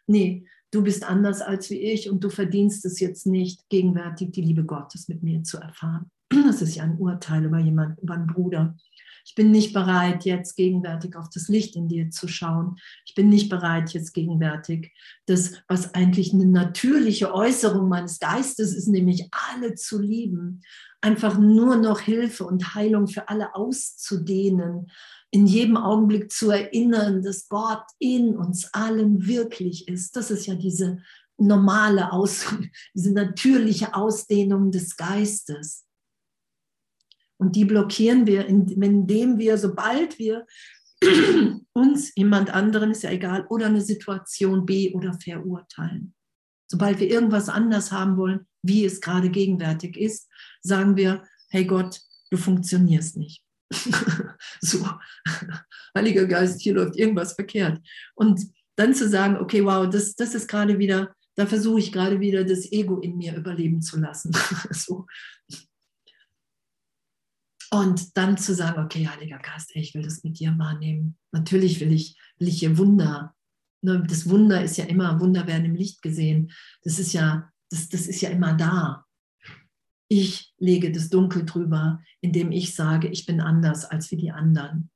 Nee, 0.06 0.46
du 0.72 0.82
bist 0.82 1.08
anders 1.08 1.40
als 1.40 1.70
wie 1.70 1.80
ich 1.80 2.10
und 2.10 2.22
du 2.22 2.30
verdienst 2.30 2.84
es 2.84 3.00
jetzt 3.00 3.26
nicht, 3.26 3.68
gegenwärtig 3.68 4.32
die 4.32 4.42
Liebe 4.42 4.64
Gottes 4.64 5.08
mit 5.08 5.22
mir 5.22 5.42
zu 5.44 5.58
erfahren. 5.58 6.10
Das 6.28 6.60
ist 6.62 6.74
ja 6.74 6.82
ein 6.82 6.98
Urteil 6.98 7.44
über 7.44 7.58
jemanden, 7.58 8.02
über 8.02 8.14
einen 8.14 8.26
Bruder. 8.26 8.76
Ich 9.24 9.34
bin 9.34 9.50
nicht 9.50 9.72
bereit, 9.72 10.24
jetzt 10.24 10.54
gegenwärtig 10.54 11.16
auf 11.16 11.30
das 11.30 11.48
Licht 11.48 11.76
in 11.76 11.88
dir 11.88 12.10
zu 12.10 12.28
schauen. 12.28 12.76
Ich 13.06 13.14
bin 13.14 13.30
nicht 13.30 13.48
bereit, 13.48 13.92
jetzt 13.94 14.12
gegenwärtig 14.12 14.92
das, 15.26 15.54
was 15.66 15.94
eigentlich 15.94 16.34
eine 16.34 16.46
natürliche 16.46 17.32
Äußerung 17.32 17.88
meines 17.88 18.18
Geistes 18.18 18.74
ist, 18.74 18.88
nämlich 18.88 19.28
alle 19.32 19.74
zu 19.74 20.00
lieben, 20.00 20.62
einfach 21.00 21.38
nur 21.38 21.76
noch 21.76 22.00
Hilfe 22.00 22.44
und 22.44 22.74
Heilung 22.74 23.08
für 23.08 23.28
alle 23.28 23.54
auszudehnen, 23.54 24.90
in 25.30 25.46
jedem 25.46 25.76
Augenblick 25.76 26.30
zu 26.30 26.50
erinnern, 26.50 27.22
dass 27.22 27.48
Gott 27.48 27.84
in 27.98 28.36
uns 28.36 28.72
allen 28.72 29.26
wirklich 29.26 29.88
ist. 29.88 30.14
Das 30.16 30.30
ist 30.30 30.46
ja 30.46 30.54
diese 30.54 30.98
normale 31.38 32.12
Aus, 32.12 32.46
diese 32.94 33.12
natürliche 33.12 33.94
Ausdehnung 33.94 34.70
des 34.70 34.96
Geistes. 34.96 35.84
Und 37.44 37.54
die 37.54 37.66
blockieren 37.66 38.26
wir, 38.26 38.46
indem 38.46 39.38
wir, 39.38 39.58
sobald 39.58 40.18
wir 40.18 40.46
uns, 41.74 42.10
jemand 42.16 42.48
anderen, 42.48 42.90
ist 42.90 43.02
ja 43.02 43.10
egal, 43.10 43.46
oder 43.50 43.66
eine 43.66 43.82
Situation 43.82 44.64
B 44.64 44.94
oder 44.94 45.12
verurteilen. 45.12 46.14
Sobald 46.70 47.00
wir 47.00 47.10
irgendwas 47.10 47.50
anders 47.50 47.92
haben 47.92 48.16
wollen, 48.16 48.46
wie 48.62 48.86
es 48.86 49.02
gerade 49.02 49.28
gegenwärtig 49.28 49.98
ist, 49.98 50.30
sagen 50.62 50.96
wir, 50.96 51.22
hey 51.50 51.66
Gott, 51.66 52.00
du 52.30 52.38
funktionierst 52.38 53.18
nicht. 53.18 53.44
so, 54.62 54.88
Heiliger 55.94 56.24
Geist, 56.24 56.62
hier 56.62 56.72
läuft 56.72 56.96
irgendwas 56.96 57.34
verkehrt. 57.34 57.78
Und 58.14 58.40
dann 58.76 58.94
zu 58.94 59.06
sagen, 59.06 59.36
okay, 59.36 59.62
wow, 59.62 59.86
das, 59.86 60.14
das 60.14 60.34
ist 60.34 60.48
gerade 60.48 60.78
wieder, 60.78 61.14
da 61.34 61.44
versuche 61.44 61.80
ich 61.80 61.92
gerade 61.92 62.20
wieder 62.20 62.42
das 62.42 62.72
Ego 62.72 63.00
in 63.00 63.18
mir 63.18 63.36
überleben 63.36 63.82
zu 63.82 64.00
lassen. 64.00 64.32
so. 64.70 65.04
Und 67.74 68.16
dann 68.16 68.38
zu 68.38 68.54
sagen, 68.54 68.84
okay, 68.84 69.08
Heiliger 69.08 69.40
Geist, 69.40 69.74
ey, 69.74 69.82
ich 69.82 69.94
will 69.94 70.02
das 70.02 70.22
mit 70.22 70.38
dir 70.38 70.56
wahrnehmen. 70.56 71.18
Natürlich 71.32 71.80
will 71.80 71.92
ich, 71.92 72.16
will 72.38 72.46
ich 72.46 72.60
hier 72.60 72.78
Wunder. 72.78 73.34
Ne, 73.82 74.00
das 74.08 74.28
Wunder 74.28 74.62
ist 74.62 74.76
ja 74.76 74.84
immer, 74.84 75.18
Wunder 75.18 75.48
werden 75.48 75.64
im 75.64 75.74
Licht 75.74 76.00
gesehen. 76.00 76.52
Das 76.84 77.00
ist 77.00 77.12
ja, 77.12 77.50
das, 77.70 77.88
das 77.88 78.06
ist 78.06 78.20
ja 78.20 78.30
immer 78.30 78.54
da. 78.54 79.04
Ich 80.06 80.54
lege 80.56 80.92
das 80.92 81.08
Dunkel 81.08 81.44
drüber, 81.44 82.00
indem 82.20 82.52
ich 82.52 82.76
sage, 82.76 83.08
ich 83.08 83.26
bin 83.26 83.40
anders 83.40 83.84
als 83.84 84.08
wie 84.12 84.18
die 84.18 84.30
anderen. 84.30 84.88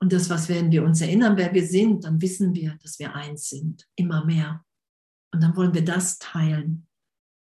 Und 0.00 0.12
das, 0.12 0.28
was 0.30 0.48
werden 0.48 0.72
wir 0.72 0.82
uns 0.82 1.00
erinnern, 1.00 1.36
wer 1.36 1.54
wir 1.54 1.64
sind, 1.64 2.02
dann 2.02 2.20
wissen 2.20 2.56
wir, 2.56 2.76
dass 2.82 2.98
wir 2.98 3.14
eins 3.14 3.50
sind, 3.50 3.86
immer 3.94 4.24
mehr. 4.24 4.64
Und 5.32 5.44
dann 5.44 5.54
wollen 5.54 5.74
wir 5.74 5.84
das 5.84 6.18
teilen 6.18 6.88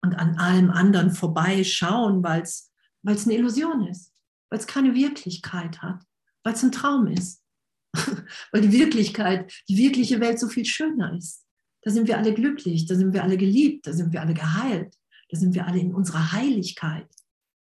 und 0.03 0.13
an 0.13 0.37
allem 0.37 0.71
anderen 0.71 1.11
vorbeischauen, 1.11 2.23
weil 2.23 2.43
es 2.43 2.71
eine 3.07 3.35
Illusion 3.35 3.87
ist 3.87 4.10
weil 4.51 4.59
es 4.59 4.67
keine 4.67 4.95
Wirklichkeit 4.95 5.81
hat, 5.81 6.03
weil 6.45 6.55
es 6.55 6.63
ein 6.63 6.73
Traum 6.73 7.07
ist, 7.07 7.43
weil 8.53 8.63
die 8.63 8.73
Wirklichkeit, 8.73 9.53
die 9.69 9.77
wirkliche 9.77 10.21
Welt 10.21 10.39
so 10.39 10.49
viel 10.49 10.65
schöner 10.65 11.17
ist. 11.17 11.45
Da 11.83 11.91
sind 11.91 12.09
wir 12.09 12.19
alle 12.19 12.35
glücklich, 12.35 12.87
da 12.87 12.95
sind 12.95 13.15
wir 13.15 13.23
alle 13.23 13.39
geliebt, 13.39 13.87
da 13.87 13.93
sind 13.93 14.13
wir 14.13 14.21
alle 14.21 14.35
geheilt, 14.35 14.95
da 15.31 15.39
sind 15.39 15.55
wir 15.55 15.67
alle 15.67 15.79
in 15.79 15.95
unserer 15.95 16.33
Heiligkeit. 16.33 17.09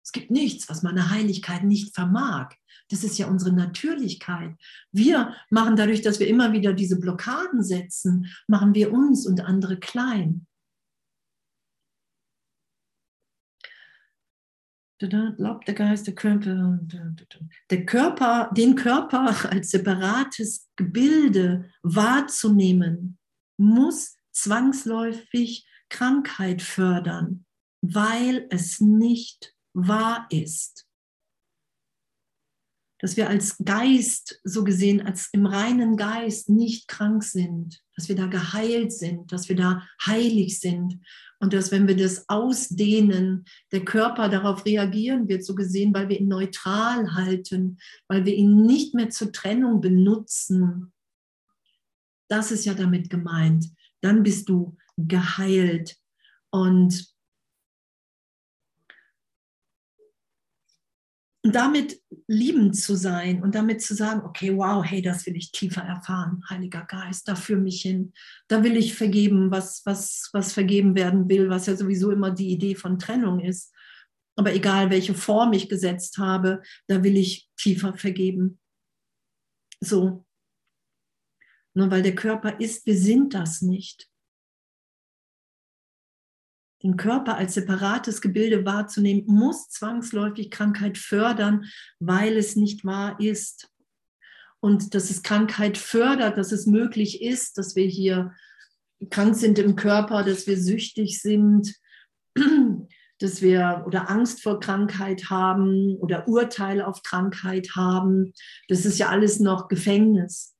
Es 0.03 0.11
gibt 0.11 0.31
nichts, 0.31 0.69
was 0.69 0.83
meine 0.83 1.09
Heiligkeit 1.11 1.63
nicht 1.63 1.93
vermag. 1.93 2.55
Das 2.89 3.03
ist 3.03 3.17
ja 3.17 3.27
unsere 3.27 3.51
Natürlichkeit. 3.51 4.55
Wir 4.91 5.35
machen 5.49 5.75
dadurch, 5.75 6.01
dass 6.01 6.19
wir 6.19 6.27
immer 6.27 6.53
wieder 6.53 6.73
diese 6.73 6.97
Blockaden 6.97 7.61
setzen, 7.61 8.27
machen 8.47 8.73
wir 8.73 8.93
uns 8.93 9.27
und 9.27 9.41
andere 9.41 9.77
klein. 9.77 10.46
Glaubt 14.99 15.67
der 15.67 15.75
Geist, 15.75 16.07
der 16.07 16.15
Körper, 16.15 16.79
der 17.69 17.85
Körper, 17.85 18.51
den 18.57 18.75
Körper 18.75 19.35
als 19.51 19.69
separates 19.69 20.67
Gebilde 20.75 21.69
wahrzunehmen, 21.83 23.19
muss 23.57 24.17
zwangsläufig 24.31 25.67
Krankheit 25.89 26.61
fördern, 26.61 27.45
weil 27.81 28.47
es 28.49 28.79
nicht 28.79 29.55
wahr 29.73 30.27
ist. 30.31 30.87
Dass 32.99 33.15
wir 33.15 33.29
als 33.29 33.57
Geist, 33.63 34.41
so 34.43 34.63
gesehen, 34.63 35.05
als 35.05 35.29
im 35.31 35.45
reinen 35.45 35.97
Geist 35.97 36.49
nicht 36.49 36.87
krank 36.87 37.23
sind, 37.23 37.83
dass 37.95 38.09
wir 38.09 38.15
da 38.15 38.25
geheilt 38.25 38.91
sind, 38.91 39.31
dass 39.31 39.47
wir 39.47 39.55
da 39.55 39.87
heilig 40.03 40.59
sind 40.59 40.99
und 41.39 41.53
dass, 41.53 41.71
wenn 41.71 41.87
wir 41.87 41.95
das 41.95 42.27
ausdehnen, 42.29 43.45
der 43.71 43.85
Körper 43.85 44.29
darauf 44.29 44.65
reagieren 44.65 45.27
wird, 45.27 45.45
so 45.45 45.53
gesehen, 45.53 45.93
weil 45.93 46.09
wir 46.09 46.19
ihn 46.19 46.27
neutral 46.27 47.13
halten, 47.13 47.77
weil 48.07 48.25
wir 48.25 48.35
ihn 48.35 48.65
nicht 48.65 48.95
mehr 48.95 49.09
zur 49.09 49.31
Trennung 49.31 49.79
benutzen. 49.81 50.91
Das 52.27 52.51
ist 52.51 52.65
ja 52.65 52.73
damit 52.73 53.09
gemeint. 53.09 53.67
Dann 54.01 54.23
bist 54.23 54.49
du 54.49 54.77
geheilt. 54.97 55.95
Und 56.49 57.07
Und 61.47 61.55
damit 61.55 62.01
liebend 62.27 62.75
zu 62.75 62.97
sein 62.97 63.41
und 63.41 63.55
damit 63.55 63.81
zu 63.81 63.95
sagen, 63.95 64.19
okay, 64.25 64.53
wow, 64.57 64.83
hey, 64.83 65.01
das 65.01 65.25
will 65.25 65.37
ich 65.37 65.53
tiefer 65.53 65.81
erfahren, 65.81 66.43
Heiliger 66.49 66.83
Geist, 66.83 67.25
da 67.29 67.35
führe 67.35 67.61
mich 67.61 67.83
hin. 67.83 68.11
Da 68.49 68.65
will 68.65 68.75
ich 68.75 68.95
vergeben, 68.95 69.49
was, 69.49 69.81
was, 69.85 70.29
was 70.33 70.51
vergeben 70.51 70.93
werden 70.93 71.29
will, 71.29 71.49
was 71.49 71.67
ja 71.67 71.77
sowieso 71.77 72.11
immer 72.11 72.31
die 72.31 72.51
Idee 72.51 72.75
von 72.75 72.99
Trennung 72.99 73.39
ist. 73.39 73.73
Aber 74.35 74.53
egal, 74.53 74.89
welche 74.89 75.13
Form 75.13 75.53
ich 75.53 75.69
gesetzt 75.69 76.17
habe, 76.17 76.61
da 76.87 77.01
will 77.01 77.15
ich 77.15 77.49
tiefer 77.55 77.93
vergeben. 77.93 78.59
So. 79.79 80.25
Nur 81.73 81.89
weil 81.89 82.01
der 82.01 82.15
Körper 82.15 82.59
ist, 82.59 82.85
wir 82.85 82.97
sind 82.97 83.33
das 83.33 83.61
nicht 83.61 84.09
den 86.83 86.97
Körper 86.97 87.35
als 87.37 87.55
separates 87.55 88.21
Gebilde 88.21 88.65
wahrzunehmen, 88.65 89.23
muss 89.25 89.69
zwangsläufig 89.69 90.51
Krankheit 90.51 90.97
fördern, 90.97 91.65
weil 91.99 92.37
es 92.37 92.55
nicht 92.55 92.85
wahr 92.85 93.19
ist. 93.19 93.69
Und 94.59 94.93
dass 94.93 95.09
es 95.09 95.23
Krankheit 95.23 95.77
fördert, 95.77 96.37
dass 96.37 96.51
es 96.51 96.65
möglich 96.65 97.21
ist, 97.21 97.57
dass 97.57 97.75
wir 97.75 97.85
hier 97.85 98.33
krank 99.09 99.35
sind 99.35 99.59
im 99.59 99.75
Körper, 99.75 100.23
dass 100.23 100.47
wir 100.47 100.57
süchtig 100.57 101.21
sind, 101.21 101.73
dass 103.19 103.41
wir 103.41 103.83
oder 103.87 104.09
Angst 104.09 104.43
vor 104.43 104.59
Krankheit 104.59 105.29
haben 105.29 105.95
oder 105.97 106.27
Urteil 106.27 106.81
auf 106.81 107.01
Krankheit 107.03 107.69
haben. 107.75 108.33
Das 108.67 108.85
ist 108.85 108.99
ja 108.99 109.09
alles 109.09 109.39
noch 109.39 109.67
Gefängnis 109.67 110.56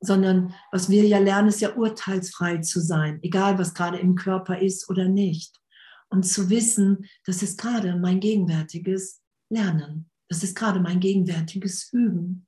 sondern 0.00 0.54
was 0.72 0.88
wir 0.88 1.04
ja 1.06 1.18
lernen, 1.18 1.48
ist 1.48 1.60
ja 1.60 1.74
urteilsfrei 1.74 2.58
zu 2.58 2.80
sein, 2.80 3.18
egal 3.22 3.58
was 3.58 3.74
gerade 3.74 3.98
im 3.98 4.14
Körper 4.14 4.58
ist 4.60 4.88
oder 4.88 5.08
nicht. 5.08 5.60
Und 6.08 6.24
zu 6.24 6.50
wissen, 6.50 7.06
das 7.24 7.42
ist 7.42 7.58
gerade 7.58 7.96
mein 7.96 8.20
gegenwärtiges 8.20 9.22
Lernen, 9.50 10.10
das 10.28 10.42
ist 10.42 10.56
gerade 10.56 10.80
mein 10.80 11.00
gegenwärtiges 11.00 11.92
Üben. 11.92 12.46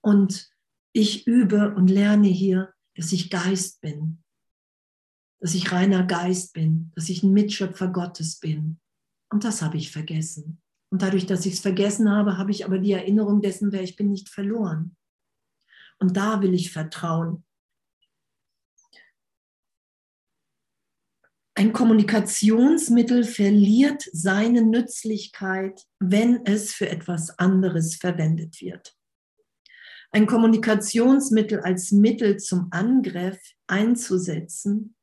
Und 0.00 0.50
ich 0.92 1.26
übe 1.26 1.74
und 1.74 1.88
lerne 1.88 2.28
hier, 2.28 2.74
dass 2.96 3.12
ich 3.12 3.30
Geist 3.30 3.80
bin, 3.80 4.22
dass 5.40 5.54
ich 5.54 5.70
reiner 5.70 6.04
Geist 6.04 6.52
bin, 6.52 6.90
dass 6.96 7.08
ich 7.08 7.22
ein 7.22 7.32
Mitschöpfer 7.32 7.88
Gottes 7.88 8.40
bin. 8.40 8.80
Und 9.30 9.44
das 9.44 9.62
habe 9.62 9.76
ich 9.76 9.92
vergessen. 9.92 10.60
Und 10.90 11.02
dadurch, 11.02 11.26
dass 11.26 11.46
ich 11.46 11.54
es 11.54 11.60
vergessen 11.60 12.10
habe, 12.10 12.38
habe 12.38 12.50
ich 12.50 12.64
aber 12.64 12.78
die 12.78 12.92
Erinnerung 12.92 13.40
dessen, 13.40 13.72
wer 13.72 13.82
ich 13.82 13.94
bin, 13.94 14.10
nicht 14.10 14.28
verloren. 14.28 14.96
Und 15.98 16.16
da 16.16 16.42
will 16.42 16.54
ich 16.54 16.70
vertrauen. 16.72 17.44
Ein 21.54 21.72
Kommunikationsmittel 21.72 23.24
verliert 23.24 24.08
seine 24.12 24.62
Nützlichkeit, 24.62 25.82
wenn 25.98 26.46
es 26.46 26.72
für 26.72 26.88
etwas 26.88 27.36
anderes 27.40 27.96
verwendet 27.96 28.60
wird. 28.60 28.96
Ein 30.12 30.26
Kommunikationsmittel 30.26 31.60
als 31.60 31.90
Mittel 31.90 32.36
zum 32.38 32.68
Angriff 32.70 33.40
einzusetzen, 33.66 34.94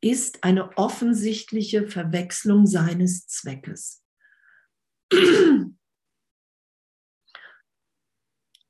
ist 0.00 0.44
eine 0.44 0.76
offensichtliche 0.76 1.88
Verwechslung 1.88 2.66
seines 2.66 3.26
Zweckes. 3.26 4.04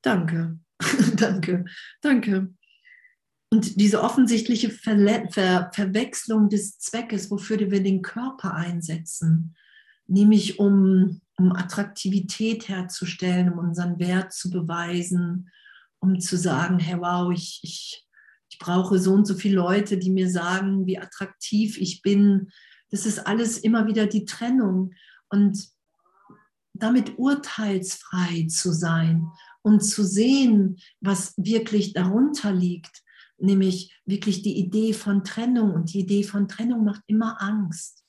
Danke. 0.01 0.64
danke, 1.17 1.65
danke. 2.01 2.53
Und 3.49 3.79
diese 3.79 4.01
offensichtliche 4.01 4.69
Verle 4.69 5.27
Ver 5.31 5.71
Verwechslung 5.73 6.49
des 6.49 6.77
Zweckes, 6.79 7.31
wofür 7.31 7.59
wir 7.59 7.81
den 7.81 8.01
Körper 8.01 8.53
einsetzen, 8.53 9.55
nämlich 10.07 10.59
um, 10.59 11.21
um 11.37 11.53
Attraktivität 11.53 12.67
herzustellen, 12.67 13.53
um 13.53 13.59
unseren 13.59 13.99
Wert 13.99 14.33
zu 14.33 14.49
beweisen, 14.49 15.49
um 15.99 16.19
zu 16.19 16.37
sagen, 16.37 16.79
hey, 16.79 16.99
wow, 16.99 17.31
ich, 17.31 17.59
ich, 17.63 18.05
ich 18.49 18.59
brauche 18.59 18.99
so 18.99 19.13
und 19.13 19.25
so 19.25 19.35
viele 19.35 19.55
Leute, 19.55 19.97
die 19.97 20.11
mir 20.11 20.29
sagen, 20.29 20.85
wie 20.85 20.99
attraktiv 20.99 21.77
ich 21.79 22.01
bin. 22.01 22.51
Das 22.89 23.05
ist 23.05 23.25
alles 23.25 23.57
immer 23.57 23.87
wieder 23.87 24.05
die 24.07 24.25
Trennung. 24.25 24.93
Und 25.29 25.69
damit 26.73 27.17
urteilsfrei 27.17 28.47
zu 28.49 28.71
sein 28.73 29.31
und 29.65 29.81
zu 29.81 30.03
sehen, 30.03 30.77
was 31.01 31.33
wirklich 31.37 31.93
darunter 31.93 32.53
liegt, 32.53 33.01
nämlich 33.39 33.99
wirklich 34.05 34.43
die 34.43 34.59
Idee 34.59 34.93
von 34.93 35.23
Trennung. 35.23 35.73
Und 35.73 35.91
die 35.91 36.01
Idee 36.01 36.23
von 36.23 36.47
Trennung 36.47 36.83
macht 36.83 37.01
immer 37.07 37.41
Angst. 37.41 38.03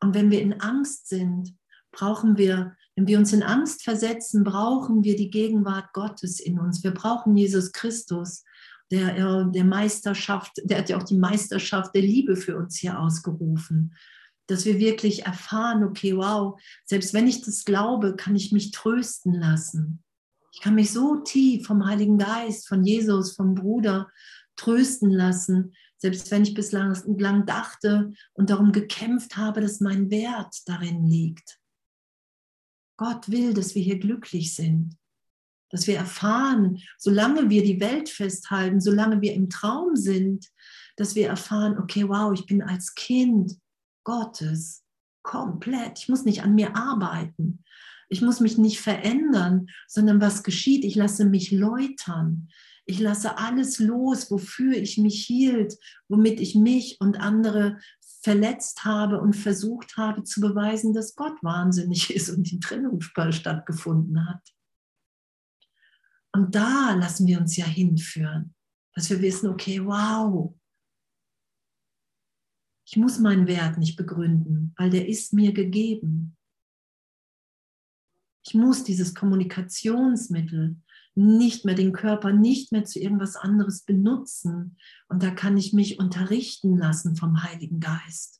Und 0.00 0.14
wenn 0.14 0.32
wir 0.32 0.42
in 0.42 0.60
Angst 0.60 1.08
sind, 1.08 1.56
brauchen 1.92 2.36
wir, 2.38 2.76
wenn 2.96 3.06
wir 3.06 3.18
uns 3.18 3.32
in 3.32 3.44
Angst 3.44 3.84
versetzen, 3.84 4.42
brauchen 4.42 5.04
wir 5.04 5.14
die 5.14 5.30
Gegenwart 5.30 5.92
Gottes 5.92 6.40
in 6.40 6.58
uns. 6.58 6.82
Wir 6.82 6.92
brauchen 6.92 7.36
Jesus 7.36 7.70
Christus, 7.70 8.42
der, 8.90 9.44
der 9.44 9.64
Meisterschaft, 9.64 10.60
der 10.64 10.78
hat 10.78 10.88
ja 10.88 10.96
auch 10.96 11.04
die 11.04 11.18
Meisterschaft 11.18 11.94
der 11.94 12.02
Liebe 12.02 12.34
für 12.34 12.56
uns 12.56 12.76
hier 12.76 12.98
ausgerufen 12.98 13.94
dass 14.48 14.64
wir 14.64 14.78
wirklich 14.78 15.26
erfahren, 15.26 15.84
okay, 15.84 16.16
wow, 16.16 16.60
selbst 16.84 17.14
wenn 17.14 17.28
ich 17.28 17.42
das 17.42 17.64
glaube, 17.64 18.16
kann 18.16 18.34
ich 18.34 18.50
mich 18.50 18.72
trösten 18.72 19.34
lassen. 19.34 20.02
Ich 20.52 20.60
kann 20.60 20.74
mich 20.74 20.90
so 20.90 21.16
tief 21.16 21.66
vom 21.66 21.86
Heiligen 21.86 22.18
Geist, 22.18 22.66
von 22.66 22.82
Jesus, 22.82 23.36
vom 23.36 23.54
Bruder 23.54 24.10
trösten 24.56 25.10
lassen, 25.10 25.74
selbst 25.98 26.30
wenn 26.30 26.42
ich 26.42 26.54
bislang 26.54 26.96
lang 27.18 27.46
dachte 27.46 28.12
und 28.32 28.50
darum 28.50 28.72
gekämpft 28.72 29.36
habe, 29.36 29.60
dass 29.60 29.80
mein 29.80 30.10
Wert 30.10 30.56
darin 30.66 31.06
liegt. 31.06 31.60
Gott 32.96 33.30
will, 33.30 33.54
dass 33.54 33.74
wir 33.74 33.82
hier 33.82 33.98
glücklich 33.98 34.54
sind. 34.54 34.96
Dass 35.70 35.86
wir 35.86 35.96
erfahren, 35.96 36.82
solange 36.96 37.50
wir 37.50 37.62
die 37.62 37.78
Welt 37.80 38.08
festhalten, 38.08 38.80
solange 38.80 39.20
wir 39.20 39.34
im 39.34 39.50
Traum 39.50 39.94
sind, 39.94 40.48
dass 40.96 41.14
wir 41.14 41.28
erfahren, 41.28 41.78
okay, 41.78 42.08
wow, 42.08 42.32
ich 42.32 42.46
bin 42.46 42.62
als 42.62 42.94
Kind 42.94 43.58
Gottes 44.08 44.86
komplett. 45.22 45.98
Ich 45.98 46.08
muss 46.08 46.24
nicht 46.24 46.42
an 46.42 46.54
mir 46.54 46.74
arbeiten. 46.74 47.62
Ich 48.08 48.22
muss 48.22 48.40
mich 48.40 48.56
nicht 48.56 48.80
verändern, 48.80 49.66
sondern 49.86 50.18
was 50.18 50.42
geschieht? 50.42 50.82
Ich 50.86 50.94
lasse 50.94 51.26
mich 51.26 51.50
läutern. 51.50 52.48
Ich 52.86 53.00
lasse 53.00 53.36
alles 53.36 53.78
los, 53.78 54.30
wofür 54.30 54.72
ich 54.72 54.96
mich 54.96 55.26
hielt, 55.26 55.76
womit 56.08 56.40
ich 56.40 56.54
mich 56.54 56.96
und 57.00 57.20
andere 57.20 57.76
verletzt 58.22 58.86
habe 58.86 59.20
und 59.20 59.36
versucht 59.36 59.98
habe 59.98 60.24
zu 60.24 60.40
beweisen, 60.40 60.94
dass 60.94 61.14
Gott 61.14 61.36
wahnsinnig 61.42 62.08
ist 62.14 62.30
und 62.30 62.50
die 62.50 62.60
Trennung 62.60 63.02
stattgefunden 63.02 64.26
hat. 64.26 64.40
Und 66.32 66.54
da 66.54 66.94
lassen 66.94 67.26
wir 67.26 67.38
uns 67.38 67.58
ja 67.58 67.66
hinführen, 67.66 68.54
dass 68.94 69.10
wir 69.10 69.20
wissen, 69.20 69.50
okay, 69.50 69.84
wow, 69.84 70.54
ich 72.90 72.96
muss 72.96 73.18
meinen 73.18 73.46
Wert 73.46 73.76
nicht 73.76 73.96
begründen, 73.96 74.72
weil 74.78 74.88
der 74.88 75.08
ist 75.08 75.34
mir 75.34 75.52
gegeben. 75.52 76.38
Ich 78.46 78.54
muss 78.54 78.82
dieses 78.82 79.14
Kommunikationsmittel 79.14 80.76
nicht 81.14 81.66
mehr, 81.66 81.74
den 81.74 81.92
Körper 81.92 82.32
nicht 82.32 82.72
mehr 82.72 82.84
zu 82.84 82.98
irgendwas 82.98 83.36
anderes 83.36 83.82
benutzen. 83.82 84.78
Und 85.08 85.22
da 85.22 85.30
kann 85.30 85.58
ich 85.58 85.74
mich 85.74 85.98
unterrichten 85.98 86.78
lassen 86.78 87.14
vom 87.14 87.42
Heiligen 87.42 87.78
Geist. 87.78 88.37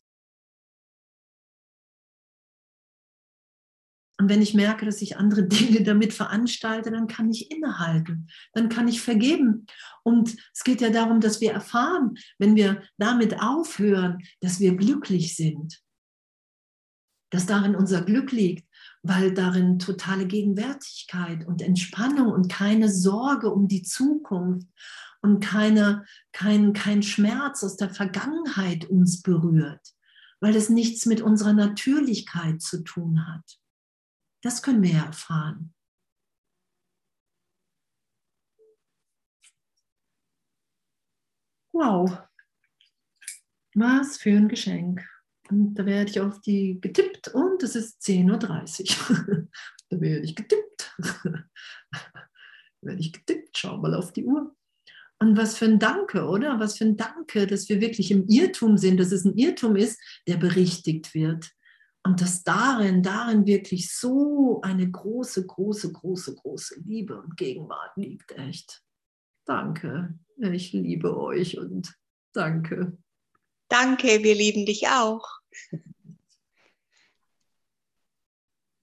Und 4.20 4.28
wenn 4.28 4.42
ich 4.42 4.52
merke, 4.52 4.84
dass 4.84 5.00
ich 5.00 5.16
andere 5.16 5.44
Dinge 5.48 5.82
damit 5.82 6.12
veranstalte, 6.12 6.90
dann 6.90 7.06
kann 7.06 7.30
ich 7.30 7.50
innehalten, 7.50 8.28
dann 8.52 8.68
kann 8.68 8.88
ich 8.88 9.00
vergeben. 9.00 9.66
Und 10.02 10.36
es 10.52 10.64
geht 10.64 10.80
ja 10.80 10.90
darum, 10.90 11.20
dass 11.20 11.40
wir 11.40 11.52
erfahren, 11.52 12.16
wenn 12.38 12.56
wir 12.56 12.82
damit 12.98 13.40
aufhören, 13.40 14.18
dass 14.40 14.60
wir 14.60 14.76
glücklich 14.76 15.36
sind, 15.36 15.80
dass 17.30 17.46
darin 17.46 17.76
unser 17.76 18.02
Glück 18.02 18.32
liegt, 18.32 18.66
weil 19.02 19.32
darin 19.32 19.78
totale 19.78 20.26
Gegenwärtigkeit 20.26 21.46
und 21.46 21.62
Entspannung 21.62 22.32
und 22.32 22.48
keine 22.48 22.90
Sorge 22.90 23.50
um 23.50 23.68
die 23.68 23.82
Zukunft 23.82 24.66
und 25.20 25.40
keine, 25.40 26.04
kein, 26.32 26.72
kein 26.72 27.02
Schmerz 27.02 27.62
aus 27.62 27.76
der 27.76 27.90
Vergangenheit 27.90 28.86
uns 28.86 29.22
berührt, 29.22 29.94
weil 30.40 30.56
es 30.56 30.68
nichts 30.68 31.06
mit 31.06 31.20
unserer 31.20 31.52
Natürlichkeit 31.52 32.62
zu 32.62 32.82
tun 32.82 33.26
hat. 33.26 33.58
Das 34.48 34.62
können 34.62 34.82
wir 34.82 34.92
ja 34.92 35.04
erfahren. 35.04 35.74
Wow, 41.70 42.18
was 43.74 44.16
für 44.16 44.30
ein 44.30 44.48
Geschenk. 44.48 45.06
Und 45.50 45.74
da 45.74 45.84
werde 45.84 46.10
ich 46.10 46.20
auf 46.22 46.40
die 46.40 46.80
getippt 46.80 47.28
und 47.28 47.62
es 47.62 47.76
ist 47.76 48.00
10.30 48.00 49.10
Uhr. 49.10 49.48
da 49.90 50.00
werde 50.00 50.24
ich 50.24 50.34
getippt. 50.34 50.94
da 51.24 51.44
werde 52.80 53.00
ich 53.00 53.12
getippt, 53.12 53.58
schau 53.58 53.76
mal 53.76 53.92
auf 53.92 54.14
die 54.14 54.24
Uhr. 54.24 54.56
Und 55.18 55.36
was 55.36 55.58
für 55.58 55.66
ein 55.66 55.78
Danke, 55.78 56.26
oder? 56.26 56.58
Was 56.58 56.78
für 56.78 56.86
ein 56.86 56.96
Danke, 56.96 57.46
dass 57.46 57.68
wir 57.68 57.82
wirklich 57.82 58.10
im 58.10 58.26
Irrtum 58.28 58.78
sind, 58.78 58.98
dass 58.98 59.12
es 59.12 59.26
ein 59.26 59.36
Irrtum 59.36 59.76
ist, 59.76 60.00
der 60.26 60.38
berichtigt 60.38 61.12
wird. 61.12 61.50
Und 62.08 62.22
dass 62.22 62.42
darin, 62.42 63.02
darin 63.02 63.44
wirklich 63.44 63.94
so 63.94 64.62
eine 64.62 64.90
große, 64.90 65.46
große, 65.46 65.92
große, 65.92 66.36
große 66.36 66.80
Liebe 66.86 67.20
und 67.20 67.36
Gegenwart 67.36 67.94
liegt, 67.96 68.32
echt. 68.32 68.82
Danke. 69.44 70.18
Ich 70.38 70.72
liebe 70.72 71.18
euch 71.18 71.58
und 71.58 71.94
danke. 72.32 72.96
Danke, 73.68 74.22
wir 74.22 74.34
lieben 74.34 74.64
dich 74.64 74.88
auch. 74.88 75.28